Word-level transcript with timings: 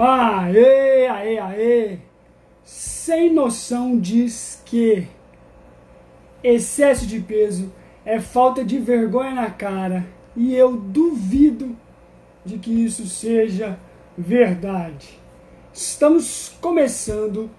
Aê, 0.00 1.08
aê, 1.08 1.38
aê! 1.40 1.98
Sem 2.62 3.34
noção 3.34 3.98
diz 3.98 4.62
que 4.64 5.08
excesso 6.40 7.04
de 7.04 7.18
peso 7.18 7.72
é 8.04 8.20
falta 8.20 8.64
de 8.64 8.78
vergonha 8.78 9.34
na 9.34 9.50
cara 9.50 10.06
e 10.36 10.54
eu 10.54 10.76
duvido 10.76 11.76
de 12.44 12.58
que 12.58 12.70
isso 12.70 13.06
seja 13.08 13.76
verdade. 14.16 15.18
Estamos 15.72 16.56
começando 16.60 17.50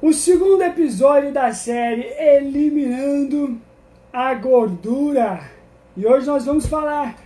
o 0.00 0.12
segundo 0.12 0.62
episódio 0.62 1.32
da 1.32 1.52
série 1.52 2.12
Eliminando 2.18 3.60
a 4.12 4.34
Gordura 4.34 5.48
e 5.96 6.04
hoje 6.04 6.26
nós 6.26 6.44
vamos 6.44 6.66
falar 6.66 7.16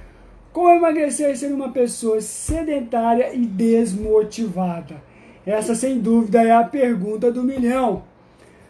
como 0.56 0.70
emagrecer 0.70 1.36
ser 1.36 1.52
uma 1.52 1.68
pessoa 1.68 2.18
sedentária 2.18 3.34
e 3.34 3.44
desmotivada? 3.44 5.02
Essa, 5.44 5.74
sem 5.74 6.00
dúvida, 6.00 6.42
é 6.42 6.50
a 6.50 6.64
pergunta 6.64 7.30
do 7.30 7.44
milhão. 7.44 8.04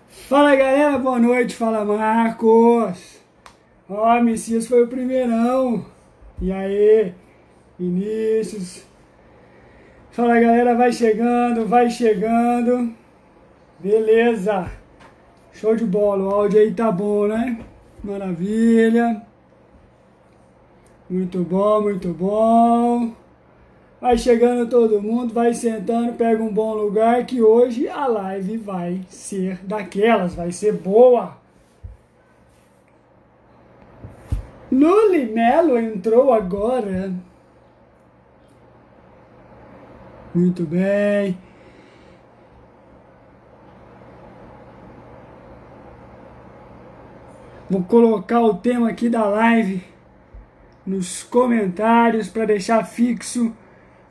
Fala 0.08 0.56
galera, 0.56 0.98
boa 0.98 1.20
noite. 1.20 1.54
Fala 1.54 1.84
Marcos. 1.84 3.20
Ó, 3.88 4.18
oh, 4.18 4.20
Messias 4.20 4.66
foi 4.66 4.82
o 4.82 4.88
primeirão. 4.88 5.86
E 6.42 6.50
aí, 6.50 7.14
Vinícius. 7.78 8.82
Fala 10.10 10.40
galera, 10.40 10.74
vai 10.74 10.92
chegando, 10.92 11.68
vai 11.68 11.88
chegando. 11.88 12.92
Beleza. 13.78 14.72
Show 15.52 15.76
de 15.76 15.84
bola. 15.84 16.24
O 16.24 16.30
áudio 16.34 16.58
aí 16.58 16.74
tá 16.74 16.90
bom, 16.90 17.28
né? 17.28 17.60
Maravilha. 18.02 19.22
Muito 21.08 21.44
bom, 21.44 21.82
muito 21.82 22.12
bom. 22.12 23.12
Vai 24.00 24.18
chegando 24.18 24.68
todo 24.68 25.00
mundo, 25.00 25.32
vai 25.32 25.54
sentando, 25.54 26.14
pega 26.14 26.42
um 26.42 26.52
bom 26.52 26.74
lugar 26.74 27.24
que 27.24 27.40
hoje 27.40 27.88
a 27.88 28.06
live 28.08 28.56
vai 28.56 29.00
ser 29.08 29.64
daquelas, 29.64 30.34
vai 30.34 30.50
ser 30.50 30.72
boa. 30.72 31.36
Luli 34.70 35.26
Melo 35.26 35.78
entrou 35.78 36.32
agora. 36.32 37.12
Muito 40.34 40.64
bem. 40.64 41.38
Vou 47.70 47.82
colocar 47.84 48.40
o 48.40 48.54
tema 48.54 48.90
aqui 48.90 49.08
da 49.08 49.24
live 49.24 49.95
nos 50.86 51.22
comentários 51.24 52.28
para 52.28 52.44
deixar 52.44 52.84
fixo 52.84 53.54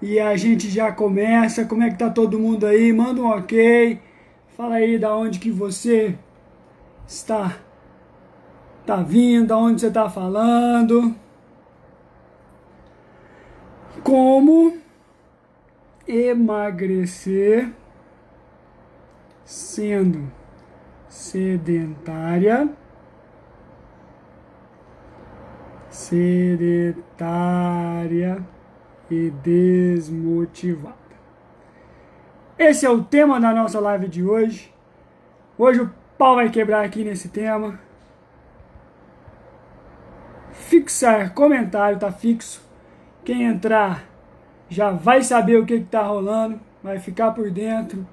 e 0.01 0.19
a 0.19 0.35
gente 0.35 0.69
já 0.69 0.91
começa. 0.91 1.65
Como 1.65 1.83
é 1.83 1.89
que 1.89 1.97
tá 1.97 2.09
todo 2.09 2.39
mundo 2.39 2.65
aí? 2.65 2.91
Manda 2.91 3.21
um 3.21 3.27
ok. 3.27 3.99
Fala 4.55 4.75
aí 4.75 4.99
da 4.99 5.15
onde 5.15 5.39
que 5.39 5.49
você 5.49 6.15
está 7.07 7.57
tá 8.85 8.97
vindo, 8.97 9.47
da 9.47 9.57
onde 9.57 9.81
você 9.81 9.87
está 9.87 10.09
falando. 10.09 11.15
Como 14.03 14.77
emagrecer 16.07 17.71
sendo 19.43 20.31
sedentária 21.07 22.69
sedentária 25.95 27.03
e 29.09 29.29
desmotivada. 29.41 30.93
Esse 32.59 32.85
é 32.85 32.89
o 32.89 33.01
tema 33.03 33.39
da 33.39 33.53
nossa 33.53 33.79
live 33.79 34.09
de 34.09 34.21
hoje. 34.23 34.73
Hoje 35.57 35.79
o 35.81 35.89
pau 36.17 36.35
vai 36.35 36.49
quebrar 36.49 36.83
aqui 36.83 37.05
nesse 37.05 37.29
tema. 37.29 37.79
Fixar 40.51 41.33
comentário, 41.33 41.97
tá 41.97 42.11
fixo. 42.11 42.61
Quem 43.23 43.43
entrar 43.43 44.03
já 44.67 44.91
vai 44.91 45.23
saber 45.23 45.57
o 45.57 45.65
que, 45.65 45.79
que 45.79 45.85
tá 45.85 46.01
rolando, 46.03 46.59
vai 46.83 46.99
ficar 46.99 47.31
por 47.31 47.49
dentro. 47.49 48.05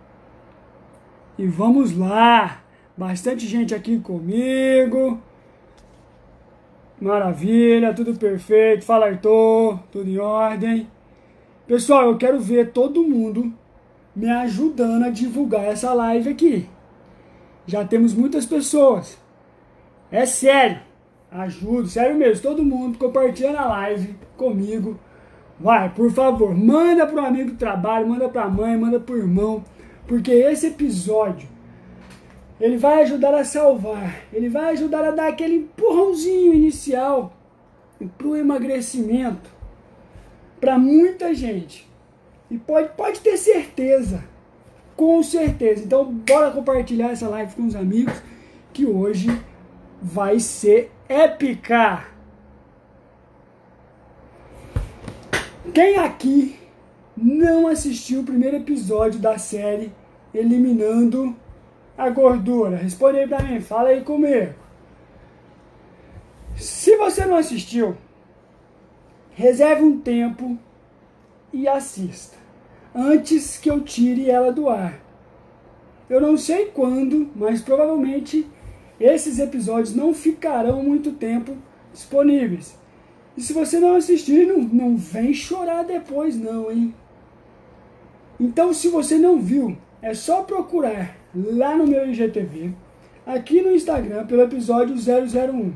E 1.37 1.49
vamos 1.49 1.97
lá! 1.97 2.61
Bastante 2.97 3.45
gente 3.47 3.75
aqui 3.75 3.99
comigo. 3.99 5.21
Maravilha, 7.03 7.93
tudo 7.93 8.15
perfeito. 8.15 8.85
Fala, 8.85 9.07
Arthur, 9.07 9.81
tudo 9.91 10.09
em 10.09 10.19
ordem. 10.19 10.87
Pessoal, 11.67 12.05
eu 12.05 12.17
quero 12.17 12.39
ver 12.39 12.71
todo 12.71 13.03
mundo 13.03 13.53
me 14.15 14.31
ajudando 14.31 15.07
a 15.07 15.11
divulgar 15.11 15.65
essa 15.65 15.93
live 15.93 16.31
aqui. 16.31 16.69
Já 17.67 17.85
temos 17.85 18.15
muitas 18.15 18.47
pessoas. 18.47 19.19
É 20.13 20.25
sério. 20.25 20.79
Ajudo, 21.29 21.89
sério 21.89 22.15
mesmo. 22.15 22.41
Todo 22.41 22.63
mundo 22.63 22.97
compartilhando 22.97 23.59
a 23.59 23.67
live 23.67 24.15
comigo. 24.37 24.97
Vai, 25.59 25.93
por 25.93 26.09
favor, 26.13 26.55
manda 26.55 27.05
para 27.05 27.21
o 27.21 27.27
amigo 27.27 27.51
do 27.51 27.57
trabalho, 27.57 28.07
manda 28.07 28.29
para 28.29 28.45
a 28.45 28.49
mãe, 28.49 28.79
manda 28.79 29.01
para 29.01 29.17
o 29.17 29.19
irmão. 29.19 29.65
Porque 30.07 30.31
esse 30.31 30.69
episódio 30.69 31.49
ele 32.61 32.77
vai 32.77 33.03
ajudar 33.03 33.35
a 33.35 33.45
salvar, 33.45 34.23
ele 34.33 34.49
vai 34.49 34.73
ajudar 34.73 35.05
a 35.05 35.11
dar 35.11 35.29
aquele 35.29 35.57
empurrãozinho 35.57 36.55
inicial 36.55 37.33
para 38.17 38.27
o 38.27 38.37
emagrecimento 38.37 39.51
para 40.63 40.79
muita 40.79 41.35
gente. 41.35 41.91
E 42.49 42.57
pode, 42.57 42.91
pode 42.91 43.21
ter 43.21 43.37
certeza, 43.37 44.23
com 44.95 45.21
certeza. 45.21 45.83
Então, 45.83 46.05
bora 46.05 46.53
compartilhar 46.53 47.11
essa 47.11 47.29
live 47.29 47.55
com 47.57 47.67
os 47.67 47.75
amigos, 47.75 48.15
que 48.73 48.87
hoje 48.87 49.29
vai 50.01 50.39
ser 50.39 50.93
épica. 51.09 52.07
Quem 55.75 55.97
aqui 55.97 56.57
não 57.17 57.67
assistiu 57.67 58.21
o 58.21 58.25
primeiro 58.25 58.59
episódio 58.59 59.19
da 59.19 59.39
série 59.39 59.93
Eliminando 60.33 61.37
a 62.03 62.11
gordura? 62.11 62.77
Responde 62.77 63.19
aí 63.19 63.29
pra 63.29 63.43
mim, 63.43 63.61
fala 63.61 63.91
aí 63.91 64.03
comigo. 64.03 64.55
Se 66.57 66.97
você 66.97 67.25
não 67.25 67.37
assistiu, 67.37 67.97
reserve 69.35 69.83
um 69.83 70.01
tempo 70.01 70.59
e 71.53 71.69
assista. 71.69 72.37
Antes 72.95 73.57
que 73.57 73.71
eu 73.71 73.81
tire 73.81 74.29
ela 74.29 74.53
do 74.53 74.69
ar. 74.69 75.01
Eu 76.11 76.21
não 76.21 76.37
sei 76.37 76.67
quando, 76.67 77.31
mas 77.35 77.63
provavelmente 77.63 78.47
esses 79.01 79.39
episódios 79.39 79.95
não 79.95 80.13
ficarão 80.13 80.83
muito 80.83 81.13
tempo 81.13 81.57
disponíveis. 81.93 82.77
E 83.37 83.41
se 83.41 83.53
você 83.53 83.79
não 83.79 83.95
assistir, 83.95 84.47
não, 84.47 84.59
não 84.59 84.97
vem 84.97 85.33
chorar 85.33 85.85
depois 85.85 86.37
não, 86.37 86.71
hein? 86.71 86.95
Então, 88.39 88.75
se 88.75 88.89
você 88.89 89.17
não 89.17 89.41
viu, 89.41 89.79
é 90.03 90.13
só 90.13 90.43
procurar 90.43 91.22
lá 91.35 91.77
no 91.77 91.87
meu 91.87 92.11
IGTV, 92.11 92.73
aqui 93.27 93.63
no 93.63 93.73
Instagram, 93.73 94.27
pelo 94.27 94.43
episódio 94.43 94.95
001. 94.95 95.73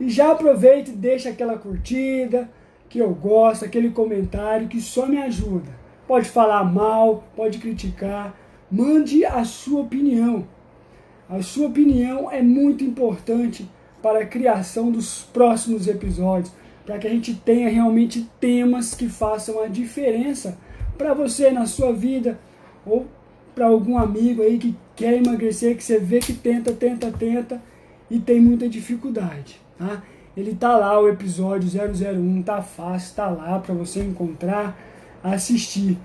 E 0.00 0.08
já 0.08 0.32
aproveita 0.32 0.90
e 0.90 0.94
deixa 0.94 1.30
aquela 1.30 1.56
curtida, 1.56 2.50
que 2.88 2.98
eu 2.98 3.10
gosto, 3.14 3.64
aquele 3.64 3.90
comentário 3.90 4.68
que 4.68 4.80
só 4.80 5.06
me 5.06 5.16
ajuda. 5.16 5.70
Pode 6.06 6.28
falar 6.28 6.64
mal, 6.64 7.24
pode 7.34 7.58
criticar, 7.58 8.36
mande 8.70 9.24
a 9.24 9.44
sua 9.44 9.80
opinião. 9.80 10.46
A 11.28 11.40
sua 11.40 11.68
opinião 11.68 12.30
é 12.30 12.42
muito 12.42 12.84
importante 12.84 13.66
para 14.02 14.20
a 14.20 14.26
criação 14.26 14.90
dos 14.90 15.22
próximos 15.32 15.86
episódios, 15.88 16.52
para 16.84 16.98
que 16.98 17.06
a 17.06 17.10
gente 17.10 17.34
tenha 17.34 17.70
realmente 17.70 18.28
temas 18.38 18.94
que 18.94 19.08
façam 19.08 19.62
a 19.62 19.68
diferença 19.68 20.58
para 20.98 21.14
você 21.14 21.50
na 21.50 21.64
sua 21.64 21.92
vida 21.92 22.38
ou 22.84 23.06
para 23.54 23.66
algum 23.66 23.98
amigo 23.98 24.42
aí 24.42 24.58
que 24.58 24.76
quer 24.96 25.14
emagrecer, 25.14 25.76
que 25.76 25.84
você 25.84 25.98
vê 25.98 26.18
que 26.18 26.32
tenta, 26.32 26.72
tenta, 26.72 27.10
tenta 27.10 27.62
e 28.10 28.18
tem 28.18 28.40
muita 28.40 28.68
dificuldade, 28.68 29.60
tá? 29.78 30.02
Ele 30.36 30.54
tá 30.54 30.76
lá, 30.76 30.98
o 30.98 31.08
episódio 31.08 31.68
001, 31.68 32.42
tá 32.42 32.62
fácil, 32.62 33.14
tá 33.14 33.28
lá 33.28 33.58
para 33.58 33.74
você 33.74 34.00
encontrar, 34.00 34.78
assistir. 35.22 35.98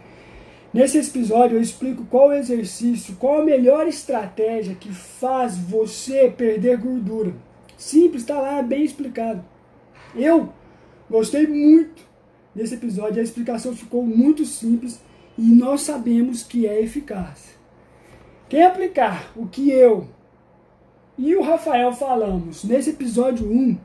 Nesse 0.73 0.97
episódio 0.97 1.57
eu 1.57 1.61
explico 1.61 2.05
qual 2.05 2.33
exercício, 2.33 3.15
qual 3.15 3.41
a 3.41 3.45
melhor 3.45 3.87
estratégia 3.87 4.75
que 4.75 4.91
faz 4.91 5.57
você 5.57 6.33
perder 6.35 6.77
gordura. 6.77 7.33
Simples, 7.77 8.25
tá 8.25 8.39
lá, 8.39 8.61
bem 8.61 8.83
explicado. 8.83 9.43
Eu 10.13 10.51
gostei 11.09 11.47
muito 11.47 12.03
desse 12.53 12.75
episódio, 12.75 13.19
a 13.19 13.23
explicação 13.23 13.73
ficou 13.73 14.03
muito 14.03 14.45
simples 14.45 14.99
e 15.37 15.41
nós 15.41 15.81
sabemos 15.81 16.43
que 16.43 16.65
é 16.65 16.81
eficaz. 16.81 17.57
Quem 18.49 18.63
aplicar 18.63 19.31
o 19.35 19.45
que 19.45 19.69
eu 19.69 20.07
e 21.17 21.35
o 21.35 21.41
Rafael 21.41 21.91
falamos 21.93 22.63
nesse 22.63 22.91
episódio 22.91 23.45
1 23.45 23.77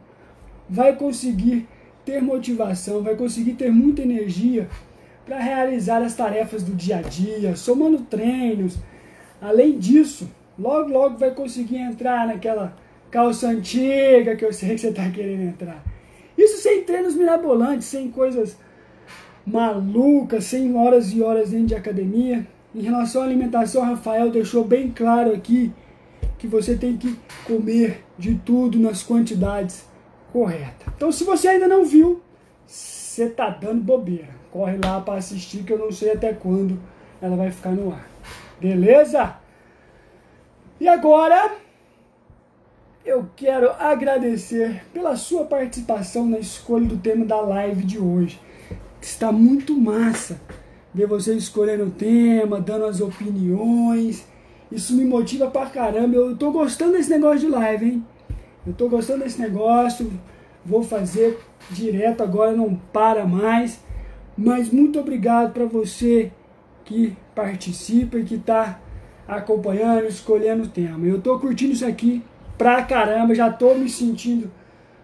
vai 0.69 0.97
conseguir 0.97 1.69
ter 2.05 2.23
motivação, 2.23 3.03
vai 3.03 3.17
conseguir 3.17 3.55
ter 3.55 3.71
muita 3.71 4.03
energia 4.03 4.69
para 5.25 5.39
realizar 5.39 6.03
as 6.03 6.15
tarefas 6.15 6.63
do 6.63 6.75
dia 6.75 6.99
a 6.99 7.03
dia, 7.03 7.55
somando 7.55 8.01
treinos. 8.01 8.79
Além 9.41 9.79
disso, 9.79 10.31
logo 10.59 10.91
logo 10.91 11.19
vai 11.19 11.33
conseguir 11.33 11.79
entrar 11.79 12.27
naquela 12.27 12.77
calça 13.11 13.49
antiga 13.49 14.37
que 14.37 14.45
eu 14.45 14.53
sei 14.53 14.71
que 14.71 14.79
você 14.79 14.89
está 14.89 15.09
querendo 15.11 15.43
entrar. 15.43 15.83
Isso 16.37 16.63
sem 16.63 16.83
treinos 16.85 17.15
mirabolantes, 17.15 17.87
sem 17.87 18.11
coisas 18.11 18.57
malucas, 19.47 20.45
sem 20.45 20.77
horas 20.77 21.13
e 21.13 21.23
horas 21.23 21.51
dentro 21.51 21.67
de 21.67 21.75
academia. 21.75 22.47
Em 22.75 22.83
relação 22.83 23.23
à 23.23 23.25
alimentação, 23.25 23.83
Rafael 23.83 24.31
deixou 24.31 24.65
bem 24.65 24.91
claro 24.91 25.33
aqui 25.33 25.73
que 26.39 26.47
você 26.47 26.77
tem 26.77 26.97
que 26.97 27.19
comer 27.47 28.05
de 28.19 28.35
tudo 28.35 28.79
nas 28.79 29.03
quantidades 29.03 29.85
corretas. 30.33 30.93
Então, 30.97 31.13
se 31.13 31.25
você 31.25 31.49
ainda 31.49 31.69
não 31.69 31.85
viu, 31.85 32.21
você 32.67 33.29
tá 33.29 33.51
dando 33.51 33.83
bobeira. 33.83 34.31
Corre 34.51 34.79
lá 34.83 35.01
para 35.01 35.19
assistir 35.19 35.63
que 35.65 35.73
eu 35.73 35.79
não 35.79 35.93
sei 35.93 36.13
até 36.13 36.33
quando 36.33 36.81
ela 37.21 37.37
vai 37.37 37.51
ficar 37.51 37.73
no 37.73 37.93
ar. 37.93 38.09
Beleza? 38.61 39.37
E 40.81 40.89
agora 40.89 41.53
eu 43.05 43.29
quero 43.37 43.71
agradecer 43.73 44.85
pela 44.93 45.17
sua 45.17 45.45
participação 45.45 46.27
na 46.27 46.39
escolha 46.39 46.87
do 46.87 46.97
tema 46.97 47.25
da 47.25 47.41
live 47.41 47.85
de 47.85 47.99
hoje. 47.99 48.41
Está 49.03 49.33
muito 49.33 49.77
massa 49.77 50.41
ver 50.95 51.07
você 51.07 51.35
escolhendo 51.35 51.87
o 51.87 51.91
tema, 51.91 52.61
dando 52.61 52.85
as 52.85 53.01
opiniões. 53.01 54.25
Isso 54.71 54.95
me 54.95 55.05
motiva 55.05 55.51
pra 55.51 55.67
caramba. 55.67 56.15
Eu 56.15 56.37
tô 56.37 56.53
gostando 56.53 56.93
desse 56.93 57.11
negócio 57.11 57.41
de 57.41 57.49
live, 57.49 57.85
hein? 57.85 58.07
Eu 58.65 58.73
tô 58.73 58.89
gostando 58.89 59.25
desse 59.25 59.41
negócio. 59.41 60.11
Vou 60.65 60.85
fazer 60.85 61.39
direto 61.71 62.23
agora, 62.23 62.53
não 62.53 62.77
para 62.93 63.27
mais. 63.27 63.81
Mas 64.39 64.71
muito 64.71 65.01
obrigado 65.01 65.53
para 65.53 65.65
você 65.65 66.31
que 66.85 67.17
participa 67.35 68.19
e 68.19 68.25
que 68.25 68.39
tá 68.39 68.81
acompanhando, 69.27 70.07
escolhendo 70.07 70.63
o 70.63 70.69
tema. 70.69 71.07
Eu 71.07 71.21
tô 71.21 71.39
curtindo 71.41 71.73
isso 71.73 71.85
aqui 71.85 72.23
pra 72.57 72.83
caramba, 72.83 73.35
já 73.35 73.51
tô 73.51 73.75
me 73.75 73.89
sentindo 73.89 74.51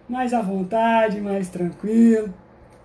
mais 0.07 0.33
à 0.33 0.41
vontade, 0.41 1.19
mais 1.19 1.49
tranquilo. 1.49 2.33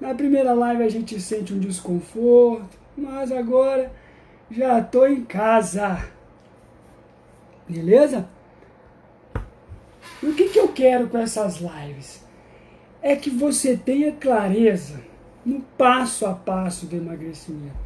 Na 0.04 0.14
primeira 0.14 0.52
live 0.52 0.82
a 0.82 0.88
gente 0.90 1.18
sente 1.18 1.54
um 1.54 1.58
desconforto, 1.58 2.76
mas 2.94 3.32
agora 3.32 3.90
já 4.50 4.82
tô 4.82 5.06
em 5.06 5.24
casa. 5.24 6.04
Beleza? 7.66 8.28
E 10.22 10.26
o 10.26 10.34
que, 10.34 10.50
que 10.50 10.60
eu 10.60 10.68
quero 10.68 11.08
com 11.08 11.16
essas 11.16 11.56
lives? 11.56 12.22
É 13.00 13.16
que 13.16 13.30
você 13.30 13.78
tenha 13.78 14.12
clareza 14.12 15.00
no 15.42 15.62
passo 15.78 16.26
a 16.26 16.34
passo 16.34 16.84
do 16.84 16.96
emagrecimento. 16.96 17.78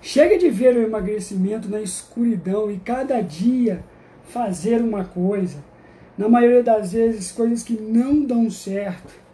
Chega 0.00 0.38
de 0.38 0.48
ver 0.48 0.74
o 0.74 0.82
emagrecimento 0.82 1.68
na 1.68 1.82
escuridão 1.82 2.70
e 2.70 2.78
cada 2.78 3.20
dia 3.20 3.84
fazer 4.30 4.80
uma 4.80 5.04
coisa. 5.04 5.62
Na 6.16 6.30
maioria 6.30 6.62
das 6.62 6.92
vezes, 6.92 7.30
coisas 7.30 7.62
que 7.62 7.74
não 7.74 8.24
dão 8.24 8.50
certo. 8.50 9.27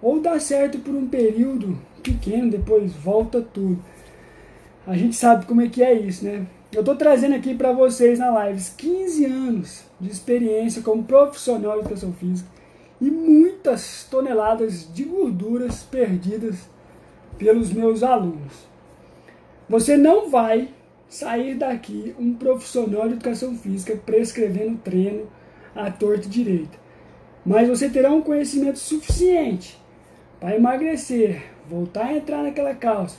Ou 0.00 0.20
dá 0.20 0.38
certo 0.38 0.78
por 0.78 0.94
um 0.94 1.08
período 1.08 1.78
pequeno, 2.02 2.50
depois 2.50 2.92
volta 2.92 3.40
tudo. 3.40 3.82
A 4.86 4.96
gente 4.96 5.16
sabe 5.16 5.44
como 5.46 5.60
é 5.60 5.68
que 5.68 5.82
é 5.82 5.92
isso, 5.92 6.24
né? 6.24 6.46
Eu 6.72 6.80
estou 6.80 6.96
trazendo 6.96 7.34
aqui 7.34 7.54
para 7.54 7.72
vocês 7.72 8.18
na 8.18 8.30
live 8.30 8.62
15 8.76 9.24
anos 9.24 9.84
de 10.00 10.10
experiência 10.10 10.82
como 10.82 11.04
profissional 11.04 11.72
de 11.72 11.80
educação 11.80 12.12
física 12.12 12.48
e 13.00 13.10
muitas 13.10 14.06
toneladas 14.10 14.92
de 14.92 15.04
gorduras 15.04 15.82
perdidas 15.82 16.68
pelos 17.38 17.72
meus 17.72 18.02
alunos. 18.02 18.52
Você 19.68 19.96
não 19.96 20.30
vai 20.30 20.68
sair 21.08 21.54
daqui 21.54 22.14
um 22.18 22.34
profissional 22.34 23.08
de 23.08 23.14
educação 23.14 23.56
física 23.56 23.96
prescrevendo 23.96 24.78
treino 24.78 25.26
à 25.74 25.90
torta 25.90 26.28
direita. 26.28 26.78
Mas 27.44 27.68
você 27.68 27.88
terá 27.88 28.10
um 28.10 28.20
conhecimento 28.20 28.78
suficiente 28.78 29.78
para 30.40 30.56
emagrecer, 30.56 31.42
voltar 31.68 32.06
a 32.06 32.16
entrar 32.16 32.42
naquela 32.42 32.74
calça, 32.74 33.18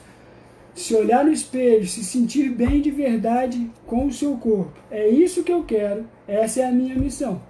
se 0.74 0.94
olhar 0.94 1.24
no 1.24 1.32
espelho, 1.32 1.86
se 1.86 2.04
sentir 2.04 2.50
bem 2.50 2.80
de 2.80 2.90
verdade 2.90 3.70
com 3.86 4.06
o 4.06 4.12
seu 4.12 4.36
corpo. 4.36 4.72
É 4.90 5.08
isso 5.08 5.42
que 5.42 5.52
eu 5.52 5.64
quero, 5.64 6.06
essa 6.26 6.60
é 6.60 6.66
a 6.66 6.72
minha 6.72 6.96
missão. 6.96 7.42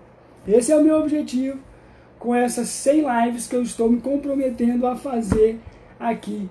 Esse 0.47 0.73
é 0.73 0.77
o 0.77 0.83
meu 0.83 0.97
objetivo 0.97 1.59
com 2.19 2.35
essas 2.35 2.69
100 2.69 3.05
lives 3.25 3.47
que 3.47 3.57
eu 3.57 3.63
estou 3.63 3.91
me 3.91 4.01
comprometendo 4.01 4.87
a 4.87 4.97
fazer 4.97 5.59
aqui. 5.99 6.49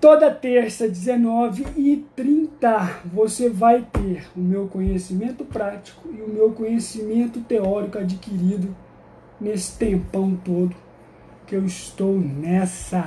Toda 0.00 0.30
terça, 0.30 0.88
19 0.88 1.66
e 1.76 2.04
30, 2.16 3.02
você 3.12 3.50
vai 3.50 3.86
ter 3.92 4.26
o 4.34 4.40
meu 4.40 4.66
conhecimento 4.66 5.44
prático 5.44 6.08
e 6.10 6.22
o 6.22 6.28
meu 6.28 6.52
conhecimento 6.52 7.40
teórico 7.40 7.98
adquirido 7.98 8.74
nesse 9.38 9.76
tempão 9.76 10.34
todo 10.42 10.74
que 11.50 11.56
eu 11.56 11.66
estou 11.66 12.14
nessa, 12.14 13.02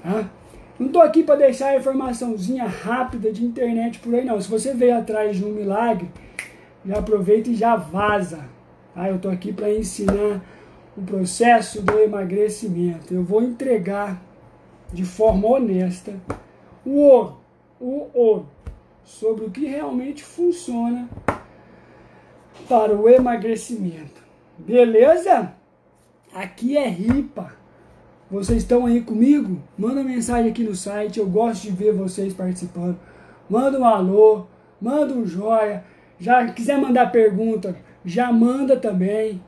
tá? 0.00 0.30
Não 0.78 0.86
estou 0.86 1.02
aqui 1.02 1.24
para 1.24 1.34
deixar 1.34 1.70
a 1.70 1.76
informaçãozinha 1.76 2.64
rápida 2.66 3.32
de 3.32 3.44
internet 3.44 3.98
por 3.98 4.14
aí, 4.14 4.24
não. 4.24 4.40
Se 4.40 4.48
você 4.48 4.72
veio 4.72 4.96
atrás 4.96 5.36
de 5.36 5.44
um 5.44 5.48
milagre, 5.48 6.08
já 6.86 7.00
aproveita 7.00 7.50
e 7.50 7.56
já 7.56 7.74
vaza. 7.74 8.44
Tá? 8.94 9.08
Eu 9.08 9.16
estou 9.16 9.28
aqui 9.28 9.52
para 9.52 9.74
ensinar 9.74 10.40
o 10.96 11.02
processo 11.02 11.82
do 11.82 11.98
emagrecimento. 11.98 13.12
Eu 13.12 13.24
vou 13.24 13.42
entregar 13.42 14.22
de 14.92 15.04
forma 15.04 15.48
honesta 15.48 16.14
o 16.86 17.00
ouro, 17.00 17.40
o 17.80 18.06
ouro, 18.14 18.48
sobre 19.02 19.46
o 19.46 19.50
que 19.50 19.66
realmente 19.66 20.22
funciona 20.22 21.08
para 22.68 22.94
o 22.94 23.08
emagrecimento. 23.08 24.22
Beleza? 24.56 25.60
Aqui 26.34 26.76
é 26.76 26.88
ripa. 26.88 27.52
Vocês 28.30 28.62
estão 28.62 28.86
aí 28.86 29.02
comigo? 29.02 29.58
Manda 29.76 30.02
mensagem 30.02 30.50
aqui 30.50 30.64
no 30.64 30.74
site, 30.74 31.18
eu 31.18 31.28
gosto 31.28 31.64
de 31.64 31.70
ver 31.70 31.92
vocês 31.92 32.32
participando. 32.32 32.98
Manda 33.48 33.78
um 33.78 33.84
alô, 33.84 34.46
manda 34.80 35.12
um 35.12 35.26
joia. 35.26 35.84
Já 36.18 36.50
quiser 36.50 36.78
mandar 36.78 37.12
pergunta, 37.12 37.76
já 38.04 38.32
manda 38.32 38.76
também. 38.76 39.42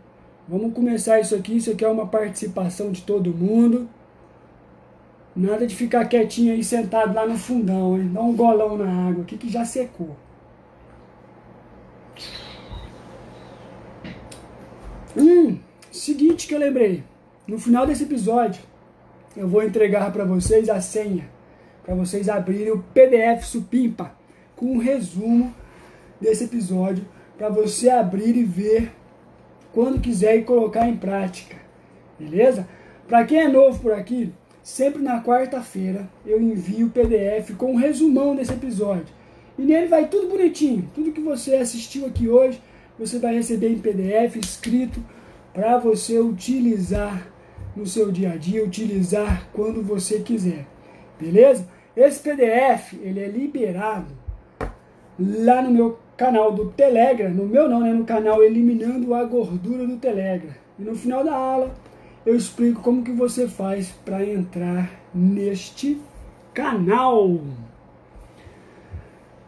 Vamos 0.46 0.75
começar 0.75 1.19
isso 1.20 1.34
aqui, 1.34 1.56
isso 1.56 1.70
aqui 1.70 1.84
é 1.84 1.88
uma 1.88 2.06
participação 2.06 2.92
de 2.92 3.00
todo 3.00 3.32
mundo. 3.32 3.88
Nada 5.34 5.66
de 5.66 5.75
ficar 5.75 6.04
quietinho 6.04 6.52
aí 6.52 6.62
sentado 6.62 7.14
lá 7.14 7.26
no 7.26 7.38
fundão, 7.38 7.96
hein? 7.96 8.10
Dá 8.12 8.20
um 8.20 8.36
golão 8.36 8.76
na 8.76 9.08
água 9.08 9.22
aqui 9.22 9.38
que 9.38 9.48
já 9.48 9.64
secou. 9.64 10.14
Hum, 15.17 15.58
seguinte 16.05 16.46
que 16.46 16.55
eu 16.55 16.58
lembrei. 16.58 17.03
No 17.46 17.58
final 17.58 17.87
desse 17.87 18.05
episódio, 18.05 18.63
eu 19.37 19.49
vou 19.49 19.63
entregar 19.63 20.13
para 20.13 20.25
vocês 20.25 20.69
a 20.69 20.81
senha 20.81 21.32
para 21.84 21.94
vocês 21.94 22.29
abrirem 22.29 22.73
o 22.73 22.82
PDF 22.94 23.44
Supimpa 23.44 24.13
com 24.56 24.67
um 24.67 24.79
resumo 24.79 25.55
desse 26.20 26.44
episódio 26.44 27.05
para 27.37 27.49
você 27.49 27.91
abrir 27.91 28.37
e 28.37 28.43
ver 28.43 28.91
quando 29.73 30.01
quiser 30.01 30.37
e 30.37 30.44
colocar 30.44 30.89
em 30.89 30.96
prática. 30.96 31.56
Beleza? 32.19 32.67
Para 33.06 33.25
quem 33.25 33.41
é 33.41 33.49
novo 33.49 33.81
por 33.81 33.93
aqui, 33.93 34.32
sempre 34.63 35.03
na 35.03 35.23
quarta-feira 35.23 36.08
eu 36.25 36.41
envio 36.41 36.87
o 36.87 36.91
PDF 36.91 37.55
com 37.58 37.73
um 37.73 37.77
resumão 37.77 38.34
desse 38.34 38.53
episódio. 38.53 39.15
E 39.58 39.63
nele 39.63 39.89
vai 39.89 40.08
tudo 40.08 40.29
bonitinho, 40.29 40.91
tudo 40.94 41.13
que 41.13 41.20
você 41.20 41.56
assistiu 41.56 42.06
aqui 42.06 42.29
hoje, 42.29 42.61
você 42.99 43.19
vai 43.19 43.34
receber 43.34 43.69
em 43.69 43.79
PDF 43.79 44.37
escrito 44.37 45.05
para 45.55 45.79
você 45.79 46.19
utilizar 46.19 47.29
no 47.77 47.87
seu 47.87 48.11
dia 48.11 48.32
a 48.32 48.37
dia, 48.37 48.65
utilizar 48.65 49.49
quando 49.53 49.82
você 49.82 50.19
quiser. 50.20 50.67
Beleza? 51.19 51.67
Esse 51.96 52.20
PDF, 52.20 52.94
ele 53.01 53.20
é 53.20 53.29
liberado 53.29 54.13
lá 55.19 55.63
no 55.63 55.70
meu 55.70 55.99
canal 56.17 56.53
do 56.53 56.70
Telegram, 56.73 57.31
no 57.31 57.46
meu 57.46 57.69
não, 57.69 57.81
né, 57.81 57.93
no 57.93 58.05
canal 58.05 58.43
Eliminando 58.43 59.15
a 59.15 59.23
Gordura 59.25 59.87
do 59.87 59.96
Telegram. 59.96 60.53
E 60.77 60.82
no 60.82 60.96
final 60.96 61.25
da 61.25 61.34
aula 61.34 61.73
eu 62.27 62.34
explico 62.34 62.82
como 62.82 63.05
que 63.05 63.13
você 63.13 63.46
faz 63.46 63.93
para 64.05 64.25
entrar 64.25 64.91
neste 65.15 66.01
canal. 66.53 67.41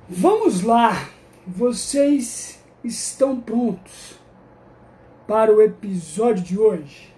Vamos 0.08 0.62
lá. 0.62 1.08
Vocês 1.46 2.62
estão 2.84 3.40
prontos 3.40 4.25
para 5.26 5.52
o 5.52 5.60
episódio 5.60 6.44
de 6.44 6.58
hoje? 6.58 7.12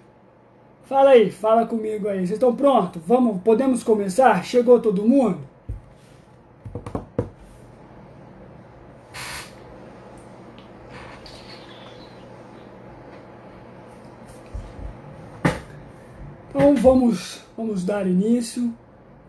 Fala 0.85 1.11
aí, 1.11 1.31
fala 1.31 1.67
comigo 1.67 2.09
aí. 2.09 2.21
Vocês 2.21 2.31
estão 2.31 2.57
prontos? 2.57 3.03
Vamos, 3.07 3.43
podemos 3.43 3.83
começar? 3.83 4.43
Chegou 4.43 4.81
todo 4.81 5.07
mundo? 5.07 5.39
Então 16.49 16.75
vamos, 16.77 17.45
vamos 17.55 17.85
dar 17.85 18.07
início. 18.07 18.73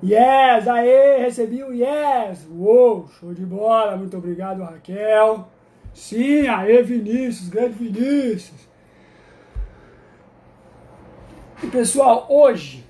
Yes, 0.02 0.66
aê, 0.66 1.18
recebi 1.18 1.62
o 1.62 1.74
yes. 1.74 2.48
Uou, 2.50 3.10
show 3.20 3.34
de 3.34 3.46
bola, 3.46 3.98
muito 3.98 4.16
obrigado, 4.16 4.64
Raquel. 4.64 5.46
Sim, 5.94 6.48
aê, 6.48 6.82
Vinícius, 6.82 7.50
grande 7.50 7.74
Vinícius. 7.74 8.69
E 11.62 11.68
pessoal, 11.68 12.26
hoje 12.30 12.86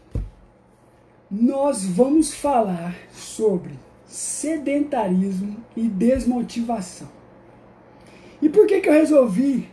nós 1.29 1.83
vamos 1.83 2.35
falar 2.35 2.95
sobre 3.11 3.73
sedentarismo 4.05 5.57
e 5.75 5.87
desmotivação. 5.87 7.09
E 8.39 8.47
por 8.47 8.67
que, 8.67 8.79
que 8.79 8.87
eu 8.87 8.93
resolvi 8.93 9.67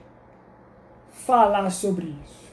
falar 1.10 1.68
sobre 1.68 2.14
isso? 2.24 2.46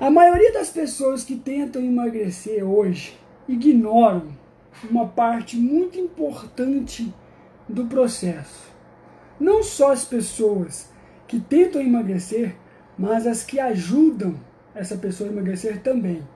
A 0.00 0.08
maioria 0.08 0.52
das 0.52 0.70
pessoas 0.70 1.24
que 1.24 1.34
tentam 1.34 1.82
emagrecer 1.82 2.64
hoje 2.64 3.18
ignoram 3.48 4.28
uma 4.88 5.08
parte 5.08 5.56
muito 5.56 5.98
importante 5.98 7.12
do 7.68 7.86
processo. 7.86 8.70
Não 9.40 9.60
só 9.60 9.90
as 9.90 10.04
pessoas 10.04 10.88
que 11.26 11.40
tentam 11.40 11.82
emagrecer, 11.82 12.54
mas 12.98 13.26
as 13.26 13.42
que 13.42 13.58
ajudam 13.58 14.34
essa 14.74 14.96
pessoa 14.96 15.28
a 15.28 15.32
emagrecer 15.32 15.82
também. 15.82 16.26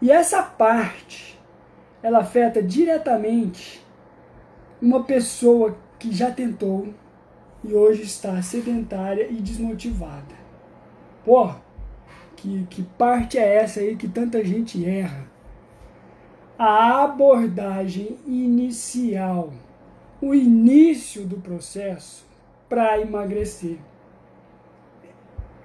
E 0.00 0.10
essa 0.10 0.42
parte, 0.42 1.38
ela 2.02 2.20
afeta 2.20 2.62
diretamente 2.62 3.84
uma 4.80 5.04
pessoa 5.04 5.76
que 5.98 6.12
já 6.12 6.30
tentou 6.30 6.92
e 7.62 7.72
hoje 7.72 8.02
está 8.02 8.42
sedentária 8.42 9.28
e 9.30 9.34
desmotivada. 9.34 10.34
Pô, 11.24 11.50
que, 12.42 12.66
que 12.68 12.82
parte 12.82 13.38
é 13.38 13.56
essa 13.58 13.78
aí 13.78 13.94
que 13.94 14.08
tanta 14.08 14.44
gente 14.44 14.84
erra? 14.84 15.30
A 16.58 17.04
abordagem 17.04 18.18
inicial, 18.26 19.52
o 20.20 20.34
início 20.34 21.24
do 21.24 21.36
processo 21.36 22.26
para 22.68 23.00
emagrecer. 23.00 23.78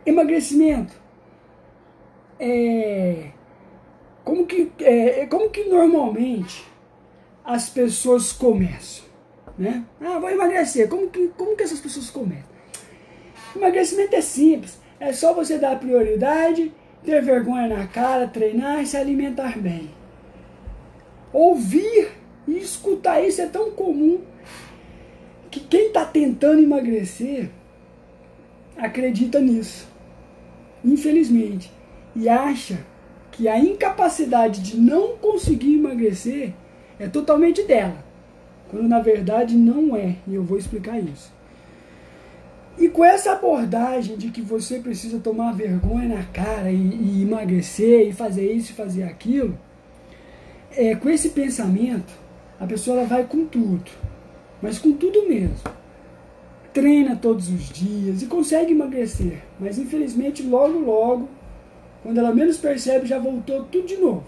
Emagrecimento. 0.08 0.94
É, 2.40 3.32
como, 4.24 4.46
que, 4.46 4.72
é, 4.80 5.26
como 5.26 5.50
que 5.50 5.66
normalmente 5.66 6.66
as 7.44 7.70
pessoas 7.70 8.32
começam? 8.32 9.04
Né? 9.58 9.84
Ah, 10.00 10.18
vou 10.18 10.30
emagrecer. 10.30 10.88
Como 10.88 11.10
que, 11.10 11.28
como 11.38 11.58
que 11.58 11.64
essas 11.64 11.82
pessoas 11.82 12.10
começam? 12.10 12.48
Emagrecimento 13.54 14.16
é 14.16 14.22
simples. 14.22 14.80
É 14.98 15.12
só 15.12 15.34
você 15.34 15.58
dar 15.58 15.78
prioridade, 15.78 16.74
ter 17.04 17.22
vergonha 17.22 17.68
na 17.68 17.86
cara, 17.86 18.30
treinar 18.30 18.82
e 18.82 18.88
se 18.88 18.96
alimentar 18.96 19.60
bem. 19.60 19.92
Ouvir 21.34 22.12
e 22.48 22.58
escutar 22.58 23.22
isso 23.22 23.42
é 23.42 23.48
tão 23.48 23.72
comum 23.72 24.22
que 25.52 25.60
quem 25.60 25.88
está 25.88 26.06
tentando 26.06 26.64
emagrecer 26.64 27.50
acredita 28.78 29.42
nisso 29.42 29.97
infelizmente, 30.88 31.72
e 32.16 32.28
acha 32.30 32.80
que 33.32 33.48
a 33.48 33.60
incapacidade 33.60 34.62
de 34.62 34.78
não 34.78 35.18
conseguir 35.18 35.76
emagrecer 35.76 36.54
é 37.00 37.08
totalmente 37.08 37.62
dela, 37.64 38.04
quando 38.70 38.88
na 38.88 39.00
verdade 39.00 39.56
não 39.56 39.96
é, 39.96 40.16
e 40.28 40.34
eu 40.34 40.44
vou 40.44 40.58
explicar 40.58 41.00
isso. 41.00 41.32
E 42.78 42.90
com 42.90 43.04
essa 43.04 43.34
abordagem 43.34 44.18
de 44.18 44.30
que 44.30 44.42
você 44.42 44.80
precisa 44.80 45.20
tomar 45.20 45.54
vergonha 45.54 46.16
na 46.16 46.24
cara 46.24 46.72
e, 46.72 46.76
e 46.76 47.24
emagrecer 47.24 48.08
e 48.08 48.14
fazer 48.14 48.52
isso 48.52 48.72
e 48.72 48.76
fazer 48.76 49.04
aquilo, 49.04 49.58
é, 50.72 50.96
com 50.96 51.10
esse 51.10 51.30
pensamento, 51.30 52.14
a 52.60 52.66
pessoa 52.66 52.98
ela 52.98 53.08
vai 53.08 53.24
com 53.24 53.46
tudo, 53.46 53.92
mas 54.62 54.80
com 54.80 54.94
tudo 54.94 55.28
mesmo 55.28 55.77
treina 56.78 57.16
todos 57.16 57.50
os 57.50 57.70
dias 57.70 58.22
e 58.22 58.28
consegue 58.28 58.72
emagrecer, 58.72 59.42
mas 59.60 59.80
infelizmente 59.80 60.44
logo 60.44 60.78
logo, 60.78 61.28
quando 62.04 62.20
ela 62.20 62.32
menos 62.32 62.58
percebe, 62.58 63.08
já 63.08 63.18
voltou 63.18 63.64
tudo 63.64 63.88
de 63.88 63.98
novo. 63.98 64.24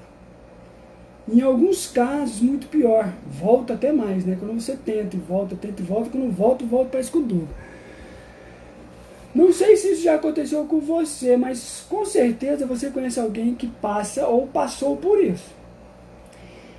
Em 1.32 1.42
alguns 1.42 1.86
casos, 1.86 2.42
muito 2.42 2.66
pior, 2.66 3.14
volta 3.28 3.76
até 3.76 3.92
mais, 3.92 4.26
né? 4.26 4.36
Quando 4.40 4.60
você 4.60 4.76
tenta 4.76 5.16
e 5.16 5.20
volta, 5.20 5.56
tenta 5.56 5.80
e 5.80 5.86
volta, 5.86 6.10
quando 6.10 6.32
volta, 6.32 6.66
volta 6.66 6.90
para 6.90 7.00
escudo. 7.00 7.48
Não 9.36 9.54
sei 9.54 9.78
se 9.78 9.92
isso 9.92 10.02
já 10.02 10.16
aconteceu 10.16 10.66
com 10.66 10.80
você, 10.80 11.38
mas 11.38 11.86
com 11.88 12.04
certeza 12.04 12.66
você 12.66 12.90
conhece 12.90 13.20
alguém 13.20 13.54
que 13.54 13.68
passa 13.68 14.26
ou 14.26 14.48
passou 14.48 14.98
por 14.98 15.24
isso. 15.24 15.54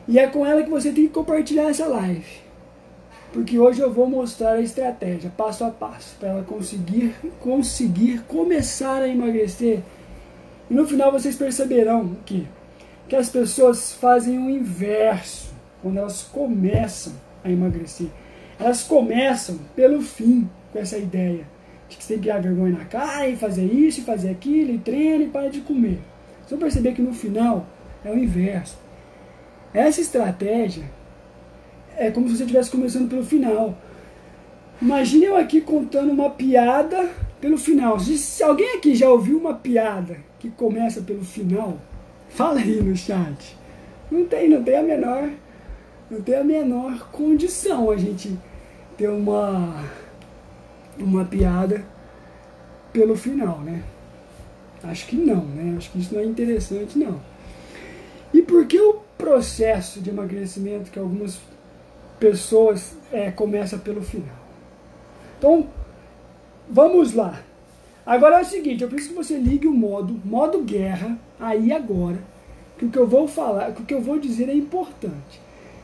E 0.08 0.18
é 0.18 0.26
com 0.26 0.44
ela 0.44 0.64
que 0.64 0.70
você 0.70 0.90
tem 0.90 1.06
que 1.06 1.14
compartilhar 1.14 1.70
essa 1.70 1.86
live 1.86 2.49
porque 3.32 3.58
hoje 3.58 3.80
eu 3.80 3.92
vou 3.92 4.08
mostrar 4.08 4.52
a 4.52 4.60
estratégia 4.60 5.32
passo 5.36 5.64
a 5.64 5.70
passo 5.70 6.16
para 6.18 6.30
ela 6.30 6.42
conseguir 6.42 7.14
conseguir 7.38 8.22
começar 8.22 9.02
a 9.02 9.08
emagrecer. 9.08 9.80
E 10.68 10.74
no 10.74 10.86
final 10.86 11.12
vocês 11.12 11.36
perceberão 11.36 12.16
que 12.24 12.46
que 13.10 13.16
as 13.16 13.28
pessoas 13.28 13.92
fazem 13.92 14.38
o 14.38 14.48
inverso 14.48 15.52
quando 15.82 15.98
elas 15.98 16.22
começam 16.22 17.12
a 17.42 17.50
emagrecer. 17.50 18.06
Elas 18.56 18.84
começam 18.84 19.58
pelo 19.74 20.00
fim 20.00 20.48
com 20.72 20.78
essa 20.78 20.96
ideia 20.96 21.44
de 21.88 21.96
que 21.96 22.04
você 22.04 22.14
tem 22.14 22.18
que 22.18 22.28
criar 22.28 22.38
vergonha 22.38 22.78
na 22.78 22.84
cara 22.84 23.28
e 23.28 23.34
fazer 23.34 23.64
isso, 23.64 24.00
e 24.00 24.04
fazer 24.04 24.30
aquilo, 24.30 24.72
e 24.72 24.78
treina 24.78 25.24
e 25.24 25.26
para 25.26 25.50
de 25.50 25.60
comer. 25.60 25.98
Vocês 26.36 26.50
vão 26.50 26.60
perceber 26.60 26.92
que 26.92 27.02
no 27.02 27.12
final 27.12 27.66
é 28.04 28.12
o 28.12 28.16
inverso. 28.16 28.78
Essa 29.74 30.00
estratégia 30.00 30.84
é 31.96 32.10
como 32.10 32.28
se 32.28 32.36
você 32.36 32.44
estivesse 32.44 32.70
começando 32.70 33.08
pelo 33.08 33.24
final. 33.24 33.76
Imagine 34.80 35.26
eu 35.26 35.36
aqui 35.36 35.60
contando 35.60 36.10
uma 36.10 36.30
piada 36.30 37.10
pelo 37.40 37.58
final. 37.58 37.98
Se 38.00 38.42
alguém 38.42 38.76
aqui 38.76 38.94
já 38.94 39.08
ouviu 39.10 39.38
uma 39.38 39.54
piada 39.54 40.18
que 40.38 40.50
começa 40.50 41.02
pelo 41.02 41.24
final, 41.24 41.78
fala 42.30 42.60
aí 42.60 42.80
no 42.82 42.96
chat. 42.96 43.56
Não 44.10 44.24
tem, 44.24 44.48
não 44.48 44.62
tem 44.62 44.76
a 44.76 44.82
menor, 44.82 45.30
não 46.10 46.20
tem 46.20 46.34
a 46.34 46.44
menor 46.44 47.10
condição 47.10 47.90
a 47.90 47.96
gente 47.96 48.36
ter 48.96 49.08
uma 49.08 49.84
uma 50.98 51.24
piada 51.24 51.84
pelo 52.92 53.16
final, 53.16 53.60
né? 53.60 53.82
Acho 54.82 55.06
que 55.06 55.16
não, 55.16 55.44
né? 55.44 55.74
Acho 55.76 55.90
que 55.90 55.98
isso 55.98 56.14
não 56.14 56.20
é 56.20 56.24
interessante, 56.24 56.98
não. 56.98 57.20
E 58.32 58.42
por 58.42 58.66
que 58.66 58.80
o 58.80 59.00
processo 59.16 60.00
de 60.00 60.10
emagrecimento 60.10 60.90
que 60.90 60.98
algumas 60.98 61.38
pessoas 62.20 62.94
é, 63.10 63.30
começa 63.30 63.78
pelo 63.78 64.02
final. 64.02 64.36
Então, 65.38 65.66
vamos 66.68 67.14
lá. 67.14 67.40
Agora 68.04 68.38
é 68.38 68.42
o 68.42 68.44
seguinte, 68.44 68.82
eu 68.82 68.88
preciso 68.88 69.14
que 69.14 69.16
você 69.16 69.38
ligue 69.38 69.66
o 69.66 69.72
modo, 69.72 70.20
modo 70.24 70.62
guerra, 70.62 71.18
aí 71.38 71.72
agora, 71.72 72.18
que 72.76 72.84
o 72.84 72.90
que 72.90 72.98
eu 72.98 73.06
vou 73.06 73.26
falar, 73.26 73.72
que 73.72 73.82
o 73.82 73.84
que 73.86 73.94
eu 73.94 74.02
vou 74.02 74.18
dizer 74.18 74.48
é 74.48 74.54
importante. 74.54 75.40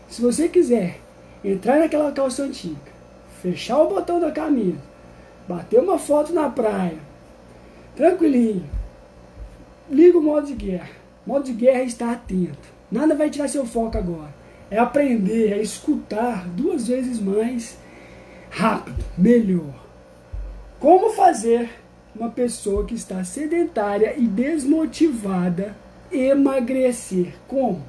Se 0.08 0.20
você 0.20 0.48
quiser 0.48 1.00
entrar 1.42 1.78
naquela 1.78 2.12
calça 2.12 2.42
antiga, 2.42 2.92
fechar 3.40 3.78
o 3.78 3.88
botão 3.88 4.20
da 4.20 4.30
camisa, 4.30 4.80
bater 5.48 5.80
uma 5.80 5.98
foto 5.98 6.32
na 6.32 6.50
praia, 6.50 6.98
tranquilinho, 7.94 8.68
liga 9.90 10.18
o 10.18 10.22
modo 10.22 10.46
de 10.46 10.54
guerra. 10.54 10.90
Modo 11.26 11.44
de 11.44 11.52
guerra 11.52 11.80
é 11.80 11.84
estar 11.84 12.12
atento. 12.12 12.76
Nada 12.90 13.14
vai 13.14 13.28
tirar 13.28 13.48
seu 13.48 13.66
foco 13.66 13.98
agora 13.98 14.35
é 14.70 14.78
aprender 14.78 15.54
a 15.54 15.58
escutar 15.58 16.46
duas 16.48 16.88
vezes 16.88 17.20
mais 17.20 17.78
rápido, 18.50 19.04
melhor. 19.16 19.86
Como 20.80 21.10
fazer 21.10 21.70
uma 22.14 22.30
pessoa 22.30 22.84
que 22.84 22.94
está 22.94 23.22
sedentária 23.24 24.14
e 24.16 24.26
desmotivada 24.26 25.76
emagrecer? 26.10 27.34
Como? 27.46 27.82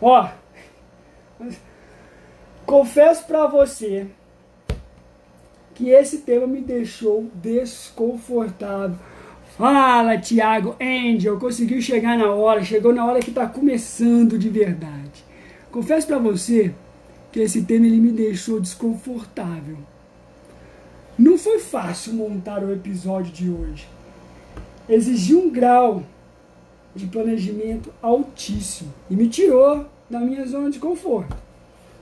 Ó, 0.00 0.28
confesso 2.66 3.24
para 3.26 3.46
você 3.46 4.06
que 5.74 5.90
esse 5.90 6.18
tema 6.18 6.46
me 6.46 6.60
deixou 6.60 7.26
desconfortável. 7.34 8.98
Fala, 9.56 10.18
Tiago, 10.18 10.76
Angel, 10.80 11.38
conseguiu 11.38 11.80
chegar 11.80 12.16
na 12.16 12.32
hora, 12.32 12.64
chegou 12.64 12.92
na 12.92 13.04
hora 13.04 13.20
que 13.20 13.30
está 13.30 13.46
começando 13.46 14.38
de 14.38 14.48
verdade. 14.48 15.01
Confesso 15.72 16.06
para 16.06 16.18
você 16.18 16.74
que 17.32 17.40
esse 17.40 17.62
tema 17.62 17.86
ele 17.86 17.96
me 17.96 18.12
deixou 18.12 18.60
desconfortável. 18.60 19.78
Não 21.18 21.38
foi 21.38 21.58
fácil 21.60 22.12
montar 22.12 22.62
o 22.62 22.70
episódio 22.70 23.32
de 23.32 23.48
hoje. 23.48 23.88
Exigiu 24.86 25.40
um 25.40 25.50
grau 25.50 26.02
de 26.94 27.06
planejamento 27.06 27.90
altíssimo 28.02 28.92
e 29.08 29.16
me 29.16 29.28
tirou 29.28 29.86
da 30.10 30.20
minha 30.20 30.44
zona 30.44 30.70
de 30.70 30.78
conforto. 30.78 31.34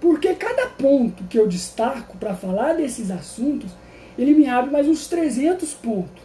Porque 0.00 0.34
cada 0.34 0.66
ponto 0.66 1.22
que 1.24 1.38
eu 1.38 1.46
destaco 1.46 2.18
para 2.18 2.34
falar 2.34 2.72
desses 2.72 3.08
assuntos, 3.08 3.70
ele 4.18 4.34
me 4.34 4.48
abre 4.48 4.72
mais 4.72 4.88
uns 4.88 5.06
300 5.06 5.72
pontos. 5.74 6.24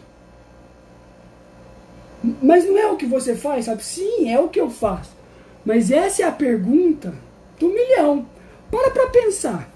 Mas 2.42 2.66
não 2.66 2.76
é 2.76 2.90
o 2.90 2.96
que 2.96 3.06
você 3.06 3.36
faz, 3.36 3.66
sabe? 3.66 3.84
Sim, 3.84 4.32
é 4.32 4.40
o 4.40 4.48
que 4.48 4.60
eu 4.60 4.68
faço. 4.68 5.14
Mas 5.64 5.92
essa 5.92 6.22
é 6.22 6.26
a 6.26 6.32
pergunta 6.32 7.14
do 7.58 7.68
milhão. 7.68 8.26
Para 8.70 8.90
para 8.90 9.08
pensar. 9.08 9.70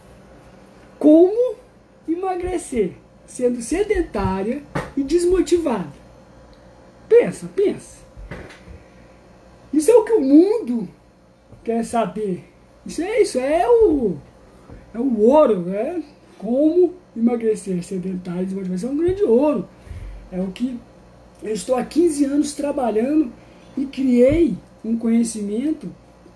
Como 0.99 1.56
emagrecer 2.08 2.92
sendo 3.26 3.62
sedentária 3.62 4.62
e 4.96 5.02
desmotivada? 5.02 5.92
Pensa, 7.08 7.49
pensa. 7.54 8.00
Isso 9.72 9.90
é 9.90 9.94
o 9.94 10.04
que 10.04 10.12
o 10.12 10.20
mundo 10.20 10.88
quer 11.64 11.84
saber. 11.84 12.44
Isso 12.84 13.02
é 13.02 13.22
isso, 13.22 13.38
é 13.38 13.68
o, 13.68 14.16
é 14.94 14.99
o 14.99 15.20
ouro, 15.20 15.60
né? 15.60 16.02
Como 16.38 16.94
emagrecer 17.16 17.82
sedentário 17.82 18.42
e 18.42 18.46
desmotivação 18.46 18.90
é 18.90 18.92
um 18.92 18.96
grande 18.96 19.22
ouro. 19.22 19.68
É 20.32 20.40
o 20.40 20.49
que 20.49 20.78
eu 21.42 21.52
estou 21.52 21.76
há 21.76 21.84
15 21.84 22.25
anos 22.25 22.52
trabalhando 22.52 23.32
e 23.76 23.87
criei 23.87 24.56
um 24.84 24.96
conhecimento 24.96 25.90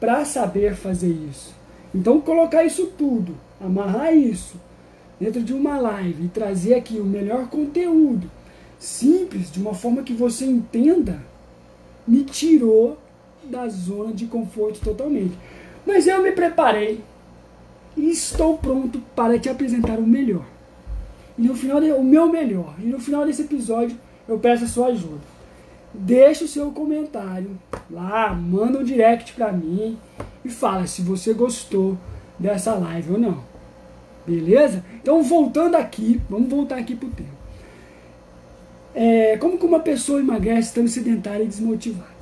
para 0.05 0.23
saber 0.27 0.75
fazer 0.75 1.09
isso. 1.09 1.55
Então, 1.95 2.21
colocar 2.21 2.63
isso 2.63 2.93
tudo, 2.99 3.35
amarrar 3.59 4.15
isso 4.15 4.61
dentro 5.19 5.43
de 5.43 5.55
uma 5.55 5.79
live 5.79 6.27
e 6.27 6.29
trazer 6.29 6.75
aqui 6.75 6.99
o 6.99 7.05
melhor 7.05 7.49
conteúdo, 7.49 8.31
simples, 8.79 9.51
de 9.51 9.59
uma 9.59 9.73
forma 9.73 10.03
que 10.03 10.13
você 10.13 10.45
entenda, 10.45 11.23
me 12.07 12.23
tirou 12.23 12.99
da 13.45 13.67
zona 13.67 14.13
de 14.13 14.27
conforto 14.27 14.79
totalmente. 14.81 15.33
Mas 15.87 16.07
eu 16.07 16.23
me 16.23 16.33
preparei 16.33 17.01
e 17.97 18.11
estou 18.11 18.59
pronto 18.59 19.01
para 19.17 19.39
te 19.39 19.49
apresentar 19.49 19.99
o 19.99 20.07
melhor. 20.07 20.45
E 21.39 21.43
no 21.43 21.55
final, 21.55 21.81
o 21.81 22.05
meu 22.05 22.31
melhor. 22.31 22.75
E 22.79 22.85
no 22.85 23.01
final 23.01 23.25
desse 23.25 23.41
episódio, 23.41 23.97
eu 24.29 24.39
peço 24.39 24.65
a 24.65 24.69
sua 24.69 24.89
ajuda. 24.89 25.34
Deixa 25.95 26.45
o 26.45 26.49
seu 26.49 26.73
comentário 26.73 27.57
lá, 27.89 28.35
manda 28.35 28.81
um 28.81 28.85
direct 28.85 29.33
para 29.33 29.53
mim 29.53 29.97
e 30.45 30.49
fala 30.49 30.89
se 30.89 31.01
você 31.03 31.33
gostou 31.33 31.97
dessa 32.37 32.75
live 32.75 33.13
ou 33.13 33.19
não. 33.19 33.45
Beleza? 34.27 34.85
Então, 35.01 35.23
voltando 35.23 35.77
aqui, 35.77 36.21
vamos 36.29 36.49
voltar 36.49 36.79
aqui 36.79 36.97
pro 36.97 37.09
tema. 37.11 37.29
É, 38.93 39.37
como 39.37 39.57
que 39.57 39.67
uma 39.67 39.81
pessoa 39.81 40.19
emagrece 40.19 40.69
estando 40.69 40.89
sedentária 40.89 41.45
e 41.45 41.49
desmotivada? 41.49 42.15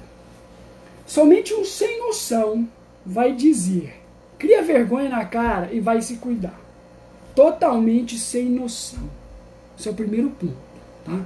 Somente 1.06 1.54
um 1.54 1.64
sem 1.64 1.98
noção 1.98 2.68
vai 3.04 3.32
dizer, 3.34 4.00
cria 4.38 4.62
vergonha 4.62 5.08
na 5.08 5.24
cara 5.24 5.70
e 5.72 5.80
vai 5.80 6.02
se 6.02 6.16
cuidar. 6.16 6.60
Totalmente 7.34 8.18
sem 8.18 8.50
noção. 8.50 9.08
Esse 9.78 9.88
é 9.88 9.90
o 9.90 9.94
primeiro 9.94 10.28
ponto, 10.30 10.56
tá? 11.04 11.24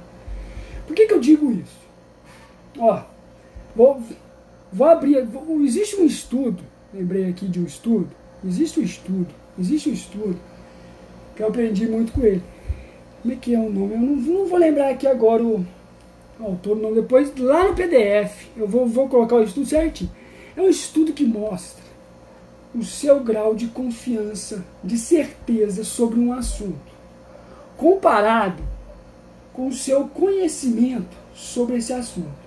Por 0.85 0.95
que, 0.95 1.07
que 1.07 1.13
eu 1.13 1.19
digo 1.19 1.51
isso? 1.51 1.86
Ó, 2.79 3.01
vou, 3.75 4.01
vou 4.71 4.87
abrir. 4.87 5.25
Vou, 5.25 5.61
existe 5.61 5.95
um 5.95 6.05
estudo, 6.05 6.63
lembrei 6.93 7.29
aqui 7.29 7.47
de 7.47 7.59
um 7.59 7.65
estudo. 7.65 8.09
Existe 8.45 8.79
um 8.79 8.83
estudo, 8.83 9.27
existe 9.59 9.89
um 9.89 9.93
estudo 9.93 10.39
que 11.35 11.41
eu 11.41 11.47
aprendi 11.47 11.87
muito 11.87 12.13
com 12.13 12.21
ele. 12.21 12.43
Como 13.21 13.33
é 13.33 13.37
que 13.37 13.53
é 13.53 13.59
o 13.59 13.69
nome? 13.69 13.93
Eu 13.93 13.99
não, 13.99 14.15
não 14.15 14.47
vou 14.47 14.57
lembrar 14.57 14.89
aqui 14.89 15.07
agora 15.07 15.43
o, 15.43 15.65
autor, 16.39 16.77
não. 16.77 16.93
Depois, 16.93 17.35
lá 17.37 17.67
no 17.67 17.75
PDF, 17.75 18.47
eu 18.55 18.67
vou, 18.67 18.85
vou 18.87 19.07
colocar 19.09 19.35
o 19.35 19.43
estudo 19.43 19.65
certinho. 19.65 20.11
É 20.55 20.61
um 20.61 20.69
estudo 20.69 21.13
que 21.13 21.25
mostra 21.25 21.83
o 22.75 22.83
seu 22.83 23.19
grau 23.19 23.55
de 23.55 23.67
confiança, 23.67 24.63
de 24.83 24.97
certeza 24.97 25.83
sobre 25.83 26.19
um 26.19 26.31
assunto, 26.31 26.77
comparado 27.75 28.63
com 29.51 29.67
o 29.67 29.73
seu 29.73 30.07
conhecimento 30.07 31.17
sobre 31.33 31.77
esse 31.77 31.91
assunto. 31.91 32.46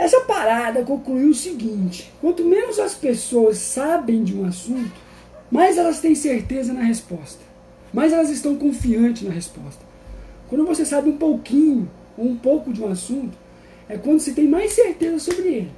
Essa 0.00 0.22
parada 0.22 0.82
concluiu 0.82 1.28
o 1.28 1.34
seguinte: 1.34 2.10
quanto 2.22 2.42
menos 2.42 2.78
as 2.78 2.94
pessoas 2.94 3.58
sabem 3.58 4.24
de 4.24 4.34
um 4.34 4.46
assunto, 4.46 4.90
mais 5.50 5.76
elas 5.76 6.00
têm 6.00 6.14
certeza 6.14 6.72
na 6.72 6.80
resposta, 6.80 7.44
mais 7.92 8.10
elas 8.10 8.30
estão 8.30 8.56
confiantes 8.56 9.24
na 9.24 9.30
resposta. 9.30 9.84
Quando 10.48 10.64
você 10.64 10.86
sabe 10.86 11.10
um 11.10 11.18
pouquinho 11.18 11.90
ou 12.16 12.24
um 12.24 12.36
pouco 12.36 12.72
de 12.72 12.82
um 12.82 12.88
assunto, 12.88 13.36
é 13.90 13.98
quando 13.98 14.20
você 14.20 14.32
tem 14.32 14.48
mais 14.48 14.72
certeza 14.72 15.18
sobre 15.18 15.48
ele. 15.48 15.72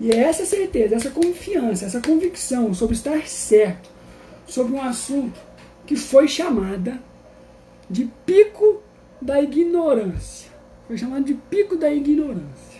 E 0.00 0.10
é 0.10 0.20
essa 0.20 0.46
certeza, 0.46 0.94
essa 0.94 1.10
confiança, 1.10 1.84
essa 1.84 2.00
convicção 2.00 2.72
sobre 2.72 2.96
estar 2.96 3.28
certo 3.28 3.90
sobre 4.46 4.72
um 4.72 4.80
assunto 4.80 5.38
que 5.84 5.96
foi 5.96 6.28
chamada 6.28 6.98
de 7.90 8.10
pico 8.24 8.82
da 9.20 9.42
ignorância. 9.42 10.50
Foi 10.86 10.96
chamado 10.96 11.24
de 11.24 11.34
pico 11.34 11.76
da 11.76 11.92
ignorância. 11.92 12.73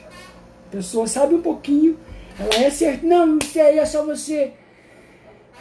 Pessoa 0.74 1.06
sabe 1.06 1.36
um 1.36 1.40
pouquinho, 1.40 1.96
ela 2.36 2.64
é 2.64 2.68
certa. 2.68 3.06
Não, 3.06 3.38
isso 3.38 3.60
aí 3.60 3.78
é 3.78 3.86
só 3.86 4.04
você. 4.04 4.52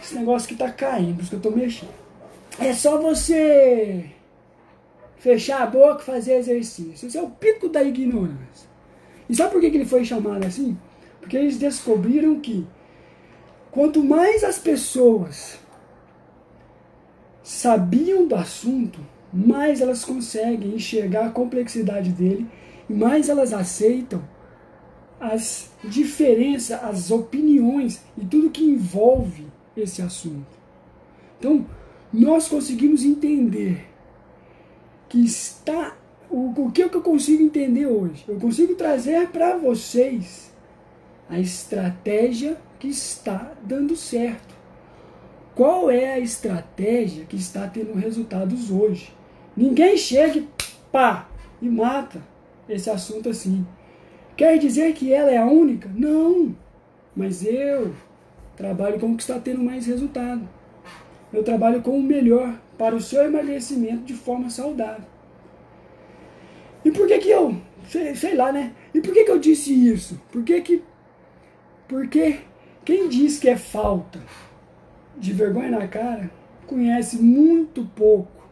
Esse 0.01 0.15
negócio 0.15 0.49
que 0.49 0.55
tá 0.55 0.71
caindo, 0.71 1.17
por 1.17 1.21
isso 1.21 1.29
que 1.29 1.35
eu 1.35 1.39
tô 1.39 1.51
mexendo. 1.51 1.93
É 2.57 2.73
só 2.73 2.99
você 2.99 4.09
fechar 5.17 5.61
a 5.61 5.67
boca 5.67 6.01
e 6.01 6.05
fazer 6.05 6.33
exercício. 6.37 7.07
Isso 7.07 7.17
é 7.17 7.21
o 7.21 7.29
pico 7.29 7.69
da 7.69 7.83
ignorância. 7.83 8.67
E 9.29 9.35
sabe 9.35 9.51
por 9.51 9.61
que 9.61 9.67
ele 9.67 9.85
foi 9.85 10.03
chamado 10.03 10.47
assim? 10.47 10.75
Porque 11.21 11.37
eles 11.37 11.59
descobriram 11.59 12.39
que 12.39 12.65
quanto 13.69 14.03
mais 14.03 14.43
as 14.43 14.57
pessoas 14.57 15.59
sabiam 17.43 18.27
do 18.27 18.33
assunto, 18.33 18.99
mais 19.31 19.79
elas 19.79 20.03
conseguem 20.03 20.73
enxergar 20.73 21.27
a 21.27 21.31
complexidade 21.31 22.09
dele 22.09 22.47
e 22.89 22.93
mais 22.93 23.29
elas 23.29 23.53
aceitam 23.53 24.32
as 25.23 25.71
diferenças, 25.81 26.83
as 26.83 27.09
opiniões 27.09 28.01
e 28.17 28.25
tudo 28.25 28.49
que 28.49 28.61
envolve 28.61 29.47
esse 29.75 30.01
assunto. 30.01 30.45
Então, 31.39 31.65
nós 32.11 32.49
conseguimos 32.49 33.05
entender 33.05 33.85
que 35.07 35.23
está. 35.23 35.95
O, 36.29 36.65
o 36.65 36.71
que, 36.71 36.81
é 36.81 36.89
que 36.89 36.97
eu 36.97 37.01
consigo 37.01 37.41
entender 37.41 37.85
hoje? 37.85 38.25
Eu 38.27 38.37
consigo 38.37 38.75
trazer 38.75 39.29
para 39.29 39.55
vocês 39.55 40.51
a 41.29 41.39
estratégia 41.39 42.57
que 42.77 42.89
está 42.89 43.53
dando 43.63 43.95
certo. 43.95 44.53
Qual 45.55 45.89
é 45.89 46.13
a 46.13 46.19
estratégia 46.19 47.23
que 47.25 47.37
está 47.37 47.65
tendo 47.67 47.93
resultados 47.93 48.69
hoje? 48.69 49.13
Ninguém 49.55 49.95
chega 49.95 50.39
e 50.39 50.49
pá, 50.91 51.29
e 51.61 51.69
mata 51.69 52.21
esse 52.67 52.89
assunto 52.89 53.29
assim. 53.29 53.65
Quer 54.35 54.57
dizer 54.57 54.93
que 54.93 55.13
ela 55.13 55.31
é 55.31 55.37
a 55.37 55.45
única? 55.45 55.89
Não. 55.93 56.55
Mas 57.15 57.45
eu 57.45 57.93
trabalho 58.55 58.99
com 58.99 59.11
o 59.11 59.15
que 59.15 59.23
está 59.23 59.39
tendo 59.39 59.63
mais 59.63 59.85
resultado. 59.85 60.47
Eu 61.31 61.43
trabalho 61.43 61.81
com 61.81 61.97
o 61.97 62.03
melhor 62.03 62.59
para 62.77 62.95
o 62.95 63.01
seu 63.01 63.23
emagrecimento 63.23 64.03
de 64.03 64.13
forma 64.13 64.49
saudável. 64.49 65.05
E 66.83 66.91
por 66.91 67.07
que 67.07 67.17
que 67.19 67.29
eu, 67.29 67.55
sei, 67.87 68.15
sei 68.15 68.35
lá, 68.35 68.51
né? 68.51 68.73
E 68.93 69.01
por 69.01 69.13
que 69.13 69.23
que 69.23 69.31
eu 69.31 69.39
disse 69.39 69.73
isso? 69.73 70.19
Por 70.31 70.43
que 70.43 70.59
que, 70.61 70.83
porque 71.87 72.39
quem 72.83 73.07
diz 73.07 73.39
que 73.39 73.49
é 73.49 73.55
falta 73.55 74.19
de 75.17 75.31
vergonha 75.31 75.71
na 75.71 75.87
cara 75.87 76.29
conhece 76.65 77.17
muito 77.17 77.85
pouco 77.95 78.43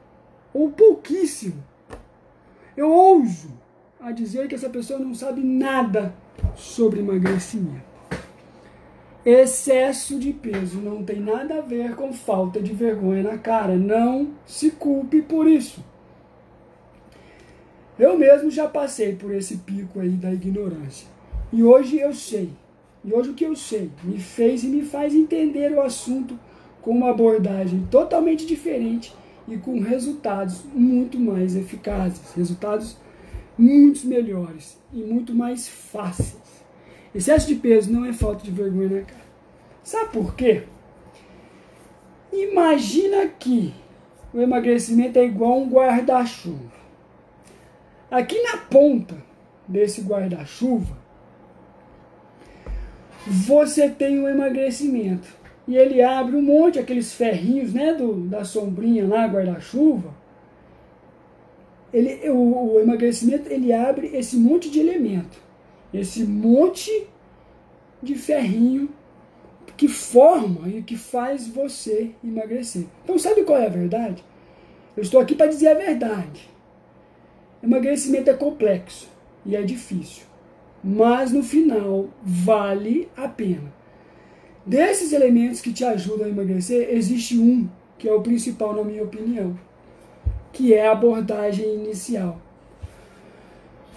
ou 0.54 0.72
pouquíssimo. 0.72 1.64
Eu 2.76 2.90
ouso 2.90 3.52
a 4.02 4.12
dizer 4.12 4.48
que 4.48 4.56
essa 4.56 4.70
pessoa 4.70 4.98
não 4.98 5.14
sabe 5.14 5.42
nada 5.42 6.14
sobre 6.56 7.00
emagrecimento. 7.00 7.92
Excesso 9.24 10.18
de 10.18 10.34
peso 10.34 10.80
não 10.80 11.04
tem 11.04 11.20
nada 11.20 11.60
a 11.60 11.62
ver 11.62 11.96
com 11.96 12.12
falta 12.12 12.60
de 12.60 12.74
vergonha 12.74 13.22
na 13.22 13.38
cara. 13.38 13.76
Não 13.76 14.32
se 14.48 14.72
culpe 14.72 15.22
por 15.22 15.46
isso. 15.46 15.84
Eu 18.00 18.18
mesmo 18.18 18.50
já 18.50 18.68
passei 18.68 19.16
por 19.16 19.32
esse 19.32 19.58
pico 19.58 20.00
aí 20.00 20.10
da 20.10 20.34
ignorância. 20.34 21.08
E 21.54 21.62
hoje 21.62 22.00
eu 22.00 22.16
sei. 22.16 22.50
E 23.06 23.14
hoje 23.14 23.30
o 23.30 23.34
que 23.36 23.46
eu 23.46 23.56
sei 23.56 23.92
me 24.04 24.18
fez 24.18 24.64
e 24.64 24.68
me 24.68 24.82
faz 24.82 25.14
entender 25.14 25.72
o 25.74 25.82
assunto 25.82 26.40
com 26.82 26.90
uma 26.90 27.12
abordagem 27.12 27.88
totalmente 27.92 28.48
diferente 28.48 29.14
e 29.48 29.58
com 29.58 29.80
resultados 29.80 30.64
muito 30.74 31.20
mais 31.20 31.56
eficazes, 31.56 32.34
resultados 32.36 32.98
muito 33.62 34.08
melhores 34.08 34.78
e 34.92 35.04
muito 35.04 35.34
mais 35.34 35.68
fáceis. 35.68 36.42
Excesso 37.14 37.48
de 37.48 37.56
peso 37.56 37.92
não 37.92 38.06
é 38.06 38.14
falta 38.14 38.44
de 38.44 38.52
vergonha 38.52 38.90
na 38.90 39.02
cara. 39.02 39.22
Sabe 39.84 40.12
por 40.12 40.36
quê? 40.36 40.64
Imagina 42.32 43.28
que 43.28 43.74
o 44.34 44.40
emagrecimento 44.40 45.20
é 45.20 45.26
igual 45.26 45.60
um 45.60 45.70
guarda-chuva. 45.70 46.72
Aqui 48.10 48.42
na 48.42 48.58
ponta 48.58 49.16
desse 49.68 50.02
guarda-chuva, 50.02 50.98
você 53.28 53.90
tem 53.90 54.20
o 54.20 54.28
emagrecimento. 54.28 55.28
E 55.68 55.78
ele 55.78 56.02
abre 56.02 56.36
um 56.36 56.42
monte, 56.42 56.80
aqueles 56.80 57.14
ferrinhos, 57.14 57.74
né, 57.74 57.94
do, 57.94 58.14
da 58.28 58.44
sombrinha 58.44 59.08
lá, 59.08 59.28
guarda-chuva. 59.28 60.21
Ele, 61.94 62.30
o, 62.30 62.74
o 62.74 62.80
emagrecimento 62.80 63.52
ele 63.52 63.74
abre 63.74 64.08
esse 64.16 64.38
monte 64.38 64.70
de 64.70 64.80
elemento, 64.80 65.38
esse 65.94 66.24
monte 66.24 67.08
de 68.02 68.16
ferrinho 68.16 68.90
que 69.78 69.88
forma 69.88 70.70
e 70.70 70.84
que 70.84 70.96
faz 70.96 71.48
você 71.48 72.12
emagrecer. 72.24 72.86
Então, 73.04 73.18
sabe 73.18 73.44
qual 73.44 73.58
é 73.58 73.66
a 73.66 73.70
verdade? 73.70 74.24
Eu 74.96 75.04
estou 75.04 75.20
aqui 75.20 75.34
para 75.34 75.48
dizer 75.48 75.70
a 75.70 75.74
verdade. 75.74 76.50
Emagrecimento 77.64 78.30
é 78.30 78.34
complexo 78.34 79.10
e 79.46 79.56
é 79.56 79.62
difícil, 79.62 80.24
mas 80.84 81.32
no 81.32 81.44
final 81.44 82.10
vale 82.22 83.10
a 83.16 83.28
pena. 83.28 83.74
Desses 84.66 85.12
elementos 85.14 85.62
que 85.62 85.74
te 85.74 85.84
ajudam 85.84 86.28
a 86.28 86.30
emagrecer, 86.30 86.90
existe 86.92 87.38
um 87.38 87.68
que 87.98 88.08
é 88.08 88.14
o 88.14 88.22
principal, 88.22 88.76
na 88.76 88.84
minha 88.84 89.04
opinião, 89.04 89.58
que 90.52 90.74
é 90.74 90.88
a 90.88 90.92
abordagem 90.92 91.74
inicial. 91.76 92.40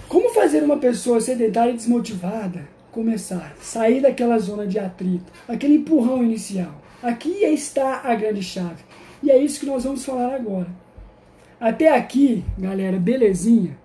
Como 0.08 0.30
fazer 0.30 0.62
uma 0.62 0.76
pessoa 0.76 1.20
sedentária 1.20 1.72
e 1.72 1.76
desmotivada 1.76 2.68
começar, 2.92 3.56
sair 3.60 4.00
daquela 4.00 4.38
zona 4.38 4.66
de 4.66 4.78
atrito, 4.78 5.32
aquele 5.48 5.76
empurrão 5.76 6.22
inicial? 6.22 6.80
Aqui 7.02 7.44
está 7.44 8.02
a 8.04 8.14
grande 8.14 8.42
chave. 8.42 8.84
E 9.22 9.30
é 9.30 9.38
isso 9.38 9.58
que 9.60 9.66
nós 9.66 9.84
vamos 9.84 10.04
falar 10.04 10.34
agora. 10.34 10.68
Até 11.58 11.88
aqui, 11.94 12.44
galera, 12.58 12.98
belezinha? 12.98 13.76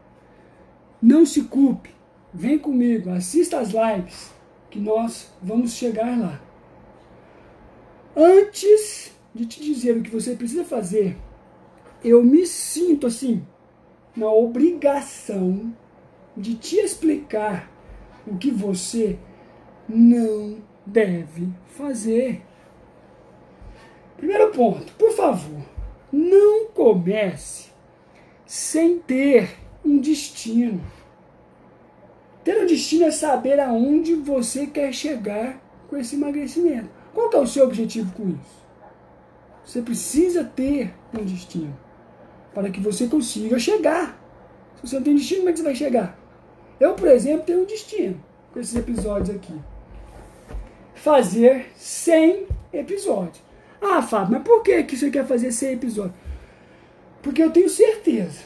Não 1.01 1.25
se 1.25 1.43
culpe. 1.43 1.89
Vem 2.33 2.59
comigo, 2.59 3.09
assista 3.09 3.59
as 3.59 3.69
lives 3.69 4.31
que 4.69 4.79
nós 4.79 5.31
vamos 5.41 5.73
chegar 5.73 6.17
lá. 6.19 6.39
Antes 8.15 9.11
de 9.33 9.45
te 9.45 9.61
dizer 9.61 9.97
o 9.97 10.01
que 10.01 10.09
você 10.09 10.35
precisa 10.35 10.63
fazer, 10.63 11.15
eu 12.03 12.23
me 12.23 12.45
sinto 12.45 13.07
assim, 13.07 13.45
na 14.15 14.31
obrigação 14.31 15.73
de 16.35 16.55
te 16.55 16.77
explicar 16.77 17.69
o 18.25 18.37
que 18.37 18.51
você 18.51 19.17
não 19.87 20.61
deve 20.85 21.49
fazer. 21.67 22.41
Primeiro 24.15 24.51
ponto, 24.51 24.91
por 24.93 25.11
favor, 25.11 25.61
não 26.11 26.67
comece 26.67 27.69
sem 28.45 28.99
ter 28.99 29.57
um 29.83 29.99
destino. 29.99 30.81
Ter 32.43 32.61
um 32.61 32.65
destino 32.65 33.05
é 33.05 33.11
saber 33.11 33.59
aonde 33.59 34.15
você 34.15 34.65
quer 34.67 34.93
chegar 34.93 35.61
com 35.89 35.97
esse 35.97 36.15
emagrecimento. 36.15 36.89
Qual 37.13 37.31
é 37.31 37.37
o 37.37 37.47
seu 37.47 37.65
objetivo 37.65 38.13
com 38.13 38.29
isso? 38.29 38.59
Você 39.65 39.81
precisa 39.81 40.43
ter 40.43 40.93
um 41.13 41.23
destino 41.23 41.88
para 42.59 42.69
que 42.69 42.81
você 42.81 43.07
consiga 43.07 43.57
chegar. 43.57 44.21
Se 44.75 44.87
você 44.87 44.95
não 44.97 45.03
tem 45.03 45.15
destino, 45.15 45.39
como 45.39 45.49
é 45.49 45.53
que 45.53 45.59
você 45.59 45.63
vai 45.63 45.75
chegar? 45.75 46.19
Eu, 46.77 46.93
por 46.93 47.07
exemplo, 47.07 47.45
tenho 47.45 47.61
um 47.61 47.65
destino 47.65 48.21
com 48.51 48.59
esses 48.59 48.75
episódios 48.75 49.29
aqui. 49.29 49.53
Fazer 50.93 51.71
100 51.77 52.47
episódios. 52.73 53.41
Ah, 53.81 54.01
Fábio, 54.01 54.33
mas 54.33 54.43
por 54.43 54.61
que, 54.61 54.83
que 54.83 54.97
você 54.97 55.09
quer 55.09 55.25
fazer 55.25 55.53
100 55.53 55.73
episódios? 55.73 56.15
Porque 57.21 57.41
eu 57.41 57.49
tenho 57.49 57.69
certeza 57.69 58.41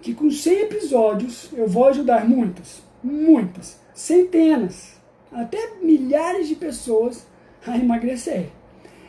que 0.00 0.14
com 0.14 0.30
100 0.30 0.60
episódios 0.60 1.50
eu 1.52 1.68
vou 1.68 1.88
ajudar 1.88 2.26
muitas, 2.26 2.82
muitas, 3.04 3.78
centenas, 3.92 4.96
até 5.30 5.74
milhares 5.82 6.48
de 6.48 6.54
pessoas 6.54 7.26
a 7.66 7.76
emagrecer. 7.76 8.48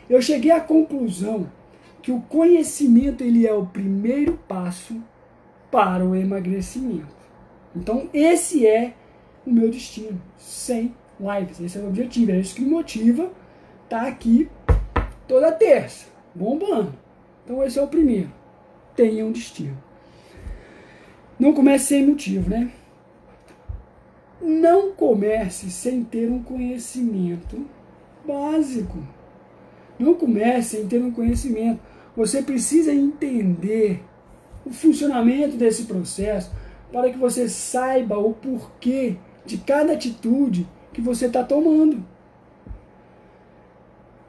Eu 0.10 0.22
cheguei 0.22 0.52
à 0.52 0.60
conclusão 0.60 1.50
que 2.04 2.12
o 2.12 2.20
conhecimento 2.20 3.24
ele 3.24 3.48
é 3.48 3.54
o 3.54 3.66
primeiro 3.66 4.34
passo 4.46 5.02
para 5.72 6.06
o 6.06 6.14
emagrecimento. 6.14 7.16
Então 7.74 8.10
esse 8.14 8.68
é 8.68 8.94
o 9.48 9.50
meu 9.50 9.72
destino, 9.72 10.22
100 10.38 10.94
lives, 11.20 11.60
esse 11.62 11.78
é 11.78 11.82
o 11.82 11.88
objetivo, 11.88 12.32
é 12.32 12.40
isso 12.40 12.56
que 12.56 12.62
me 12.62 12.70
motiva 12.70 13.32
estar 13.86 14.02
tá 14.02 14.08
aqui 14.08 14.50
toda 15.28 15.52
terça, 15.54 16.08
bombando. 16.36 16.94
Então 17.44 17.64
esse 17.64 17.80
é 17.80 17.82
o 17.82 17.88
primeiro, 17.88 18.32
tenha 18.96 19.26
um 19.26 19.32
destino. 19.32 19.82
Não 21.40 21.54
comece 21.54 21.86
sem 21.86 22.06
motivo, 22.06 22.50
né? 22.50 22.70
Não 24.42 24.92
comece 24.92 25.72
sem 25.72 26.04
ter 26.04 26.30
um 26.30 26.44
conhecimento 26.44 27.66
básico. 28.28 29.00
Não 29.98 30.14
comece 30.14 30.78
sem 30.78 30.88
ter 30.88 31.02
um 31.02 31.12
conhecimento. 31.12 31.93
Você 32.16 32.42
precisa 32.42 32.94
entender 32.94 34.04
o 34.66 34.72
funcionamento 34.72 35.58
desse 35.58 35.84
processo 35.86 36.52
para 36.92 37.10
que 37.10 37.18
você 37.18 37.50
saiba 37.50 38.18
o 38.18 38.34
porquê 38.34 39.18
de 39.46 39.58
cada 39.58 39.94
atitude 39.94 40.68
que 40.94 41.02
você 41.02 41.26
está 41.26 41.44
tomando. 41.44 42.06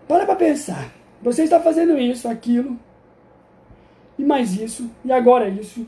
Para 0.09 0.25
para 0.25 0.37
pensar. 0.37 0.93
Você 1.23 1.45
está 1.45 1.61
fazendo 1.61 1.99
isso, 1.99 2.29
aquilo, 2.29 2.79
e 4.19 4.25
mais 4.25 4.55
isso, 4.55 4.91
e 5.05 5.13
agora 5.13 5.49
isso. 5.49 5.87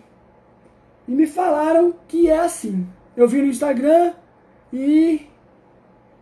E 1.07 1.13
me 1.13 1.27
falaram 1.27 1.95
que 2.09 2.29
é 2.29 2.39
assim. 2.39 2.87
Eu 3.17 3.29
vi 3.29 3.41
no 3.41 3.49
Instagram 3.49 4.15
e 4.73 5.27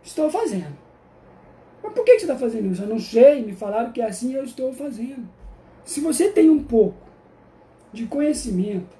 estou 0.03 0.29
fazendo. 0.29 0.77
Mas 1.83 1.93
por 1.93 2.03
que 2.03 2.19
você 2.19 2.25
está 2.25 2.37
fazendo 2.37 2.71
isso? 2.71 2.83
Eu 2.83 2.89
não 2.89 2.99
sei, 2.99 3.43
me 3.43 3.53
falaram 3.53 3.91
que 3.91 4.01
é 4.01 4.05
assim 4.05 4.33
eu 4.33 4.43
estou 4.43 4.73
fazendo. 4.73 5.27
Se 5.85 6.01
você 6.01 6.29
tem 6.29 6.49
um 6.49 6.63
pouco 6.63 6.97
de 7.93 8.07
conhecimento, 8.07 8.97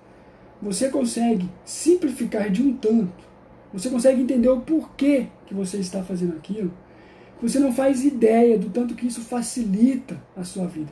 você 0.62 0.88
consegue 0.90 1.50
simplificar 1.66 2.50
de 2.52 2.62
um 2.62 2.74
tanto, 2.78 3.26
você 3.74 3.90
consegue 3.90 4.22
entender 4.22 4.48
o 4.50 4.62
porquê 4.62 5.26
que 5.48 5.54
você 5.54 5.78
está 5.78 6.04
fazendo 6.04 6.36
aquilo, 6.38 6.72
você 7.42 7.60
não 7.60 7.74
faz 7.74 8.06
ideia 8.06 8.58
do 8.58 8.70
tanto 8.70 8.96
que 8.96 9.08
isso 9.08 9.22
facilita 9.22 10.22
a 10.38 10.44
sua 10.44 10.68
vida. 10.68 10.92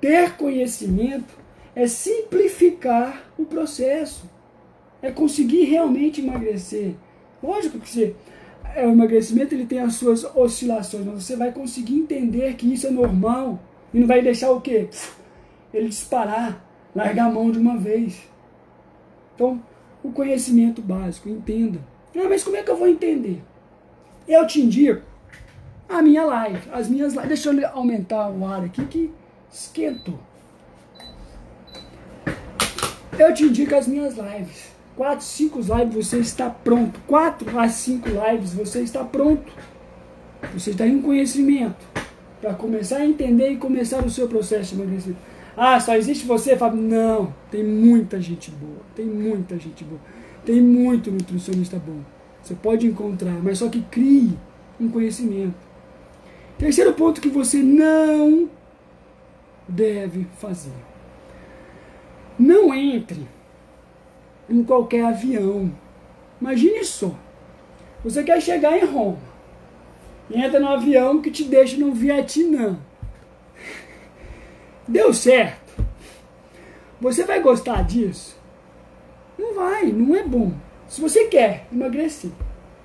Ter 0.00 0.36
conhecimento 0.36 1.34
é 1.74 1.86
simplificar 1.86 3.24
o 3.38 3.46
processo, 3.46 4.30
é 5.00 5.10
conseguir 5.10 5.64
realmente 5.64 6.20
emagrecer. 6.20 6.94
Lógico 7.42 7.80
que 7.80 7.88
você, 7.88 8.14
é, 8.74 8.86
o 8.86 8.92
emagrecimento 8.92 9.54
ele 9.54 9.66
tem 9.66 9.80
as 9.80 9.94
suas 9.94 10.24
oscilações, 10.36 11.06
mas 11.06 11.24
você 11.24 11.36
vai 11.36 11.52
conseguir 11.52 11.94
entender 11.94 12.54
que 12.54 12.72
isso 12.72 12.86
é 12.86 12.90
normal 12.90 13.58
e 13.92 13.98
não 13.98 14.06
vai 14.06 14.22
deixar 14.22 14.52
o 14.52 14.60
quê? 14.60 14.88
Ele 15.72 15.88
disparar, 15.88 16.64
largar 16.94 17.26
a 17.26 17.30
mão 17.30 17.50
de 17.50 17.58
uma 17.58 17.76
vez. 17.76 18.22
Então, 19.34 19.62
o 20.02 20.12
conhecimento 20.12 20.82
básico, 20.82 21.28
entenda. 21.28 21.80
Ah, 22.16 22.28
mas 22.28 22.44
como 22.44 22.56
é 22.56 22.62
que 22.62 22.70
eu 22.70 22.76
vou 22.76 22.88
entender? 22.88 23.42
Eu 24.28 24.46
te 24.46 24.60
indico 24.60 25.02
a 25.88 26.02
minha 26.02 26.24
live, 26.24 26.68
as 26.72 26.88
minhas 26.88 27.12
lives. 27.12 27.28
Deixa 27.28 27.50
eu 27.50 27.68
aumentar 27.68 28.30
o 28.30 28.46
ar 28.46 28.64
aqui 28.64 28.84
que 28.86 29.12
esquentou. 29.50 30.18
Eu 33.18 33.32
te 33.34 33.44
indico 33.44 33.74
as 33.74 33.86
minhas 33.86 34.16
lives. 34.16 34.72
4, 34.96 35.24
5 35.24 35.58
lives 35.58 35.94
você 35.94 36.18
está 36.18 36.50
pronto. 36.50 37.00
4 37.06 37.58
a 37.58 37.68
5 37.68 38.08
lives 38.08 38.54
você 38.54 38.82
está 38.82 39.04
pronto. 39.04 39.52
Você 40.54 40.70
está 40.70 40.86
em 40.86 41.00
conhecimento 41.00 41.86
para 42.40 42.54
começar 42.54 42.98
a 42.98 43.06
entender 43.06 43.52
e 43.52 43.56
começar 43.56 44.04
o 44.04 44.10
seu 44.10 44.28
processo 44.28 44.74
de 44.74 44.82
emagrecimento. 44.82 45.20
Ah, 45.56 45.78
só 45.78 45.94
existe 45.94 46.26
você, 46.26 46.56
Fábio? 46.56 46.80
Não, 46.80 47.34
tem 47.50 47.62
muita 47.62 48.20
gente 48.20 48.50
boa. 48.50 48.80
Tem 48.94 49.04
muita 49.04 49.58
gente 49.58 49.84
boa. 49.84 50.00
Tem 50.44 50.60
muito 50.60 51.10
nutricionista 51.10 51.78
bom. 51.78 52.00
Você 52.42 52.54
pode 52.54 52.86
encontrar, 52.86 53.38
mas 53.42 53.58
só 53.58 53.68
que 53.68 53.82
crie 53.82 54.36
um 54.80 54.88
conhecimento. 54.88 55.54
Terceiro 56.58 56.92
ponto 56.94 57.20
que 57.20 57.28
você 57.28 57.62
não 57.62 58.48
deve 59.68 60.26
fazer. 60.38 60.72
Não 62.38 62.74
entre 62.74 63.28
em 64.48 64.64
qualquer 64.64 65.04
avião. 65.04 65.72
Imagine 66.40 66.84
só. 66.84 67.14
Você 68.02 68.24
quer 68.24 68.40
chegar 68.40 68.76
em 68.76 68.84
Roma. 68.84 69.18
Entra 70.30 70.58
no 70.58 70.68
avião 70.68 71.20
que 71.20 71.30
te 71.30 71.44
deixa 71.44 71.76
no 71.76 71.92
Vietnã. 71.92 72.78
Deu 74.86 75.14
certo. 75.14 75.84
Você 77.00 77.24
vai 77.24 77.40
gostar 77.40 77.82
disso? 77.82 78.36
Não 79.38 79.54
vai, 79.54 79.86
não 79.86 80.14
é 80.14 80.22
bom. 80.22 80.52
Se 80.88 81.00
você 81.00 81.26
quer 81.26 81.66
emagrecer, 81.72 82.30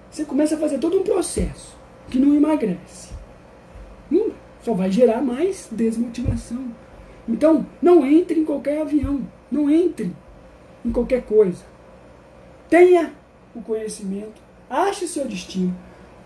você 0.10 0.24
começa 0.24 0.56
a 0.56 0.60
fazer 0.60 0.80
todo 0.80 1.00
um 1.00 1.04
processo 1.04 1.78
que 2.10 2.20
não 2.20 2.36
emagrece. 2.36 3.14
Hum, 4.12 4.32
só 4.62 4.74
vai 4.74 4.92
gerar 4.92 5.22
mais 5.22 5.68
desmotivação. 5.72 6.72
Então, 7.28 7.66
não 7.82 8.06
entre 8.06 8.40
em 8.40 8.46
qualquer 8.46 8.82
avião. 8.82 9.28
Não 9.52 9.70
entre 9.70 10.16
em 10.86 10.92
qualquer 10.92 11.24
coisa. 11.24 11.64
Tenha 12.70 13.14
o 13.56 13.62
conhecimento, 13.62 14.42
ache 14.70 15.06
o 15.06 15.08
seu 15.08 15.26
destino, 15.26 15.76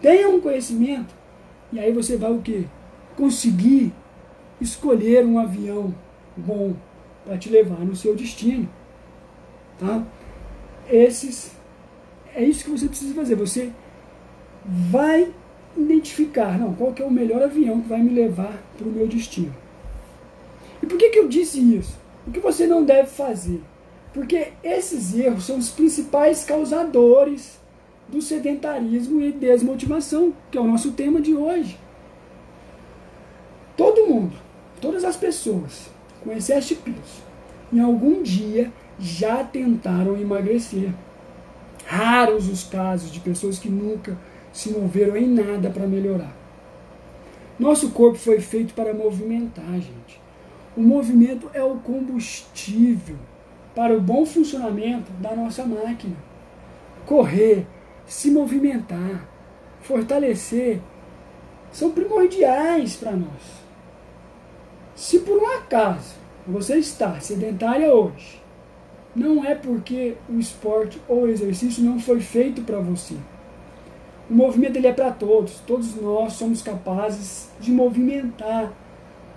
tenha 0.01 0.27
um 0.27 0.41
conhecimento, 0.41 1.13
e 1.71 1.79
aí 1.79 1.91
você 1.91 2.17
vai 2.17 2.31
o 2.31 2.41
quê? 2.41 2.65
Conseguir 3.15 3.93
escolher 4.61 5.25
um 5.25 5.39
avião 5.39 5.93
bom 6.37 6.73
para 7.25 7.37
te 7.37 7.49
levar 7.49 7.79
no 7.79 7.95
seu 7.95 8.15
destino. 8.15 8.69
Tá? 9.79 10.05
Esses, 10.89 11.51
é 12.33 12.43
isso 12.43 12.63
que 12.63 12.71
você 12.71 12.87
precisa 12.87 13.13
fazer. 13.13 13.35
Você 13.35 13.71
vai 14.65 15.33
identificar, 15.75 16.57
não, 16.59 16.73
qual 16.73 16.93
que 16.93 17.01
é 17.01 17.05
o 17.05 17.11
melhor 17.11 17.41
avião 17.41 17.81
que 17.81 17.89
vai 17.89 18.01
me 18.01 18.11
levar 18.11 18.61
para 18.77 18.87
o 18.87 18.91
meu 18.91 19.07
destino. 19.07 19.53
E 20.81 20.85
por 20.85 20.97
que, 20.97 21.09
que 21.09 21.19
eu 21.19 21.27
disse 21.27 21.59
isso? 21.59 21.99
O 22.27 22.31
que 22.31 22.39
você 22.39 22.67
não 22.67 22.83
deve 22.83 23.09
fazer? 23.09 23.61
Porque 24.13 24.51
esses 24.63 25.17
erros 25.17 25.45
são 25.45 25.57
os 25.57 25.69
principais 25.69 26.43
causadores 26.43 27.59
do 28.07 28.21
sedentarismo 28.21 29.21
e 29.21 29.31
desmotivação, 29.31 30.33
que 30.51 30.57
é 30.57 30.61
o 30.61 30.67
nosso 30.67 30.91
tema 30.91 31.21
de 31.21 31.33
hoje. 31.33 31.79
Todo 33.77 34.05
mundo, 34.05 34.35
todas 34.81 35.05
as 35.05 35.15
pessoas 35.15 35.89
com 36.23 36.31
excesso 36.31 36.69
de 36.69 36.75
peso, 36.75 37.23
em 37.71 37.79
algum 37.79 38.21
dia 38.21 38.71
já 38.99 39.43
tentaram 39.43 40.19
emagrecer. 40.19 40.91
Raros 41.85 42.49
os 42.49 42.63
casos 42.63 43.11
de 43.11 43.19
pessoas 43.19 43.57
que 43.57 43.69
nunca 43.69 44.17
se 44.51 44.69
moveram 44.69 45.15
em 45.15 45.27
nada 45.27 45.69
para 45.69 45.87
melhorar. 45.87 46.35
Nosso 47.57 47.91
corpo 47.91 48.17
foi 48.17 48.39
feito 48.39 48.73
para 48.73 48.93
movimentar, 48.93 49.73
gente. 49.73 50.19
O 50.75 50.81
movimento 50.81 51.49
é 51.53 51.63
o 51.63 51.75
combustível 51.77 53.17
para 53.75 53.95
o 53.95 54.01
bom 54.01 54.25
funcionamento 54.25 55.11
da 55.13 55.35
nossa 55.35 55.65
máquina. 55.65 56.15
Correr, 57.05 57.65
se 58.05 58.31
movimentar, 58.31 59.27
fortalecer 59.81 60.79
são 61.71 61.91
primordiais 61.91 62.95
para 62.95 63.11
nós. 63.11 63.61
Se 65.01 65.17
por 65.17 65.35
um 65.35 65.47
acaso 65.57 66.13
você 66.45 66.75
está 66.75 67.19
sedentária 67.19 67.91
hoje, 67.91 68.39
não 69.15 69.43
é 69.43 69.55
porque 69.55 70.15
o 70.29 70.37
esporte 70.37 71.01
ou 71.07 71.23
o 71.23 71.27
exercício 71.27 71.83
não 71.83 71.99
foi 71.99 72.19
feito 72.19 72.61
para 72.61 72.77
você. 72.77 73.15
O 74.29 74.35
movimento 74.35 74.75
ele 74.75 74.85
é 74.85 74.93
para 74.93 75.09
todos, 75.09 75.55
todos 75.65 75.95
nós 75.95 76.33
somos 76.33 76.61
capazes 76.61 77.49
de 77.59 77.71
movimentar. 77.71 78.71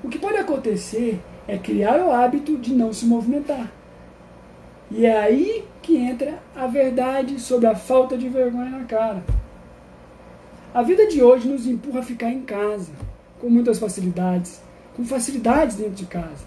O 0.03 0.11
que 0.11 0.19
pode 0.19 0.37
acontecer 0.37 1.19
é 1.49 1.57
criar 1.57 1.99
o 1.99 2.13
hábito 2.13 2.59
de 2.59 2.75
não 2.75 2.93
se 2.93 3.07
movimentar. 3.07 3.73
E 4.91 5.07
é 5.07 5.19
aí 5.19 5.65
que 5.81 5.97
entra 5.97 6.43
a 6.55 6.67
verdade 6.67 7.41
sobre 7.41 7.69
a 7.69 7.75
falta 7.75 8.19
de 8.19 8.29
vergonha 8.29 8.69
na 8.69 8.85
cara. 8.85 9.25
A 10.75 10.83
vida 10.83 11.07
de 11.07 11.23
hoje 11.23 11.49
nos 11.49 11.67
empurra 11.67 12.01
a 12.01 12.05
ficar 12.05 12.31
em 12.31 12.43
casa, 12.43 12.93
com 13.41 13.49
muitas 13.49 13.79
facilidades, 13.79 14.63
com 14.97 15.05
facilidades 15.05 15.77
dentro 15.77 15.95
de 15.95 16.07
casa. 16.07 16.45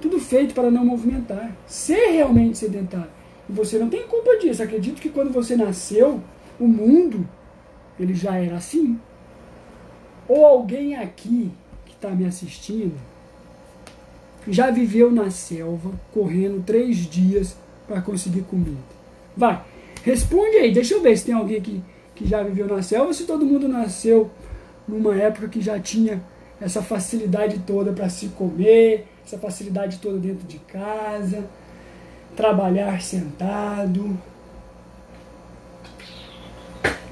Tudo 0.00 0.18
feito 0.18 0.54
para 0.54 0.70
não 0.70 0.84
movimentar, 0.84 1.56
ser 1.66 2.12
realmente 2.12 2.58
sedentário. 2.58 3.10
E 3.48 3.52
você 3.52 3.78
não 3.78 3.88
tem 3.88 4.06
culpa 4.06 4.36
disso. 4.38 4.62
Acredito 4.62 5.00
que 5.00 5.08
quando 5.08 5.32
você 5.32 5.56
nasceu, 5.56 6.20
o 6.58 6.66
mundo 6.66 7.26
ele 7.98 8.14
já 8.14 8.36
era 8.36 8.56
assim. 8.56 8.98
Ou 10.28 10.44
alguém 10.44 10.96
aqui 10.96 11.50
que 11.84 11.92
está 11.92 12.10
me 12.10 12.26
assistindo 12.26 12.94
já 14.46 14.70
viveu 14.70 15.10
na 15.10 15.30
selva, 15.30 15.90
correndo 16.12 16.62
três 16.64 16.98
dias 16.98 17.56
para 17.86 18.02
conseguir 18.02 18.42
comida? 18.42 18.76
Vai, 19.36 19.62
responde 20.02 20.56
aí, 20.56 20.72
deixa 20.72 20.94
eu 20.94 21.02
ver 21.02 21.16
se 21.16 21.24
tem 21.24 21.34
alguém 21.34 21.60
que, 21.60 21.82
que 22.14 22.26
já 22.26 22.42
viveu 22.42 22.66
na 22.66 22.82
selva 22.82 23.12
se 23.12 23.24
todo 23.24 23.46
mundo 23.46 23.66
nasceu 23.66 24.30
numa 24.86 25.14
época 25.14 25.48
que 25.48 25.60
já 25.60 25.78
tinha 25.78 26.22
essa 26.60 26.82
facilidade 26.82 27.60
toda 27.60 27.92
para 27.92 28.08
se 28.08 28.28
comer, 28.28 29.06
essa 29.24 29.38
facilidade 29.38 29.98
toda 29.98 30.18
dentro 30.18 30.46
de 30.46 30.58
casa, 30.58 31.44
trabalhar 32.36 33.00
sentado. 33.02 34.18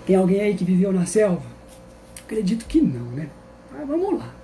Tem 0.06 0.16
alguém 0.16 0.40
aí 0.40 0.54
que 0.54 0.64
viveu 0.64 0.92
na 0.92 1.06
selva? 1.06 1.42
Acredito 2.24 2.66
que 2.66 2.80
não, 2.80 3.06
né? 3.12 3.28
Mas 3.70 3.86
vamos 3.86 4.18
lá. 4.18 4.34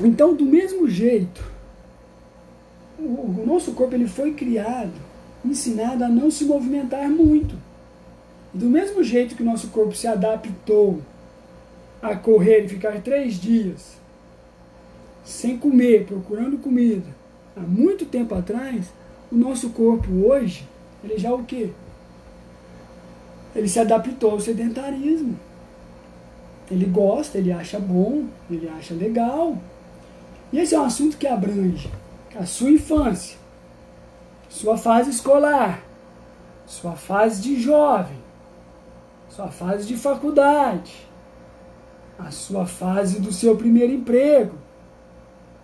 Então, 0.00 0.34
do 0.34 0.44
mesmo 0.44 0.88
jeito, 0.88 1.42
o, 2.98 3.44
nosso 3.46 3.72
corpo 3.72 3.94
ele 3.94 4.06
foi 4.06 4.32
criado, 4.32 4.92
ensinado 5.44 6.04
a 6.04 6.08
não 6.08 6.30
se 6.30 6.44
movimentar 6.44 7.08
muito. 7.08 7.54
Do 8.52 8.66
mesmo 8.66 9.02
jeito 9.02 9.34
que 9.34 9.42
o 9.42 9.46
nosso 9.46 9.68
corpo 9.68 9.94
se 9.94 10.06
adaptou 10.06 11.00
a 12.00 12.14
correr 12.14 12.64
e 12.64 12.68
ficar 12.68 13.00
três 13.00 13.34
dias 13.34 13.98
sem 15.24 15.58
comer, 15.58 16.06
procurando 16.06 16.56
comida, 16.58 17.04
há 17.54 17.60
muito 17.60 18.06
tempo 18.06 18.34
atrás, 18.34 18.86
o 19.30 19.36
nosso 19.36 19.70
corpo 19.70 20.10
hoje, 20.26 20.66
ele 21.04 21.18
já 21.18 21.32
o 21.34 21.44
quê? 21.44 21.70
Ele 23.54 23.68
se 23.68 23.78
adaptou 23.78 24.30
ao 24.30 24.40
sedentarismo. 24.40 25.38
Ele 26.70 26.86
gosta, 26.86 27.38
ele 27.38 27.52
acha 27.52 27.78
bom, 27.78 28.26
ele 28.50 28.68
acha 28.68 28.94
legal. 28.94 29.58
E 30.52 30.58
esse 30.58 30.74
é 30.74 30.80
um 30.80 30.84
assunto 30.84 31.18
que 31.18 31.26
abrange 31.26 31.90
a 32.34 32.46
sua 32.46 32.70
infância, 32.70 33.36
sua 34.48 34.78
fase 34.78 35.10
escolar, 35.10 35.82
sua 36.66 36.92
fase 36.92 37.42
de 37.42 37.60
jovem, 37.60 38.18
sua 39.28 39.48
fase 39.48 39.86
de 39.86 39.96
faculdade, 39.96 41.07
a 42.18 42.30
sua 42.32 42.66
fase 42.66 43.20
do 43.20 43.32
seu 43.32 43.56
primeiro 43.56 43.92
emprego, 43.92 44.58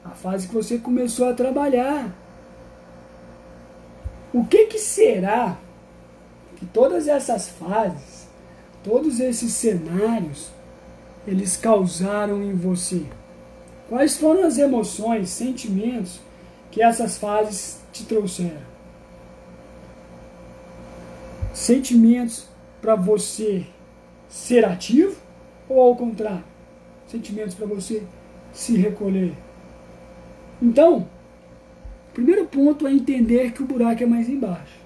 a 0.04 0.10
fase 0.10 0.46
que 0.46 0.54
você 0.54 0.78
começou 0.78 1.28
a 1.28 1.34
trabalhar. 1.34 2.14
O 4.32 4.44
que, 4.44 4.66
que 4.66 4.78
será 4.78 5.58
que 6.56 6.66
todas 6.66 7.08
essas 7.08 7.48
fases, 7.48 8.28
todos 8.82 9.18
esses 9.18 9.52
cenários, 9.52 10.50
eles 11.26 11.56
causaram 11.56 12.42
em 12.42 12.54
você? 12.54 13.04
Quais 13.88 14.16
foram 14.16 14.46
as 14.46 14.56
emoções, 14.56 15.30
sentimentos 15.30 16.20
que 16.70 16.82
essas 16.82 17.18
fases 17.18 17.80
te 17.92 18.04
trouxeram? 18.04 18.74
Sentimentos 21.52 22.46
para 22.80 22.94
você 22.94 23.66
ser 24.28 24.64
ativo 24.64 25.23
ou 25.68 25.80
ao 25.80 25.96
contrário? 25.96 26.44
Sentimentos 27.06 27.54
para 27.54 27.66
você 27.66 28.02
se 28.52 28.76
recolher? 28.76 29.34
Então, 30.60 31.06
primeiro 32.12 32.46
ponto 32.46 32.86
é 32.86 32.92
entender 32.92 33.52
que 33.52 33.62
o 33.62 33.66
buraco 33.66 34.02
é 34.02 34.06
mais 34.06 34.28
embaixo. 34.28 34.78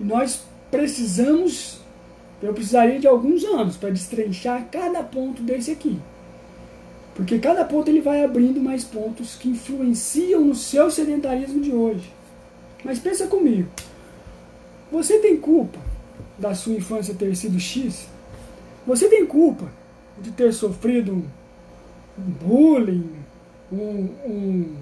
E 0.00 0.04
nós 0.04 0.44
precisamos, 0.70 1.80
eu 2.42 2.54
precisaria 2.54 2.98
de 2.98 3.06
alguns 3.06 3.44
anos 3.44 3.76
para 3.76 3.90
destrinchar 3.90 4.68
cada 4.70 5.02
ponto 5.02 5.42
desse 5.42 5.70
aqui. 5.70 5.98
Porque 7.14 7.38
cada 7.38 7.64
ponto 7.64 7.88
ele 7.88 8.00
vai 8.00 8.24
abrindo 8.24 8.60
mais 8.60 8.84
pontos 8.84 9.36
que 9.36 9.50
influenciam 9.50 10.44
no 10.44 10.54
seu 10.54 10.90
sedentarismo 10.90 11.60
de 11.60 11.72
hoje. 11.72 12.10
Mas 12.82 12.98
pensa 12.98 13.26
comigo. 13.26 13.68
Você 14.90 15.18
tem 15.18 15.36
culpa 15.36 15.78
da 16.38 16.54
sua 16.54 16.74
infância 16.74 17.14
ter 17.14 17.34
sido 17.36 17.60
X? 17.60 18.08
Você 18.86 19.08
tem 19.08 19.26
culpa 19.26 19.70
de 20.22 20.30
ter 20.30 20.52
sofrido 20.52 21.24
um 22.18 22.30
bullying, 22.40 23.10
um, 23.72 24.08
um, 24.26 24.76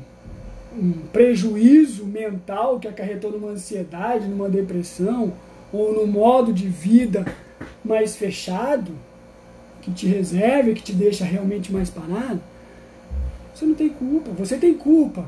um 0.76 0.92
prejuízo 1.12 2.04
mental 2.04 2.78
que 2.78 2.86
acarretou 2.86 3.32
numa 3.32 3.52
ansiedade, 3.52 4.28
numa 4.28 4.48
depressão, 4.48 5.32
ou 5.72 5.94
num 5.94 6.06
modo 6.06 6.52
de 6.52 6.68
vida 6.68 7.24
mais 7.84 8.16
fechado, 8.16 8.92
que 9.80 9.90
te 9.90 10.06
reserva, 10.06 10.72
que 10.72 10.82
te 10.82 10.92
deixa 10.92 11.24
realmente 11.24 11.72
mais 11.72 11.88
parado, 11.88 12.40
você 13.54 13.64
não 13.64 13.74
tem 13.74 13.88
culpa. 13.88 14.30
Você 14.38 14.56
tem 14.56 14.74
culpa 14.74 15.26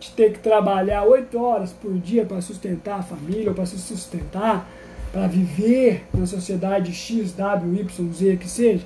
de 0.00 0.10
ter 0.10 0.32
que 0.32 0.40
trabalhar 0.40 1.04
oito 1.04 1.38
horas 1.38 1.72
por 1.72 1.92
dia 1.94 2.24
para 2.24 2.40
sustentar 2.40 3.00
a 3.00 3.02
família, 3.02 3.52
para 3.52 3.66
se 3.66 3.78
sustentar, 3.78 4.68
para 5.12 5.26
viver 5.26 6.04
na 6.12 6.26
sociedade 6.26 6.92
X, 6.92 7.32
W, 7.32 7.82
Y, 7.82 8.12
Z, 8.12 8.36
que 8.36 8.48
seja. 8.48 8.84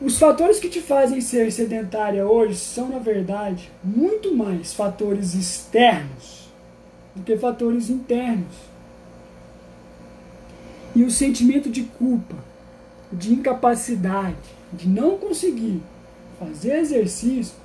Os 0.00 0.16
fatores 0.16 0.60
que 0.60 0.68
te 0.68 0.80
fazem 0.80 1.20
ser 1.20 1.50
sedentária 1.50 2.24
hoje 2.24 2.54
são, 2.54 2.88
na 2.88 3.00
verdade, 3.00 3.68
muito 3.82 4.32
mais 4.32 4.72
fatores 4.72 5.34
externos 5.34 6.48
do 7.16 7.24
que 7.24 7.36
fatores 7.36 7.90
internos. 7.90 8.54
E 10.94 11.02
o 11.02 11.10
sentimento 11.10 11.68
de 11.68 11.82
culpa, 11.82 12.36
de 13.12 13.32
incapacidade, 13.32 14.36
de 14.72 14.88
não 14.88 15.18
conseguir 15.18 15.82
fazer 16.38 16.78
exercício, 16.78 17.56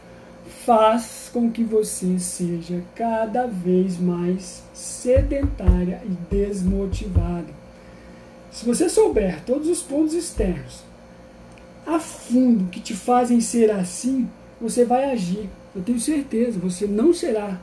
faz 0.65 1.29
com 1.31 1.51
que 1.51 1.63
você 1.63 2.17
seja 2.17 2.83
cada 2.95 3.45
vez 3.45 3.99
mais 3.99 4.63
sedentária 4.73 6.01
e 6.03 6.33
desmotivada. 6.33 7.53
Se 8.51 8.65
você 8.65 8.89
souber 8.89 9.43
todos 9.45 9.67
os 9.67 9.83
pontos 9.83 10.15
externos 10.15 10.92
a 11.85 11.99
fundo 11.99 12.69
que 12.69 12.79
te 12.79 12.93
fazem 12.93 13.41
ser 13.41 13.71
assim, 13.71 14.29
você 14.59 14.85
vai 14.85 15.11
agir. 15.11 15.49
Eu 15.75 15.81
tenho 15.81 15.99
certeza, 15.99 16.59
você 16.59 16.85
não 16.85 17.13
será 17.13 17.59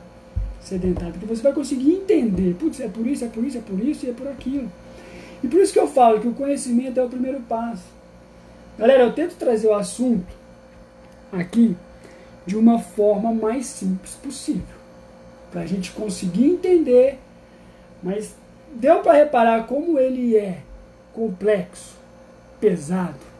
sedentário, 0.61 1.13
porque 1.13 1.25
você 1.25 1.41
vai 1.41 1.53
conseguir 1.53 1.91
entender, 1.93 2.55
putz, 2.55 2.79
é 2.79 2.87
por 2.87 3.05
isso, 3.07 3.25
é 3.25 3.27
por 3.27 3.43
isso, 3.43 3.57
é 3.57 3.61
por 3.61 3.79
isso 3.79 4.05
e 4.05 4.09
é 4.09 4.13
por 4.13 4.27
aquilo. 4.27 4.71
E 5.43 5.47
por 5.47 5.59
isso 5.59 5.73
que 5.73 5.79
eu 5.79 5.87
falo 5.87 6.19
que 6.19 6.27
o 6.27 6.33
conhecimento 6.33 6.99
é 6.99 7.03
o 7.03 7.09
primeiro 7.09 7.39
passo. 7.41 7.85
Galera, 8.77 9.03
eu 9.03 9.13
tento 9.13 9.35
trazer 9.35 9.67
o 9.67 9.73
assunto 9.73 10.31
aqui 11.31 11.75
de 12.45 12.55
uma 12.55 12.79
forma 12.79 13.33
mais 13.33 13.65
simples 13.65 14.13
possível, 14.15 14.75
para 15.51 15.61
a 15.61 15.65
gente 15.65 15.91
conseguir 15.91 16.45
entender, 16.45 17.17
mas 18.03 18.35
deu 18.73 18.99
para 18.99 19.13
reparar 19.13 19.65
como 19.65 19.97
ele 19.97 20.35
é 20.35 20.59
complexo, 21.13 21.95
pesado. 22.59 23.30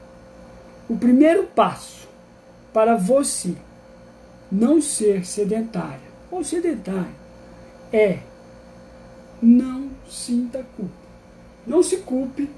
O 0.92 0.98
primeiro 0.98 1.44
passo 1.44 2.06
para 2.74 2.98
você 2.98 3.56
não 4.52 4.82
ser 4.82 5.26
sedentária 5.26 6.12
ou 6.30 6.44
sedentário 6.44 7.16
é 7.94 8.20
não 9.42 9.90
sinta 10.10 10.66
culpa. 10.76 10.92
Não 11.66 11.82
se 11.82 11.96
culpe 12.00 12.50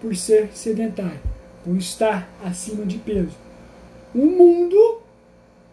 por 0.00 0.14
ser 0.14 0.50
sedentário, 0.54 1.18
por 1.64 1.76
estar 1.76 2.28
acima 2.44 2.86
de 2.86 2.98
peso. 2.98 3.36
O 4.14 4.26
mundo, 4.26 5.02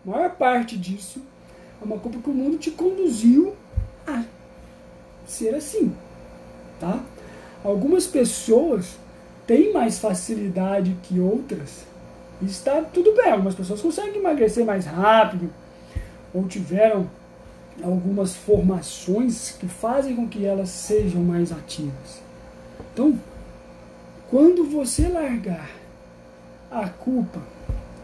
maior 0.04 0.32
parte 0.32 0.76
disso, 0.76 1.22
é 1.80 1.86
uma 1.86 2.00
culpa 2.00 2.18
que 2.18 2.30
o 2.32 2.34
mundo 2.34 2.58
te 2.58 2.72
conduziu 2.72 3.56
a 4.08 4.24
ser 5.28 5.54
assim. 5.54 5.96
Tá? 6.80 7.04
Algumas 7.64 8.08
pessoas 8.08 8.98
têm 9.46 9.72
mais 9.72 10.00
facilidade 10.00 10.98
que 11.04 11.20
outras. 11.20 11.88
Está 12.42 12.82
tudo 12.82 13.16
bem. 13.16 13.32
Algumas 13.32 13.56
pessoas 13.56 13.82
conseguem 13.82 14.18
emagrecer 14.18 14.66
mais 14.66 14.86
rápido 14.86 15.50
ou 16.34 16.48
tiveram 16.48 17.10
algumas 17.84 18.36
formações 18.36 19.52
que 19.60 19.68
fazem 19.68 20.16
com 20.16 20.28
que 20.28 20.46
elas 20.46 20.70
sejam 20.70 21.22
mais 21.22 21.52
ativas. 21.52 22.22
Então, 22.94 23.18
quando 24.30 24.66
você 24.66 25.08
largar 25.08 25.70
a 26.72 26.88
culpa, 26.88 27.42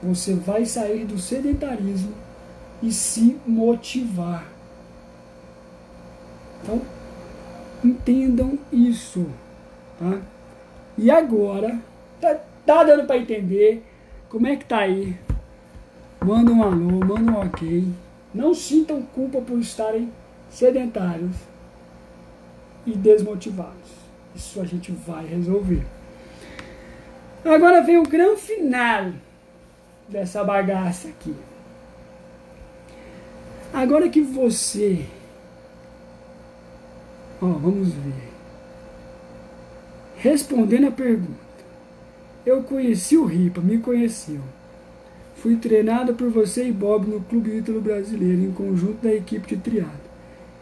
você 0.02 0.34
vai 0.34 0.66
sair 0.66 1.06
do 1.06 1.20
sedentarismo 1.20 2.14
e 2.82 2.92
se 2.92 3.38
motivar. 3.46 4.46
Então, 6.62 6.82
entendam 7.84 8.58
isso. 8.72 9.28
Tá? 10.00 10.20
E 10.98 11.12
agora, 11.12 11.80
tá, 12.20 12.40
tá 12.66 12.84
dando 12.84 13.06
para 13.06 13.18
entender 13.18 13.84
como 14.36 14.48
é 14.48 14.58
que 14.58 14.66
tá 14.66 14.80
aí? 14.80 15.18
Manda 16.22 16.52
um 16.52 16.62
alô, 16.62 17.00
manda 17.06 17.32
um 17.32 17.40
ok. 17.40 17.88
Não 18.34 18.54
sintam 18.54 19.02
culpa 19.02 19.40
por 19.40 19.58
estarem 19.60 20.12
sedentários 20.50 21.38
e 22.86 22.92
desmotivados. 22.92 23.92
Isso 24.36 24.60
a 24.60 24.66
gente 24.66 24.92
vai 24.92 25.26
resolver. 25.26 25.86
Agora 27.46 27.82
vem 27.82 27.98
o 27.98 28.04
grande 28.04 28.42
final 28.42 29.14
dessa 30.10 30.44
bagaça 30.44 31.08
aqui. 31.08 31.34
Agora 33.74 34.10
que 34.10 34.20
você. 34.20 35.06
Ó, 37.42 37.46
vamos 37.46 37.94
ver. 37.94 38.34
Respondendo 40.18 40.90
a 40.90 40.92
pergunta. 40.92 41.45
Eu 42.46 42.62
conheci 42.62 43.18
o 43.18 43.26
Ripa, 43.26 43.60
me 43.60 43.80
conheceu. 43.80 44.42
Fui 45.36 45.56
treinado 45.58 46.14
por 46.14 46.30
você 46.30 46.68
e 46.68 46.72
Bob 46.72 47.08
no 47.08 47.22
Clube 47.22 47.58
Ítalo 47.58 47.82
Brasileiro, 47.82 48.42
em 48.42 48.52
conjunto 48.52 49.02
da 49.04 49.14
equipe 49.14 49.48
de 49.48 49.58
triado. 49.62 50.06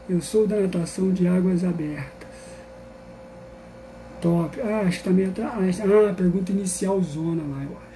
Eu 0.10 0.22
sou 0.22 0.48
da 0.48 0.58
natação 0.58 1.12
de 1.12 1.28
águas 1.28 1.64
abertas. 1.64 2.28
Top. 4.22 4.60
Ah, 4.62 4.84
acho 4.88 5.00
que 5.00 5.04
também 5.04 5.30
tá 5.32 5.48
atrás. 5.48 5.82
Ah, 5.82 6.14
pergunta 6.14 6.52
inicial 6.52 7.02
zona 7.02 7.42
lá, 7.44 7.64
eu 7.64 7.78
acho. 7.78 7.94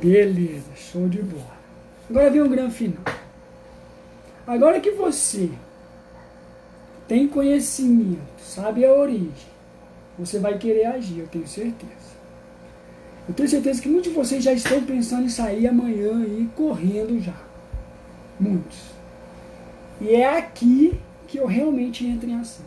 Beleza, 0.00 0.70
show 0.76 1.08
de 1.08 1.22
bola. 1.22 1.58
Agora 2.08 2.30
vem 2.30 2.42
o 2.42 2.48
grande 2.48 2.74
final. 2.74 3.02
Agora 4.46 4.80
que 4.80 4.90
você 4.90 5.50
tem 7.06 7.26
conhecimento, 7.26 8.20
sabe 8.38 8.84
a 8.84 8.92
origem, 8.92 9.48
você 10.18 10.38
vai 10.38 10.58
querer 10.58 10.86
agir, 10.86 11.20
eu 11.20 11.28
tenho 11.28 11.46
certeza. 11.46 12.17
Eu 13.28 13.34
tenho 13.34 13.48
certeza 13.48 13.82
que 13.82 13.88
muitos 13.88 14.10
de 14.10 14.16
vocês 14.16 14.42
já 14.42 14.52
estão 14.52 14.82
pensando 14.82 15.26
em 15.26 15.28
sair 15.28 15.68
amanhã 15.68 16.24
e 16.24 16.48
correndo 16.56 17.20
já. 17.20 17.34
Muitos. 18.40 18.78
E 20.00 20.14
é 20.14 20.38
aqui 20.38 20.98
que 21.26 21.38
eu 21.38 21.46
realmente 21.46 22.06
entro 22.06 22.28
em 22.28 22.38
ação. 22.38 22.64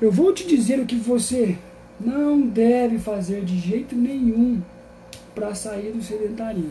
Eu 0.00 0.12
vou 0.12 0.34
te 0.34 0.46
dizer 0.46 0.78
o 0.80 0.86
que 0.86 0.96
você 0.96 1.56
não 1.98 2.40
deve 2.40 2.98
fazer 2.98 3.44
de 3.44 3.58
jeito 3.58 3.96
nenhum 3.96 4.60
para 5.34 5.54
sair 5.54 5.92
do 5.92 6.02
sedentarismo. 6.02 6.70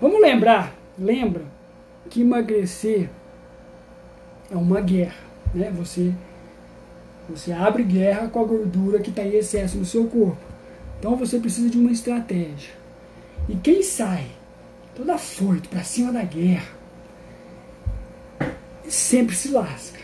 Vamos 0.00 0.20
lembrar, 0.20 0.74
lembra 0.98 1.42
que 2.08 2.22
emagrecer 2.22 3.10
é 4.50 4.56
uma 4.56 4.80
guerra, 4.80 5.22
né? 5.54 5.70
Você 5.76 6.12
você 7.28 7.52
abre 7.52 7.82
guerra 7.82 8.28
com 8.28 8.40
a 8.40 8.44
gordura 8.44 8.98
que 8.98 9.08
está 9.08 9.22
em 9.22 9.34
excesso 9.34 9.78
no 9.78 9.84
seu 9.84 10.06
corpo. 10.06 10.53
Então 11.04 11.16
você 11.16 11.38
precisa 11.38 11.68
de 11.68 11.76
uma 11.76 11.92
estratégia. 11.92 12.72
E 13.46 13.54
quem 13.56 13.82
sai 13.82 14.24
toda 14.96 15.18
foito 15.18 15.68
para 15.68 15.84
cima 15.84 16.10
da 16.10 16.22
guerra 16.22 16.72
sempre 18.88 19.36
se 19.36 19.50
lasca. 19.50 20.00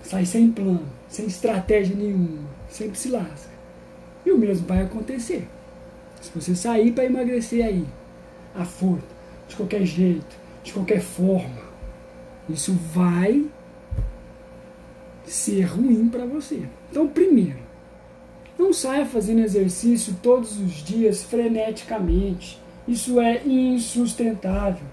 Sai 0.00 0.24
sem 0.24 0.52
plano, 0.52 0.86
sem 1.08 1.26
estratégia 1.26 1.96
nenhuma, 1.96 2.48
sempre 2.68 2.96
se 2.96 3.08
lasca. 3.08 3.50
E 4.24 4.30
o 4.30 4.38
mesmo 4.38 4.64
vai 4.64 4.82
acontecer. 4.82 5.48
Se 6.20 6.30
você 6.32 6.54
sair 6.54 6.92
para 6.92 7.06
emagrecer 7.06 7.66
aí, 7.66 7.84
afoito, 8.54 9.12
de 9.48 9.56
qualquer 9.56 9.84
jeito, 9.84 10.36
de 10.62 10.72
qualquer 10.72 11.00
forma, 11.00 11.64
isso 12.48 12.72
vai 12.94 13.44
ser 15.26 15.62
ruim 15.62 16.08
para 16.08 16.24
você. 16.24 16.62
Então, 16.92 17.08
primeiro, 17.08 17.58
não 18.58 18.72
saia 18.72 19.04
fazendo 19.04 19.40
exercício 19.40 20.16
todos 20.22 20.58
os 20.58 20.72
dias 20.82 21.22
freneticamente. 21.22 22.60
Isso 22.86 23.20
é 23.20 23.42
insustentável. 23.44 24.86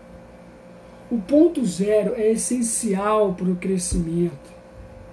O 1.11 1.17
ponto 1.17 1.65
zero 1.65 2.13
é 2.15 2.31
essencial 2.31 3.33
para 3.33 3.49
o 3.49 3.55
crescimento. 3.55 4.51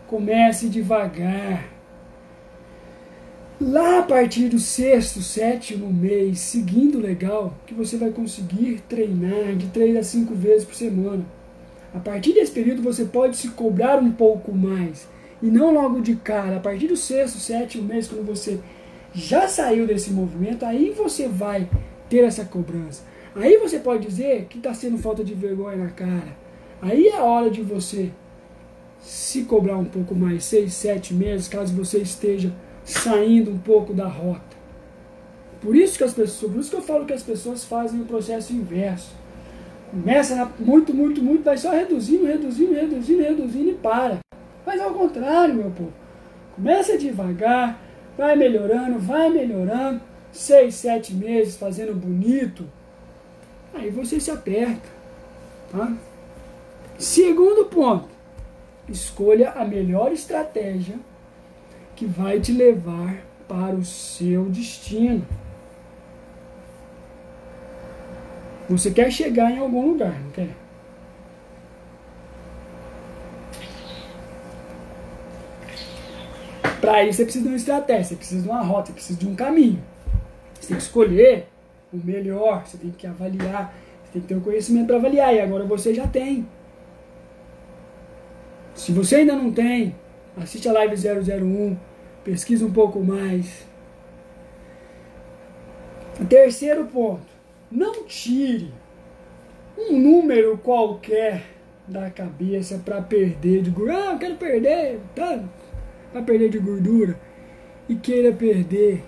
Comece 0.07 0.69
devagar. 0.69 1.69
Lá 3.61 3.99
a 3.99 4.03
partir 4.03 4.49
do 4.49 4.61
sexto, 4.61 5.21
sétimo 5.21 5.93
mês, 5.93 6.39
seguindo 6.39 7.01
legal, 7.01 7.53
que 7.67 7.75
você 7.75 7.97
vai 7.97 8.11
conseguir 8.11 8.81
treinar 8.89 9.57
de 9.57 9.67
três 9.67 9.97
a 9.97 10.03
cinco 10.05 10.33
vezes 10.35 10.65
por 10.65 10.77
semana. 10.77 11.27
A 11.93 11.99
partir 11.99 12.35
desse 12.35 12.53
período 12.53 12.81
você 12.81 13.05
pode 13.05 13.37
se 13.37 13.49
cobrar 13.49 13.99
um 13.99 14.13
pouco 14.13 14.53
mais 14.53 15.09
e 15.42 15.46
não 15.46 15.72
logo 15.72 16.01
de 16.01 16.16
cara, 16.16 16.57
a 16.57 16.61
partir 16.61 16.88
do 16.88 16.96
sexto, 16.96 17.38
sétimo 17.38 17.85
mês, 17.85 18.09
quando 18.09 18.27
você 18.27 18.59
já 19.14 19.48
saiu 19.48 19.87
desse 19.87 20.11
movimento, 20.11 20.64
aí 20.64 20.90
você 20.90 21.29
vai 21.29 21.68
ter 22.09 22.24
essa 22.24 22.44
cobrança. 22.44 23.03
Aí 23.35 23.57
você 23.59 23.79
pode 23.79 24.07
dizer 24.07 24.46
que 24.48 24.59
está 24.59 24.74
sendo 24.74 24.98
falta 24.98 25.22
de 25.22 25.35
vergonha 25.35 25.77
na 25.77 25.90
cara. 25.90 26.37
Aí 26.83 27.09
é 27.09 27.20
hora 27.20 27.51
de 27.51 27.62
você 27.62 28.11
se 29.01 29.44
cobrar 29.44 29.79
um 29.79 29.85
pouco 29.85 30.14
mais, 30.14 30.44
seis, 30.44 30.74
sete 30.74 31.14
meses, 31.14 31.48
caso 31.48 31.74
você 31.74 31.98
esteja 31.98 32.53
saindo 32.85 33.51
um 33.51 33.59
pouco 33.59 33.92
da 33.92 34.09
rota. 34.09 34.57
Por 35.61 35.77
isso 35.77 35.98
que 35.98 36.05
as 36.05 36.12
pessoas, 36.12 36.53
por 36.53 36.61
isso 36.61 36.70
que 36.70 36.77
eu 36.77 36.83
falo 36.83 37.07
que 37.07 37.12
as 37.12 37.22
pessoas 37.22 37.64
fazem 37.64 38.01
o 38.01 38.05
processo 38.05 38.53
inverso. 38.53 39.12
Começa 39.90 40.51
muito, 40.59 40.94
muito, 40.94 41.22
muito, 41.22 41.44
vai 41.44 41.57
só 41.57 41.70
reduzindo, 41.70 42.27
reduzindo, 42.27 42.75
reduzindo, 42.75 43.23
reduzindo 43.23 43.71
e 43.71 43.75
para. 43.75 44.19
Mas 44.69 44.83
ao 44.83 44.92
contrário, 44.92 45.54
meu 45.54 45.71
povo. 45.71 45.94
Começa 46.54 46.98
devagar, 46.98 47.81
vai 48.19 48.37
melhorando, 48.37 48.98
vai 48.98 49.31
melhorando. 49.31 49.98
Seis, 50.31 50.75
sete 50.75 51.14
meses 51.14 51.56
fazendo 51.56 51.94
bonito. 51.94 52.69
Aí 53.73 53.88
você 53.88 54.21
se 54.21 54.31
aperta. 54.31 54.87
Tá? 55.73 55.90
Segundo 56.98 57.64
ponto. 57.64 58.10
Escolha 58.87 59.52
a 59.52 59.64
melhor 59.64 60.12
estratégia 60.12 60.96
que 61.96 62.04
vai 62.04 62.38
te 62.38 62.52
levar 62.52 63.23
para 63.48 63.75
o 63.75 63.83
seu 63.87 64.50
destino. 64.50 65.27
Você 68.69 68.90
quer 68.90 69.10
chegar 69.10 69.50
em 69.50 69.60
algum 69.60 69.92
lugar, 69.92 70.21
não 70.21 70.31
quer? 70.31 70.67
Para 76.89 77.05
isso 77.05 77.19
você 77.19 77.25
precisa 77.25 77.45
de 77.45 77.51
uma 77.51 77.57
estratégia, 77.59 78.05
você 78.05 78.17
precisa 78.17 78.43
de 78.43 78.49
uma 78.49 78.63
rota, 78.63 78.87
você 78.87 78.93
precisa 78.95 79.19
de 79.19 79.29
um 79.29 79.35
caminho. 79.35 79.85
Você 80.55 80.69
tem 80.69 80.77
que 80.79 80.83
escolher 80.83 81.47
o 81.93 81.99
melhor, 81.99 82.67
você 82.67 82.79
tem 82.79 82.91
que 82.91 83.07
avaliar, 83.07 83.75
você 84.03 84.13
tem 84.15 84.23
que 84.23 84.29
ter 84.29 84.35
o 84.35 84.41
conhecimento 84.41 84.87
para 84.87 84.97
avaliar. 84.97 85.35
E 85.35 85.39
agora 85.39 85.65
você 85.65 85.93
já 85.93 86.07
tem. 86.07 86.49
Se 88.75 88.91
você 88.91 89.17
ainda 89.17 89.37
não 89.37 89.53
tem, 89.53 89.95
assiste 90.35 90.67
a 90.67 90.73
live 90.73 90.97
001, 90.97 91.77
pesquisa 92.25 92.65
um 92.65 92.73
pouco 92.73 93.05
mais. 93.05 93.67
Terceiro 96.27 96.87
ponto, 96.87 97.27
não 97.71 98.05
tire 98.05 98.73
um 99.77 99.93
número 99.93 100.57
qualquer 100.57 101.43
da 101.87 102.11
cabeça 102.11 102.81
para 102.83 103.03
perder 103.03 103.61
de. 103.61 103.75
Ah, 103.91 104.13
eu 104.13 104.19
quero 104.19 104.37
perder, 104.37 105.01
tá? 105.15 105.45
Para 106.13 106.23
perder 106.23 106.50
de 106.50 106.59
gordura 106.59 107.19
e 107.88 107.94
queira 107.94 108.33
perder 108.33 109.04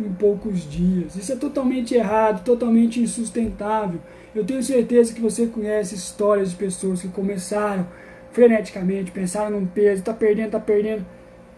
em 0.00 0.12
poucos 0.12 0.68
dias. 0.68 1.14
Isso 1.16 1.32
é 1.32 1.36
totalmente 1.36 1.94
errado, 1.94 2.44
totalmente 2.44 3.00
insustentável. 3.00 4.00
Eu 4.34 4.44
tenho 4.44 4.62
certeza 4.62 5.14
que 5.14 5.20
você 5.20 5.46
conhece 5.46 5.94
histórias 5.94 6.50
de 6.50 6.56
pessoas 6.56 7.00
que 7.00 7.08
começaram 7.08 7.86
freneticamente, 8.32 9.12
pensaram 9.12 9.60
num 9.60 9.66
peso, 9.66 10.02
tá 10.02 10.12
perdendo, 10.12 10.50
tá 10.50 10.60
perdendo, 10.60 11.06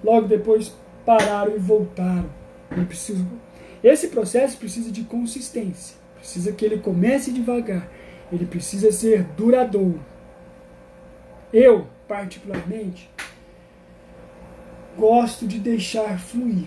logo 0.05 0.29
depois 0.29 0.75
pararam 1.05 1.57
e 1.57 1.59
voltaram. 1.59 2.29
Eu 2.77 2.85
preciso... 2.85 3.27
Esse 3.83 4.09
processo 4.09 4.59
precisa 4.59 4.91
de 4.91 5.05
consistência, 5.05 5.97
precisa 6.17 6.53
que 6.53 6.65
ele 6.65 6.79
comece 6.79 7.33
devagar, 7.33 7.89
ele 8.31 8.45
precisa 8.45 8.93
ser 8.93 9.23
duradouro. 9.37 10.01
Eu, 11.53 11.87
particularmente, 12.07 13.09
gosto 14.97 15.47
de 15.47 15.59
deixar 15.59 16.19
fluir. 16.19 16.67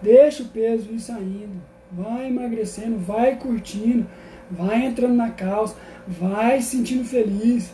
Deixa 0.00 0.42
o 0.42 0.48
peso 0.48 0.92
ir 0.92 1.00
saindo, 1.00 1.62
vai 1.90 2.28
emagrecendo, 2.28 2.98
vai 2.98 3.36
curtindo, 3.36 4.06
vai 4.50 4.84
entrando 4.84 5.14
na 5.14 5.30
calça, 5.30 5.76
vai 6.06 6.60
se 6.60 6.76
sentindo 6.76 7.04
feliz, 7.04 7.72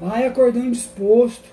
vai 0.00 0.26
acordando 0.26 0.70
disposto, 0.70 1.48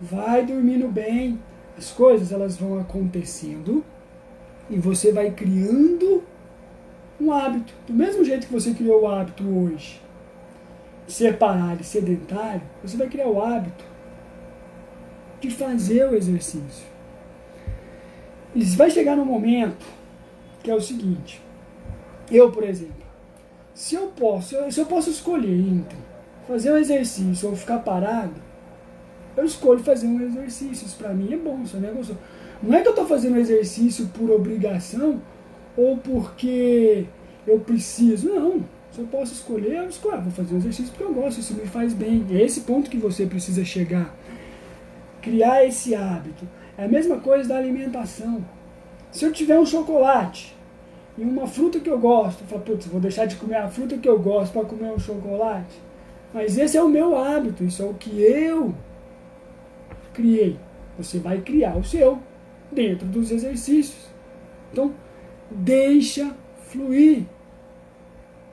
vai 0.00 0.44
dormindo 0.44 0.88
bem. 0.88 1.38
As 1.76 1.90
coisas 1.90 2.30
elas 2.30 2.56
vão 2.56 2.78
acontecendo 2.78 3.84
e 4.68 4.78
você 4.78 5.12
vai 5.12 5.30
criando 5.30 6.22
um 7.20 7.32
hábito. 7.32 7.72
Do 7.86 7.92
mesmo 7.92 8.24
jeito 8.24 8.46
que 8.46 8.52
você 8.52 8.72
criou 8.72 9.02
o 9.02 9.08
hábito 9.08 9.44
hoje, 9.44 10.00
ser 11.08 11.36
e 11.80 11.84
sedentário, 11.84 12.62
você 12.82 12.96
vai 12.96 13.08
criar 13.08 13.28
o 13.28 13.42
hábito 13.42 13.89
de 15.40 15.50
fazer 15.50 16.08
o 16.08 16.14
exercício. 16.14 16.86
E 18.54 18.62
vai 18.64 18.90
chegar 18.90 19.16
no 19.16 19.24
momento 19.24 19.86
que 20.62 20.70
é 20.70 20.74
o 20.74 20.80
seguinte. 20.80 21.40
Eu, 22.30 22.50
por 22.50 22.64
exemplo, 22.64 23.04
se 23.74 23.94
eu 23.94 24.08
posso, 24.08 24.56
se 24.70 24.80
eu 24.80 24.86
posso 24.86 25.10
escolher 25.10 25.58
entre 25.58 25.96
fazer 26.46 26.72
um 26.72 26.76
exercício 26.76 27.48
ou 27.48 27.56
ficar 27.56 27.78
parado, 27.78 28.34
eu 29.36 29.44
escolho 29.44 29.80
fazer 29.80 30.06
um 30.06 30.20
exercício. 30.20 30.86
Isso 30.86 30.96
para 30.96 31.14
mim 31.14 31.32
é 31.32 31.36
bom, 31.36 31.62
isso 31.62 31.76
é 31.76 31.90
gostoso. 31.90 32.18
Não 32.62 32.76
é 32.76 32.82
que 32.82 32.88
eu 32.88 32.92
estou 32.92 33.06
fazendo 33.06 33.38
exercício 33.38 34.06
por 34.08 34.30
obrigação 34.30 35.22
ou 35.76 35.96
porque 35.96 37.06
eu 37.46 37.58
preciso. 37.60 38.28
Não. 38.28 38.64
Se 38.92 39.00
eu 39.00 39.06
posso 39.06 39.32
escolher, 39.32 39.76
eu 39.76 39.88
escolho. 39.88 40.16
Ah, 40.16 40.20
vou 40.20 40.32
fazer 40.32 40.54
um 40.54 40.58
exercício 40.58 40.92
porque 40.92 41.04
eu 41.04 41.14
gosto, 41.14 41.38
isso 41.38 41.54
me 41.54 41.66
faz 41.66 41.94
bem. 41.94 42.26
É 42.30 42.42
esse 42.42 42.62
ponto 42.62 42.90
que 42.90 42.96
você 42.96 43.24
precisa 43.24 43.64
chegar. 43.64 44.14
Criar 45.20 45.64
esse 45.64 45.94
hábito. 45.94 46.48
É 46.76 46.84
a 46.84 46.88
mesma 46.88 47.18
coisa 47.18 47.48
da 47.48 47.56
alimentação. 47.56 48.44
Se 49.10 49.24
eu 49.24 49.32
tiver 49.32 49.58
um 49.58 49.66
chocolate 49.66 50.56
e 51.18 51.22
uma 51.22 51.46
fruta 51.46 51.80
que 51.80 51.90
eu 51.90 51.98
gosto, 51.98 52.42
eu 52.42 52.46
falo, 52.46 52.62
putz, 52.62 52.86
vou 52.86 53.00
deixar 53.00 53.26
de 53.26 53.36
comer 53.36 53.56
a 53.56 53.68
fruta 53.68 53.98
que 53.98 54.08
eu 54.08 54.18
gosto 54.18 54.52
para 54.52 54.64
comer 54.64 54.92
um 54.92 54.98
chocolate. 54.98 55.80
Mas 56.32 56.56
esse 56.56 56.76
é 56.76 56.82
o 56.82 56.88
meu 56.88 57.18
hábito, 57.18 57.64
isso 57.64 57.82
é 57.82 57.84
o 57.84 57.94
que 57.94 58.20
eu 58.20 58.74
criei. 60.12 60.58
Você 60.96 61.18
vai 61.18 61.40
criar 61.40 61.76
o 61.76 61.84
seu 61.84 62.18
dentro 62.70 63.06
dos 63.06 63.30
exercícios. 63.30 64.08
Então, 64.72 64.94
deixa 65.50 66.34
fluir. 66.68 67.24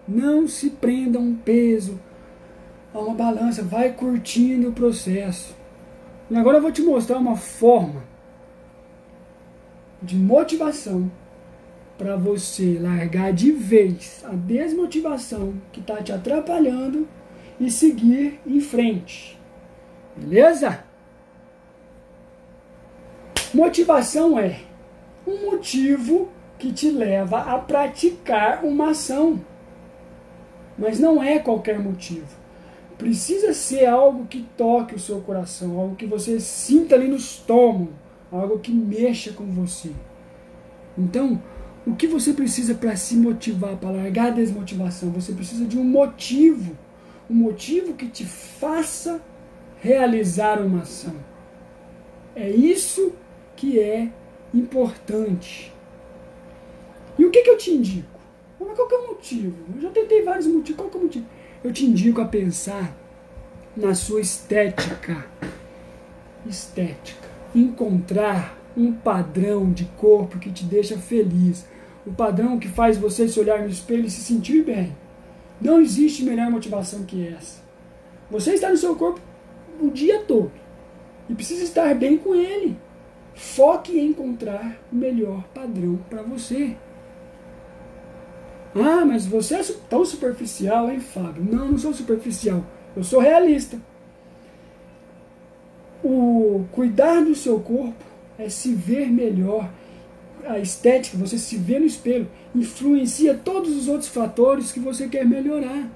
Não 0.07 0.47
se 0.47 0.69
prenda 0.69 1.19
a 1.19 1.21
um 1.21 1.35
peso, 1.35 1.99
a 2.93 2.99
uma 2.99 3.13
balança. 3.13 3.61
Vai 3.63 3.91
curtindo 3.91 4.69
o 4.69 4.73
processo. 4.73 5.55
E 6.29 6.35
agora 6.35 6.57
eu 6.57 6.61
vou 6.61 6.71
te 6.71 6.81
mostrar 6.81 7.17
uma 7.17 7.37
forma 7.37 8.03
de 10.01 10.15
motivação 10.15 11.09
para 11.97 12.15
você 12.15 12.77
largar 12.79 13.33
de 13.33 13.51
vez 13.51 14.23
a 14.25 14.33
desmotivação 14.33 15.53
que 15.71 15.79
está 15.79 16.01
te 16.03 16.11
atrapalhando 16.11 17.07
e 17.59 17.71
seguir 17.71 18.39
em 18.45 18.59
frente. 18.59 19.39
Beleza? 20.15 20.83
Motivação 23.53 24.37
é 24.37 24.59
um 25.25 25.49
motivo 25.49 26.29
que 26.59 26.71
te 26.71 26.91
leva 26.91 27.39
a 27.39 27.57
praticar 27.57 28.63
uma 28.63 28.91
ação. 28.91 29.39
Mas 30.77 30.99
não 30.99 31.23
é 31.23 31.39
qualquer 31.39 31.79
motivo. 31.79 32.36
Precisa 32.97 33.53
ser 33.53 33.85
algo 33.85 34.25
que 34.25 34.45
toque 34.57 34.95
o 34.95 34.99
seu 34.99 35.21
coração, 35.21 35.79
algo 35.79 35.95
que 35.95 36.05
você 36.05 36.39
sinta 36.39 36.95
ali 36.95 37.07
no 37.07 37.15
estômago, 37.15 37.91
algo 38.31 38.59
que 38.59 38.71
mexa 38.71 39.31
com 39.33 39.45
você. 39.45 39.91
Então, 40.97 41.41
o 41.85 41.95
que 41.95 42.07
você 42.07 42.33
precisa 42.33 42.73
para 42.73 42.95
se 42.95 43.15
motivar, 43.15 43.77
para 43.77 43.91
largar 43.91 44.27
a 44.27 44.31
desmotivação? 44.31 45.11
Você 45.11 45.31
precisa 45.31 45.65
de 45.65 45.77
um 45.77 45.83
motivo. 45.83 46.75
Um 47.29 47.35
motivo 47.35 47.93
que 47.93 48.07
te 48.07 48.25
faça 48.25 49.21
realizar 49.79 50.59
uma 50.59 50.81
ação. 50.81 51.15
É 52.35 52.49
isso 52.49 53.13
que 53.55 53.79
é 53.79 54.11
importante. 54.53 55.73
E 57.17 57.25
o 57.25 57.31
que, 57.31 57.41
que 57.41 57.49
eu 57.49 57.57
te 57.57 57.71
indico? 57.71 58.17
Qual 58.57 58.89
é 58.91 58.95
o 58.95 59.07
motivo? 59.07 59.55
Eu 59.75 59.81
já 59.81 59.89
tentei 59.89 60.23
vários 60.23 60.47
motivos. 60.47 60.75
Qual 60.75 60.91
é 60.93 60.97
o 60.97 61.03
motivo? 61.03 61.25
Eu 61.63 61.73
te 61.73 61.85
indico 61.85 62.21
a 62.21 62.25
pensar 62.25 62.95
na 63.75 63.95
sua 63.95 64.21
estética. 64.21 65.25
Estética. 66.45 67.27
Encontrar 67.55 68.57
um 68.75 68.93
padrão 68.93 69.71
de 69.71 69.85
corpo 69.97 70.39
que 70.39 70.51
te 70.51 70.63
deixa 70.63 70.97
feliz. 70.97 71.65
O 72.05 72.13
padrão 72.13 72.59
que 72.59 72.67
faz 72.67 72.97
você 72.97 73.27
se 73.27 73.39
olhar 73.39 73.61
no 73.61 73.69
espelho 73.69 74.05
e 74.05 74.09
se 74.09 74.21
sentir 74.21 74.63
bem. 74.63 74.95
Não 75.59 75.81
existe 75.81 76.23
melhor 76.23 76.51
motivação 76.51 77.03
que 77.03 77.27
essa. 77.27 77.59
Você 78.29 78.53
está 78.53 78.69
no 78.69 78.77
seu 78.77 78.95
corpo 78.95 79.19
o 79.81 79.89
dia 79.89 80.19
todo 80.21 80.51
e 81.29 81.33
precisa 81.33 81.63
estar 81.63 81.93
bem 81.95 82.17
com 82.17 82.35
ele. 82.35 82.77
Foque 83.33 83.97
em 83.97 84.07
encontrar 84.09 84.79
o 84.91 84.95
melhor 84.95 85.43
padrão 85.53 85.99
para 86.09 86.21
você. 86.21 86.75
Ah, 88.75 89.05
mas 89.05 89.25
você 89.25 89.55
é 89.55 89.63
tão 89.89 90.05
superficial, 90.05 90.89
hein, 90.91 90.99
Fábio? 90.99 91.43
Não, 91.43 91.71
não 91.71 91.77
sou 91.77 91.93
superficial. 91.93 92.63
Eu 92.95 93.03
sou 93.03 93.19
realista. 93.19 93.79
O 96.03 96.65
cuidar 96.71 97.23
do 97.23 97.35
seu 97.35 97.59
corpo 97.59 98.03
é 98.37 98.49
se 98.49 98.73
ver 98.73 99.07
melhor. 99.07 99.69
A 100.45 100.59
estética, 100.59 101.17
você 101.17 101.37
se 101.37 101.57
vê 101.57 101.79
no 101.79 101.85
espelho, 101.85 102.29
influencia 102.55 103.33
todos 103.33 103.75
os 103.75 103.87
outros 103.87 104.09
fatores 104.09 104.71
que 104.71 104.79
você 104.79 105.07
quer 105.07 105.25
melhorar. 105.25 105.89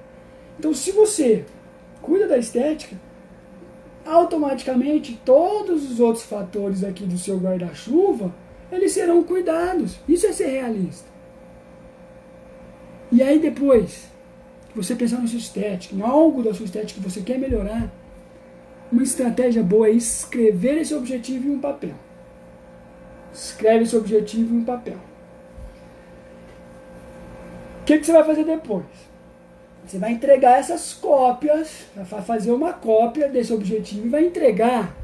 Então, 0.58 0.74
se 0.74 0.92
você 0.92 1.44
cuida 2.02 2.28
da 2.28 2.36
estética, 2.36 2.96
automaticamente 4.04 5.18
todos 5.24 5.90
os 5.90 6.00
outros 6.00 6.24
fatores 6.24 6.84
aqui 6.84 7.04
do 7.04 7.16
seu 7.16 7.38
guarda-chuva, 7.38 8.34
eles 8.70 8.92
serão 8.92 9.22
cuidados. 9.22 9.96
Isso 10.08 10.26
é 10.26 10.32
ser 10.32 10.48
realista. 10.48 11.11
E 13.12 13.22
aí 13.22 13.38
depois, 13.38 14.08
você 14.74 14.94
pensar 14.94 15.18
na 15.18 15.26
sua 15.26 15.38
estética, 15.38 15.94
em 15.94 16.00
algo 16.00 16.42
da 16.42 16.54
sua 16.54 16.64
estética 16.64 16.98
que 16.98 17.06
você 17.06 17.20
quer 17.20 17.38
melhorar, 17.38 17.92
uma 18.90 19.02
estratégia 19.02 19.62
boa 19.62 19.86
é 19.86 19.90
escrever 19.90 20.78
esse 20.78 20.94
objetivo 20.94 21.46
em 21.46 21.50
um 21.52 21.60
papel. 21.60 21.94
Escreve 23.30 23.84
esse 23.84 23.94
objetivo 23.94 24.54
em 24.54 24.58
um 24.60 24.64
papel. 24.64 24.96
O 27.82 27.84
que, 27.84 27.98
que 27.98 28.06
você 28.06 28.12
vai 28.12 28.24
fazer 28.24 28.44
depois? 28.44 28.86
Você 29.86 29.98
vai 29.98 30.12
entregar 30.12 30.58
essas 30.58 30.94
cópias, 30.94 31.86
vai 31.94 32.22
fazer 32.22 32.50
uma 32.50 32.72
cópia 32.72 33.28
desse 33.28 33.52
objetivo 33.52 34.06
e 34.06 34.10
vai 34.10 34.24
entregar 34.24 34.96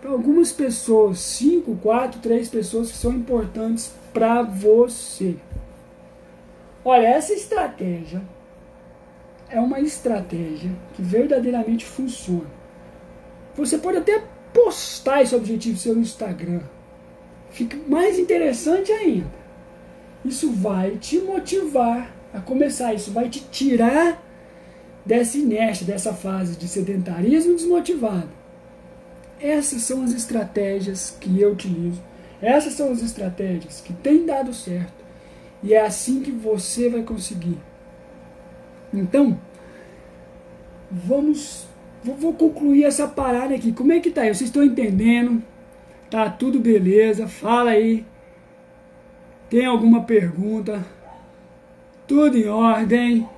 para 0.00 0.10
algumas 0.10 0.52
pessoas, 0.52 1.18
cinco, 1.18 1.74
quatro, 1.82 2.20
três 2.20 2.48
pessoas 2.48 2.92
que 2.92 2.96
são 2.96 3.12
importantes 3.12 3.92
para 4.12 4.42
você. 4.42 5.36
Olha, 6.88 7.08
essa 7.08 7.32
estratégia 7.32 8.22
é 9.50 9.58
uma 9.58 9.80
estratégia 9.80 10.70
que 10.94 11.02
verdadeiramente 11.02 11.84
funciona. 11.84 12.46
Você 13.56 13.76
pode 13.76 13.98
até 13.98 14.22
postar 14.54 15.20
esse 15.20 15.34
objetivo 15.34 15.76
seu 15.76 15.96
no 15.96 16.02
Instagram. 16.02 16.60
Fica 17.50 17.76
mais 17.88 18.20
interessante 18.20 18.92
ainda. 18.92 19.26
Isso 20.24 20.52
vai 20.52 20.92
te 20.92 21.18
motivar 21.18 22.14
a 22.32 22.38
começar, 22.40 22.94
isso 22.94 23.10
vai 23.10 23.28
te 23.28 23.40
tirar 23.40 24.22
dessa 25.04 25.38
inércia, 25.38 25.84
dessa 25.84 26.14
fase 26.14 26.56
de 26.56 26.68
sedentarismo 26.68 27.56
desmotivado 27.56 28.30
Essas 29.40 29.82
são 29.82 30.04
as 30.04 30.12
estratégias 30.12 31.16
que 31.20 31.40
eu 31.40 31.50
utilizo. 31.50 32.00
Essas 32.40 32.74
são 32.74 32.92
as 32.92 33.02
estratégias 33.02 33.80
que 33.80 33.92
têm 33.92 34.24
dado 34.24 34.54
certo. 34.54 35.05
E 35.62 35.74
é 35.74 35.80
assim 35.80 36.22
que 36.22 36.30
você 36.30 36.88
vai 36.88 37.02
conseguir. 37.02 37.58
Então, 38.92 39.38
vamos. 40.90 41.66
Vou 42.02 42.34
concluir 42.34 42.84
essa 42.84 43.08
parada 43.08 43.54
aqui. 43.54 43.72
Como 43.72 43.92
é 43.92 43.98
que 43.98 44.10
tá 44.10 44.22
aí? 44.22 44.28
Vocês 44.28 44.48
estão 44.48 44.62
entendendo? 44.62 45.42
Tá 46.08 46.30
tudo 46.30 46.60
beleza? 46.60 47.26
Fala 47.26 47.70
aí. 47.70 48.04
Tem 49.50 49.66
alguma 49.66 50.04
pergunta? 50.04 50.84
Tudo 52.06 52.36
em 52.36 52.48
ordem. 52.48 53.28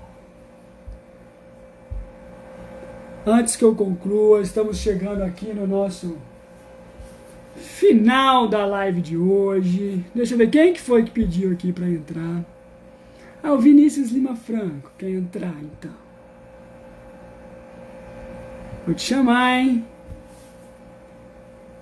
Antes 3.25 3.57
que 3.57 3.65
eu 3.65 3.75
conclua, 3.75 4.43
estamos 4.43 4.79
chegando 4.79 5.23
aqui 5.23 5.53
no 5.53 5.67
nosso 5.67 6.19
final 7.59 8.49
da 8.49 8.65
live 8.65 9.01
de 9.01 9.17
hoje. 9.17 10.05
Deixa 10.15 10.35
eu 10.35 10.39
ver 10.39 10.51
quem 10.51 10.73
que 10.73 10.81
foi 10.81 11.05
que 11.05 11.11
pediu 11.11 11.53
aqui 11.53 11.73
para 11.73 11.89
entrar. 11.89 12.45
Ah, 13.43 13.53
o 13.53 13.59
Vinícius 13.59 14.11
Lima 14.11 14.35
Franco 14.35 14.91
quer 14.97 15.11
entrar 15.11 15.55
então. 15.63 15.93
Vou 18.87 18.95
te 18.95 19.03
chamar, 19.03 19.61
hein? 19.61 19.85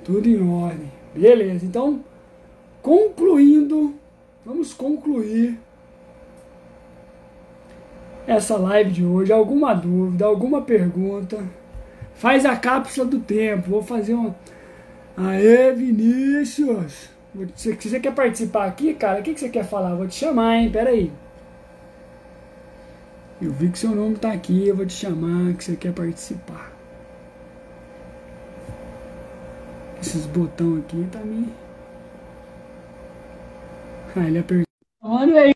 Tudo 0.04 0.28
em 0.28 0.48
ordem. 0.48 0.92
Beleza, 1.14 1.64
então, 1.64 2.04
concluindo, 2.82 3.94
vamos 4.44 4.74
concluir 4.74 5.58
essa 8.26 8.56
live 8.56 8.90
de 8.90 9.04
hoje. 9.04 9.32
Alguma 9.32 9.72
dúvida, 9.72 10.26
alguma 10.26 10.62
pergunta? 10.62 11.42
Faz 12.14 12.44
a 12.44 12.56
cápsula 12.56 13.06
do 13.06 13.20
tempo. 13.20 13.70
Vou 13.70 13.82
fazer 13.82 14.14
uma. 14.14 14.34
Aê, 15.16 15.72
Vinícius! 15.72 17.08
Você, 17.34 17.74
você 17.74 18.00
quer 18.00 18.14
participar 18.14 18.66
aqui, 18.66 18.94
cara? 18.94 19.20
O 19.20 19.22
que, 19.22 19.34
que 19.34 19.40
você 19.40 19.48
quer 19.48 19.64
falar? 19.64 19.94
Vou 19.94 20.06
te 20.06 20.14
chamar, 20.14 20.56
hein? 20.56 20.70
Pera 20.70 20.90
aí. 20.90 21.10
Eu 23.40 23.52
vi 23.52 23.70
que 23.70 23.78
seu 23.78 23.90
nome 23.90 24.16
tá 24.16 24.32
aqui, 24.32 24.68
eu 24.68 24.76
vou 24.76 24.86
te 24.86 24.94
chamar, 24.94 25.54
que 25.54 25.64
você 25.64 25.76
quer 25.76 25.92
participar. 25.92 26.72
Esses 30.00 30.26
botão 30.26 30.78
aqui 30.78 31.06
tá 31.10 31.18
me. 31.20 31.52
Ah, 34.14 34.26
ele 34.26 34.38
apertou. 34.38 34.64
Olha 35.02 35.42
aí, 35.42 35.54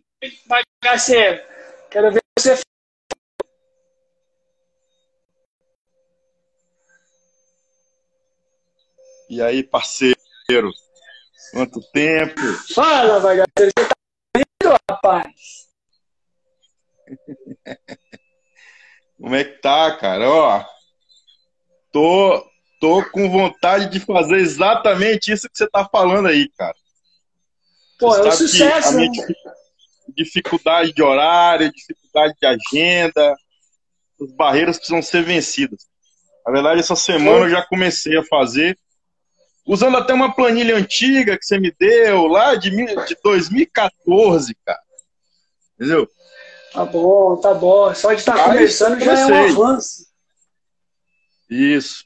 bagaceiro. 0.82 1.42
Quero 1.90 2.12
ver 2.12 2.20
você. 2.38 2.61
E 9.31 9.41
aí, 9.41 9.62
parceiro? 9.62 10.16
Quanto 11.53 11.81
tempo? 11.93 12.41
Fala, 12.74 13.20
bagaceiro. 13.20 13.70
Você 13.78 13.87
tá 13.87 13.95
vendo, 14.37 14.76
rapaz? 14.91 15.68
Como 19.16 19.35
é 19.37 19.45
que 19.45 19.61
tá, 19.61 19.97
cara? 19.97 20.28
Ó, 20.28 20.64
tô, 21.93 22.45
tô 22.81 23.09
com 23.12 23.31
vontade 23.31 23.89
de 23.89 24.01
fazer 24.01 24.39
exatamente 24.39 25.31
isso 25.31 25.49
que 25.49 25.57
você 25.57 25.70
tá 25.70 25.89
falando 25.89 26.26
aí, 26.26 26.49
cara. 26.59 26.74
Pô, 28.01 28.16
é 28.16 28.26
um 28.26 28.33
sucesso, 28.33 28.97
né? 28.97 29.07
Dificuldade 30.09 30.93
de 30.93 31.05
horário, 31.05 31.72
dificuldade 31.72 32.35
de 32.37 32.47
agenda, 32.47 33.37
as 34.20 34.33
barreiras 34.33 34.76
precisam 34.76 35.01
ser 35.01 35.22
vencidas. 35.22 35.87
Na 36.45 36.51
verdade, 36.51 36.81
essa 36.81 36.97
semana 36.97 37.45
eu 37.45 37.51
já 37.51 37.64
comecei 37.64 38.18
a 38.18 38.24
fazer, 38.24 38.76
usando 39.70 39.96
até 39.96 40.12
uma 40.12 40.34
planilha 40.34 40.76
antiga 40.76 41.38
que 41.38 41.44
você 41.44 41.56
me 41.56 41.72
deu, 41.78 42.26
lá 42.26 42.56
de, 42.56 42.70
de 42.70 43.16
2014, 43.22 44.56
cara. 44.66 44.80
Entendeu? 45.76 46.10
Tá 46.72 46.84
bom, 46.84 47.36
tá 47.36 47.54
bom. 47.54 47.94
Só 47.94 48.12
de 48.12 48.18
estar 48.18 48.34
tá 48.34 48.44
conversando 48.46 48.98
já 48.98 49.16
é 49.16 49.26
um 49.26 49.62
avanço. 49.62 50.06
Isso. 51.48 52.04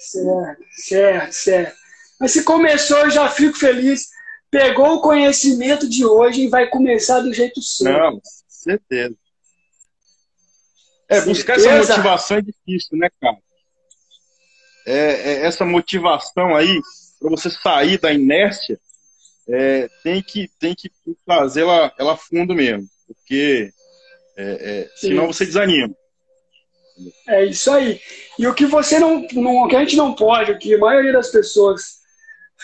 Certo, 0.00 0.64
certo, 0.72 1.32
certo. 1.32 1.76
Mas 2.18 2.32
se 2.32 2.42
começou, 2.42 2.98
eu 2.98 3.10
já 3.10 3.30
fico 3.30 3.56
feliz. 3.56 4.08
Pegou 4.50 4.94
o 4.94 5.00
conhecimento 5.00 5.88
de 5.88 6.04
hoje 6.04 6.42
e 6.42 6.48
vai 6.48 6.68
começar 6.68 7.20
do 7.20 7.32
jeito 7.32 7.62
certo. 7.62 7.98
Não, 7.98 8.20
certeza. 8.48 9.16
É, 11.08 11.20
buscar 11.20 11.56
essa 11.56 11.76
motivação 11.76 12.38
é 12.38 12.42
difícil, 12.42 12.98
né, 12.98 13.08
cara? 13.20 13.38
É, 14.86 15.32
é 15.32 15.46
essa 15.46 15.64
motivação 15.64 16.54
aí, 16.54 16.80
para 17.18 17.30
você 17.30 17.50
sair 17.50 17.98
da 17.98 18.12
inércia, 18.12 18.78
é, 19.48 19.88
tem 20.02 20.22
que 20.22 20.48
tem 20.58 20.74
que 20.74 20.90
fazer 21.24 21.62
ela, 21.62 21.92
ela 21.98 22.16
fundo 22.16 22.54
mesmo. 22.54 22.86
Porque 23.06 23.70
é, 24.36 24.44
é, 24.44 24.90
senão 24.96 25.26
você 25.26 25.44
desanima. 25.44 25.94
É 27.28 27.44
isso 27.44 27.70
aí. 27.70 28.00
E 28.38 28.46
o 28.46 28.54
que 28.54 28.64
você 28.64 28.98
não, 28.98 29.26
não, 29.32 29.64
o 29.64 29.68
que 29.68 29.76
a 29.76 29.80
gente 29.80 29.96
não 29.96 30.14
pode, 30.14 30.52
o 30.52 30.58
que 30.58 30.74
a 30.74 30.78
maioria 30.78 31.12
das 31.12 31.28
pessoas 31.28 32.00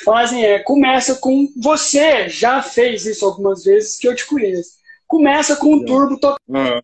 fazem 0.04 0.44
é 0.44 0.58
começa 0.58 1.16
com 1.16 1.48
você 1.56 2.28
já 2.28 2.62
fez 2.62 3.04
isso 3.04 3.24
algumas 3.24 3.64
vezes 3.64 3.98
que 3.98 4.08
eu 4.08 4.14
te 4.14 4.26
conheço. 4.26 4.72
Começa 5.06 5.56
com 5.56 5.74
um 5.74 5.84
turbo 5.84 6.18
total 6.18 6.38
uhum. 6.48 6.80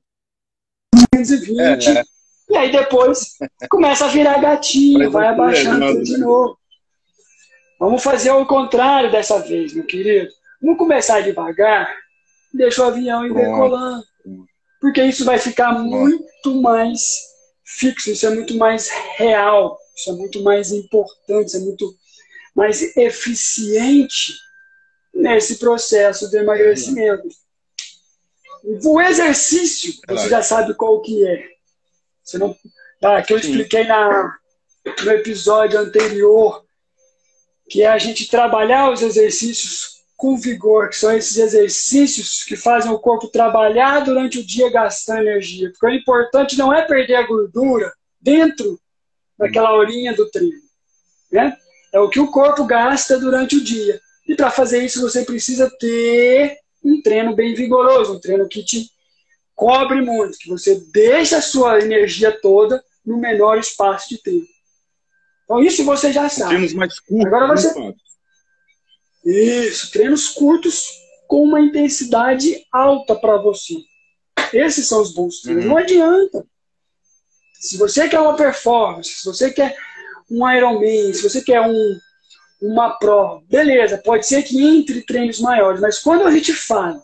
220 1.14 1.88
é, 1.88 2.00
é. 2.00 2.04
E 2.48 2.56
aí 2.56 2.72
depois 2.72 3.36
começa 3.70 4.06
a 4.06 4.08
virar 4.08 4.40
gatinho, 4.40 5.10
vai 5.10 5.28
abaixando 5.28 5.86
tudo 5.86 6.02
de 6.02 6.16
novo. 6.18 6.58
Vamos 7.78 8.02
fazer 8.02 8.30
o 8.32 8.46
contrário 8.46 9.10
dessa 9.10 9.38
vez, 9.38 9.72
meu 9.72 9.84
querido. 9.84 10.28
Vamos 10.60 10.78
começar 10.78 11.20
devagar, 11.20 11.94
deixa 12.52 12.82
o 12.82 12.86
avião 12.86 13.24
ir 13.26 13.34
decolando 13.34 14.04
porque 14.80 15.02
isso 15.02 15.24
vai 15.24 15.38
ficar 15.38 15.72
muito 15.72 16.54
mais 16.60 17.00
fixo, 17.64 18.10
isso 18.10 18.26
é 18.26 18.30
muito 18.30 18.56
mais 18.56 18.88
real, 19.16 19.78
isso 19.94 20.10
é 20.10 20.12
muito 20.14 20.42
mais 20.42 20.72
importante, 20.72 21.48
isso 21.48 21.56
é 21.56 21.60
muito 21.60 21.94
mais 22.54 22.96
eficiente 22.96 24.34
nesse 25.12 25.58
processo 25.58 26.30
de 26.30 26.38
emagrecimento. 26.38 27.28
O 28.84 29.00
exercício, 29.00 29.92
você 30.08 30.28
já 30.28 30.42
sabe 30.42 30.74
qual 30.74 31.00
que 31.00 31.26
é. 31.26 31.57
Você 32.28 32.36
não, 32.36 32.54
tá, 33.00 33.22
que 33.22 33.32
eu 33.32 33.38
expliquei 33.38 33.84
na, 33.84 34.36
no 35.02 35.10
episódio 35.12 35.78
anterior, 35.78 36.62
que 37.70 37.80
é 37.80 37.86
a 37.86 37.96
gente 37.96 38.28
trabalhar 38.28 38.92
os 38.92 39.00
exercícios 39.00 40.02
com 40.14 40.36
vigor, 40.36 40.90
que 40.90 40.96
são 40.96 41.16
esses 41.16 41.38
exercícios 41.38 42.44
que 42.44 42.54
fazem 42.54 42.92
o 42.92 42.98
corpo 42.98 43.28
trabalhar 43.28 44.00
durante 44.00 44.40
o 44.40 44.44
dia 44.44 44.70
gastando 44.70 45.22
energia. 45.22 45.70
Porque 45.70 45.86
o 45.86 45.98
importante 45.98 46.58
não 46.58 46.70
é 46.70 46.82
perder 46.82 47.14
a 47.14 47.26
gordura 47.26 47.94
dentro 48.20 48.78
daquela 49.38 49.72
horinha 49.72 50.14
do 50.14 50.30
treino. 50.30 50.60
Né? 51.32 51.56
É 51.94 51.98
o 51.98 52.10
que 52.10 52.20
o 52.20 52.30
corpo 52.30 52.64
gasta 52.64 53.18
durante 53.18 53.56
o 53.56 53.64
dia. 53.64 53.98
E 54.26 54.34
para 54.34 54.50
fazer 54.50 54.84
isso 54.84 55.00
você 55.00 55.24
precisa 55.24 55.70
ter 55.78 56.58
um 56.84 57.00
treino 57.00 57.34
bem 57.34 57.54
vigoroso, 57.54 58.16
um 58.16 58.20
treino 58.20 58.46
que 58.46 58.62
te 58.62 58.90
cobre 59.58 60.00
muito, 60.00 60.38
que 60.38 60.48
você 60.48 60.76
deixa 60.92 61.38
a 61.38 61.42
sua 61.42 61.80
energia 61.80 62.30
toda 62.40 62.80
no 63.04 63.18
menor 63.18 63.58
espaço 63.58 64.08
de 64.08 64.22
tempo. 64.22 64.46
Então 65.42 65.60
isso 65.60 65.84
você 65.84 66.12
já 66.12 66.28
sabe. 66.28 66.50
Treinos 66.50 66.74
mais 66.74 67.00
curtos. 67.00 67.26
Agora 67.26 67.56
você, 67.56 67.94
isso, 69.24 69.90
treinos 69.90 70.28
curtos 70.28 70.86
com 71.26 71.42
uma 71.42 71.60
intensidade 71.60 72.64
alta 72.70 73.16
para 73.16 73.36
você. 73.38 73.74
Esses 74.52 74.86
são 74.86 75.02
os 75.02 75.12
bons 75.12 75.40
treinos. 75.40 75.64
Uhum. 75.64 75.70
Não 75.70 75.76
adianta. 75.76 76.46
Se 77.54 77.76
você 77.76 78.08
quer 78.08 78.20
uma 78.20 78.36
performance, 78.36 79.10
se 79.10 79.24
você 79.24 79.50
quer 79.50 79.76
um 80.30 80.48
Ironman, 80.48 81.12
se 81.12 81.28
você 81.28 81.42
quer 81.42 81.62
um, 81.62 81.98
uma 82.62 82.96
Pro, 82.96 83.42
beleza, 83.48 83.98
pode 83.98 84.24
ser 84.24 84.44
que 84.44 84.64
entre 84.64 85.02
treinos 85.02 85.40
maiores, 85.40 85.80
mas 85.80 85.98
quando 85.98 86.22
a 86.22 86.30
gente 86.30 86.52
fala 86.52 87.02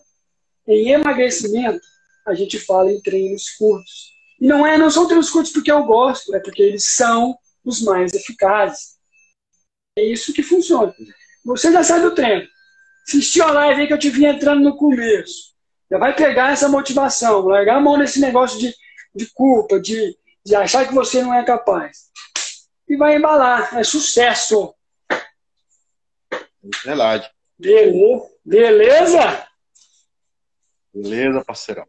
em 0.68 0.90
emagrecimento, 0.92 1.93
a 2.26 2.34
gente 2.34 2.58
fala 2.58 2.90
em 2.90 3.00
treinos 3.00 3.50
curtos. 3.50 4.12
E 4.40 4.46
não, 4.46 4.66
é, 4.66 4.76
não 4.76 4.90
são 4.90 5.06
treinos 5.06 5.30
curtos 5.30 5.52
porque 5.52 5.70
eu 5.70 5.84
gosto, 5.84 6.34
é 6.34 6.40
porque 6.40 6.62
eles 6.62 6.84
são 6.84 7.36
os 7.64 7.80
mais 7.82 8.12
eficazes. 8.14 8.94
É 9.98 10.02
isso 10.04 10.32
que 10.32 10.42
funciona. 10.42 10.94
Você 11.44 11.72
já 11.72 11.82
sabe 11.82 12.06
o 12.06 12.14
treino. 12.14 12.46
Assistiu 13.06 13.44
a 13.44 13.52
live 13.52 13.82
aí 13.82 13.86
que 13.86 13.92
eu 13.92 13.98
te 13.98 14.10
vi 14.10 14.24
entrando 14.24 14.62
no 14.62 14.76
começo. 14.76 15.54
Já 15.90 15.98
vai 15.98 16.14
pegar 16.16 16.52
essa 16.52 16.68
motivação, 16.68 17.46
largar 17.46 17.76
a 17.76 17.80
mão 17.80 17.96
nesse 17.96 18.20
negócio 18.20 18.58
de, 18.58 18.74
de 19.14 19.26
culpa, 19.32 19.78
de, 19.78 20.16
de 20.44 20.54
achar 20.54 20.88
que 20.88 20.94
você 20.94 21.22
não 21.22 21.32
é 21.32 21.44
capaz. 21.44 22.10
E 22.88 22.96
vai 22.96 23.16
embalar. 23.16 23.76
É 23.78 23.84
sucesso. 23.84 24.74
Verdade. 26.84 27.30
Beleza? 27.58 28.30
Beleza, 28.44 29.46
Beleza 30.92 31.44
parceirão. 31.44 31.86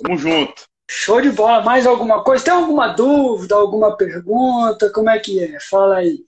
Tamo 0.00 0.16
junto. 0.16 0.64
Show 0.90 1.20
de 1.20 1.30
bola. 1.30 1.62
Mais 1.62 1.86
alguma 1.86 2.22
coisa? 2.22 2.44
Tem 2.44 2.52
alguma 2.52 2.88
dúvida, 2.88 3.54
alguma 3.54 3.96
pergunta? 3.96 4.90
Como 4.90 5.08
é 5.10 5.18
que 5.18 5.42
é? 5.42 5.58
Fala 5.60 5.96
aí. 5.96 6.20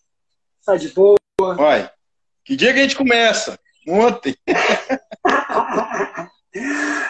Tá 0.64 0.76
de 0.76 0.88
boa. 0.88 1.16
Vai. 1.38 1.90
Que 2.44 2.56
dia 2.56 2.72
que 2.72 2.80
a 2.80 2.82
gente 2.82 2.96
começa? 2.96 3.58
Ontem. 3.86 4.34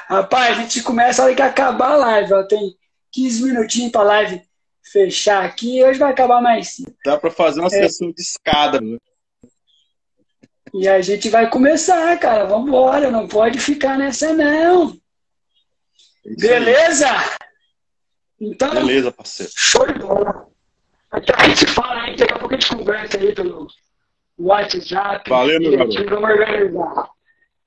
Rapaz, 0.09 0.59
a 0.59 0.63
gente 0.63 0.83
começa 0.83 1.23
a 1.23 1.27
hora 1.27 1.35
que 1.35 1.43
acabar 1.43 1.93
a 1.93 1.97
live. 1.97 2.33
Ó. 2.35 2.43
Tem 2.45 2.75
15 3.13 3.43
minutinhos 3.45 3.93
pra 3.93 4.03
live 4.03 4.43
fechar 4.83 5.45
aqui. 5.45 5.83
Hoje 5.83 5.99
vai 5.99 6.11
acabar 6.11 6.41
mais 6.41 6.75
cedo. 6.75 6.95
Dá 7.05 7.19
pra 7.19 7.31
fazer 7.31 7.61
uma 7.61 7.69
é. 7.69 7.71
sessão 7.71 8.11
de 8.11 8.21
escada. 8.21 8.81
Né? 8.81 8.99
E 10.73 10.89
a 10.89 11.01
gente 11.01 11.29
vai 11.29 11.49
começar, 11.49 12.19
cara. 12.19 12.45
Vamos 12.45 12.69
embora. 12.69 13.11
Não 13.11 13.29
pode 13.29 13.61
ficar 13.61 13.97
nessa, 13.97 14.33
não. 14.33 14.99
Beleza? 16.25 17.09
Então, 18.41 18.71
Beleza, 18.75 19.13
parceiro. 19.13 19.53
Show 19.55 19.87
de 19.87 19.99
bola. 19.99 20.49
A 21.11 21.49
gente 21.49 21.67
fala 21.67 22.03
aí, 22.03 22.17
daqui 22.17 22.33
a 22.33 22.39
pouco 22.39 22.55
a 22.55 22.59
gente 22.59 22.77
conversa 22.77 23.19
aí 23.19 23.35
pelo 23.35 23.69
WhatsApp. 24.39 25.31
Valeu, 25.31 25.61
meu 25.61 25.71
garoto. 25.71 26.05
Vamos 26.05 26.31
organizar. 26.31 27.11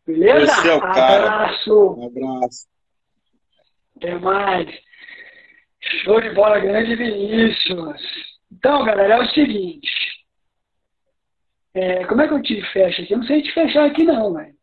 Beleza? 0.05 0.51
Esse 0.51 0.69
é 0.69 0.73
o 0.73 0.81
cara. 0.81 1.25
Abraço. 1.25 1.95
Um 1.97 2.07
abraço. 2.07 2.67
Até 3.95 4.19
mais. 4.19 4.67
Show 6.03 6.19
de 6.21 6.29
bola, 6.31 6.59
grande 6.59 6.95
Vinícius. 6.95 8.01
Então, 8.51 8.83
galera, 8.83 9.15
é 9.15 9.21
o 9.21 9.29
seguinte. 9.29 9.89
É, 11.73 12.05
como 12.05 12.21
é 12.21 12.27
que 12.27 12.33
eu 12.33 12.41
te 12.41 12.61
fecho 12.71 13.01
aqui? 13.01 13.13
Eu 13.13 13.19
não 13.19 13.27
sei 13.27 13.41
te 13.41 13.53
fechar 13.53 13.85
aqui 13.85 14.03
não, 14.03 14.33
velho. 14.33 14.55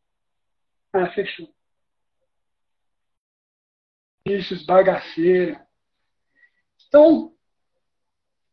Ah, 0.92 1.06
fechou. 1.10 1.53
Vinícius, 4.26 4.64
bagaceiro. 4.64 5.60
Então, 6.88 7.34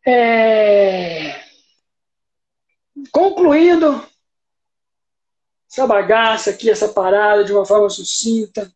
é... 0.06 1.42
concluindo 3.10 4.06
essa 5.72 5.88
bagaça 5.88 6.50
aqui, 6.50 6.70
essa 6.70 6.90
parada 6.90 7.46
de 7.46 7.54
uma 7.54 7.66
forma 7.66 7.90
sucinta, 7.90 8.70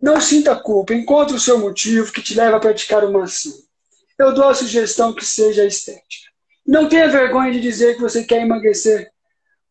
não 0.00 0.20
sinta 0.20 0.54
culpa, 0.54 0.94
encontre 0.94 1.34
o 1.34 1.40
seu 1.40 1.58
motivo 1.58 2.12
que 2.12 2.22
te 2.22 2.36
leva 2.36 2.58
a 2.58 2.60
praticar 2.60 3.04
uma 3.04 3.24
ação. 3.24 3.52
Eu 4.16 4.32
dou 4.32 4.44
a 4.44 4.54
sugestão 4.54 5.12
que 5.12 5.24
seja 5.24 5.66
estética. 5.66 6.30
Não 6.64 6.88
tenha 6.88 7.08
vergonha 7.08 7.52
de 7.52 7.60
dizer 7.60 7.96
que 7.96 8.00
você 8.00 8.22
quer 8.22 8.42
emagrecer 8.42 9.10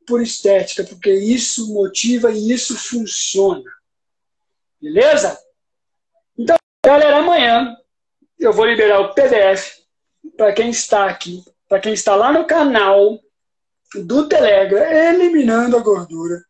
por 0.06 0.22
estética, 0.22 0.84
porque 0.84 1.14
isso 1.14 1.74
motiva 1.74 2.30
e 2.30 2.52
isso 2.52 2.76
funciona. 2.78 3.64
Beleza? 4.82 5.45
Galera, 6.96 7.18
amanhã 7.18 7.76
eu 8.40 8.54
vou 8.54 8.66
liberar 8.66 9.02
o 9.02 9.14
PDF 9.14 9.80
para 10.38 10.54
quem 10.54 10.70
está 10.70 11.08
aqui, 11.08 11.44
para 11.68 11.82
quem 11.82 11.92
está 11.92 12.16
lá 12.16 12.32
no 12.32 12.46
canal 12.46 13.20
do 13.96 14.30
Telegram, 14.30 14.82
eliminando 14.82 15.76
a 15.76 15.82
gordura. 15.82 16.42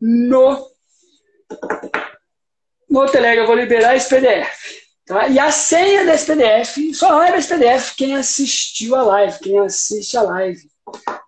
No, 0.00 0.66
no 2.88 3.06
Telegram 3.10 3.42
eu 3.42 3.46
vou 3.46 3.54
liberar 3.54 3.94
esse 3.94 4.08
PDF. 4.08 4.48
Tá? 5.04 5.28
E 5.28 5.38
a 5.38 5.50
senha 5.50 6.06
desse 6.06 6.24
PDF, 6.24 6.78
só 6.94 7.20
abre 7.20 7.38
esse 7.38 7.48
PDF 7.48 7.94
quem 7.98 8.16
assistiu 8.16 8.96
a 8.96 9.02
live, 9.02 9.40
quem 9.40 9.58
assiste 9.58 10.16
a 10.16 10.22
live. 10.22 10.70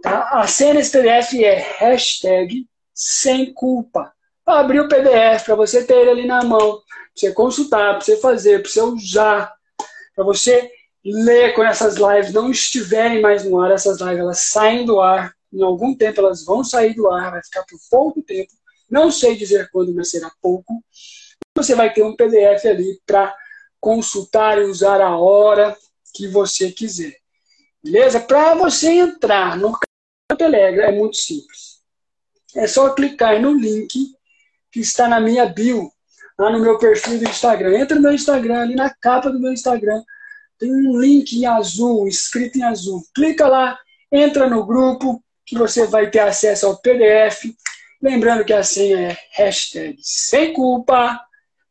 Tá? 0.01 0.31
A 0.31 0.47
senha 0.47 0.73
desse 0.73 0.91
PDF 0.91 1.35
é 1.35 1.57
hashtag 1.81 2.67
sem 2.95 3.53
culpa. 3.53 4.11
Abrir 4.47 4.81
o 4.81 4.89
PDF 4.89 5.45
para 5.45 5.55
você 5.55 5.85
ter 5.85 5.97
ele 5.99 6.11
ali 6.11 6.27
na 6.27 6.43
mão, 6.43 6.81
você 7.17 7.33
consultar, 7.33 7.95
para 7.95 8.05
você 8.05 8.17
fazer, 8.19 8.63
para 8.63 8.71
você 8.71 8.83
usar, 8.83 9.55
para 10.15 10.25
você 10.25 10.71
ler 11.05 11.55
quando 11.55 11.69
essas 11.69 11.97
lives 11.97 12.33
não 12.33 12.51
estiverem 12.51 13.21
mais 13.21 13.45
no 13.45 13.61
ar, 13.61 13.71
essas 13.71 14.01
lives 14.01 14.19
elas 14.19 14.41
saem 14.41 14.85
do 14.85 15.01
ar, 15.01 15.35
em 15.53 15.63
algum 15.63 15.95
tempo 15.95 16.21
elas 16.21 16.45
vão 16.45 16.63
sair 16.63 16.95
do 16.95 17.09
ar, 17.11 17.31
vai 17.31 17.43
ficar 17.43 17.65
por 17.65 17.79
pouco 17.91 18.23
tempo, 18.23 18.53
não 18.91 19.11
sei 19.11 19.37
dizer 19.37 19.71
quando, 19.71 19.95
mas 19.95 20.11
será 20.11 20.31
pouco. 20.43 20.83
Você 21.57 21.75
vai 21.75 21.93
ter 21.93 22.03
um 22.03 22.15
PDF 22.15 22.67
ali 22.67 23.01
para 23.07 23.35
consultar 23.81 24.59
e 24.59 24.65
usar 24.65 25.01
a 25.01 25.17
hora 25.17 25.77
que 26.13 26.29
você 26.29 26.71
quiser. 26.71 27.17
Beleza? 27.83 28.21
Para 28.21 28.55
você 28.55 28.91
entrar 28.91 29.57
no 29.57 29.79
Telegram 30.37 30.89
é 30.89 30.93
muito 30.93 31.17
simples. 31.17 31.81
É 32.55 32.67
só 32.67 32.93
clicar 32.95 33.41
no 33.41 33.53
link 33.53 34.15
que 34.73 34.81
está 34.81 35.09
na 35.09 35.21
minha 35.21 35.47
bio, 35.47 35.91
lá 36.39 36.51
no 36.51 36.61
meu 36.61 36.79
perfil 36.79 37.19
do 37.19 37.29
Instagram. 37.29 37.79
Entra 37.79 37.97
no 37.97 38.03
meu 38.03 38.13
Instagram, 38.13 38.61
ali 38.61 38.75
na 38.75 38.91
capa 38.91 39.31
do 39.31 39.41
meu 39.41 39.53
Instagram, 39.53 40.03
tem 40.59 40.73
um 40.73 40.99
link 40.99 41.33
em 41.33 41.47
azul, 41.47 42.07
escrito 42.07 42.59
em 42.59 42.63
azul. 42.63 43.03
Clica 43.15 43.47
lá, 43.47 43.79
entra 44.11 44.49
no 44.49 44.65
grupo, 44.65 45.23
que 45.45 45.57
você 45.57 45.87
vai 45.87 46.11
ter 46.11 46.21
acesso 46.21 46.67
ao 46.67 46.79
PDF. 46.79 47.45
Lembrando 48.03 48.45
que 48.45 48.53
a 48.53 48.63
senha 48.63 49.13
é 49.13 49.19
hashtag 49.33 49.97
sem 50.01 50.53
culpa 50.53 51.21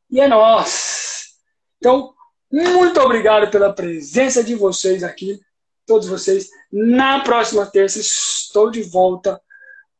e 0.09 0.19
é 0.19 0.27
nós. 0.27 1.33
Então, 1.77 2.13
muito 2.51 2.99
obrigado 3.01 3.49
pela 3.51 3.73
presença 3.73 4.43
de 4.43 4.55
vocês 4.55 5.03
aqui, 5.03 5.39
todos 5.85 6.07
vocês. 6.07 6.47
Na 6.71 7.19
próxima 7.19 7.65
terça 7.65 7.99
estou 7.99 8.71
de 8.71 8.81
volta, 8.83 9.41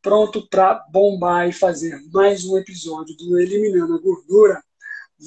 pronto 0.05 0.47
para 0.47 0.85
bombar 0.91 1.49
e 1.49 1.51
fazer 1.51 1.99
mais 2.13 2.45
um 2.45 2.55
episódio 2.59 3.17
do 3.17 3.39
Eliminando 3.39 3.95
a 3.95 3.99
Gordura. 3.99 4.63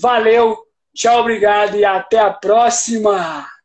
Valeu, 0.01 0.57
tchau, 0.95 1.19
obrigado 1.19 1.77
e 1.77 1.85
até 1.85 2.21
a 2.21 2.33
próxima! 2.33 3.58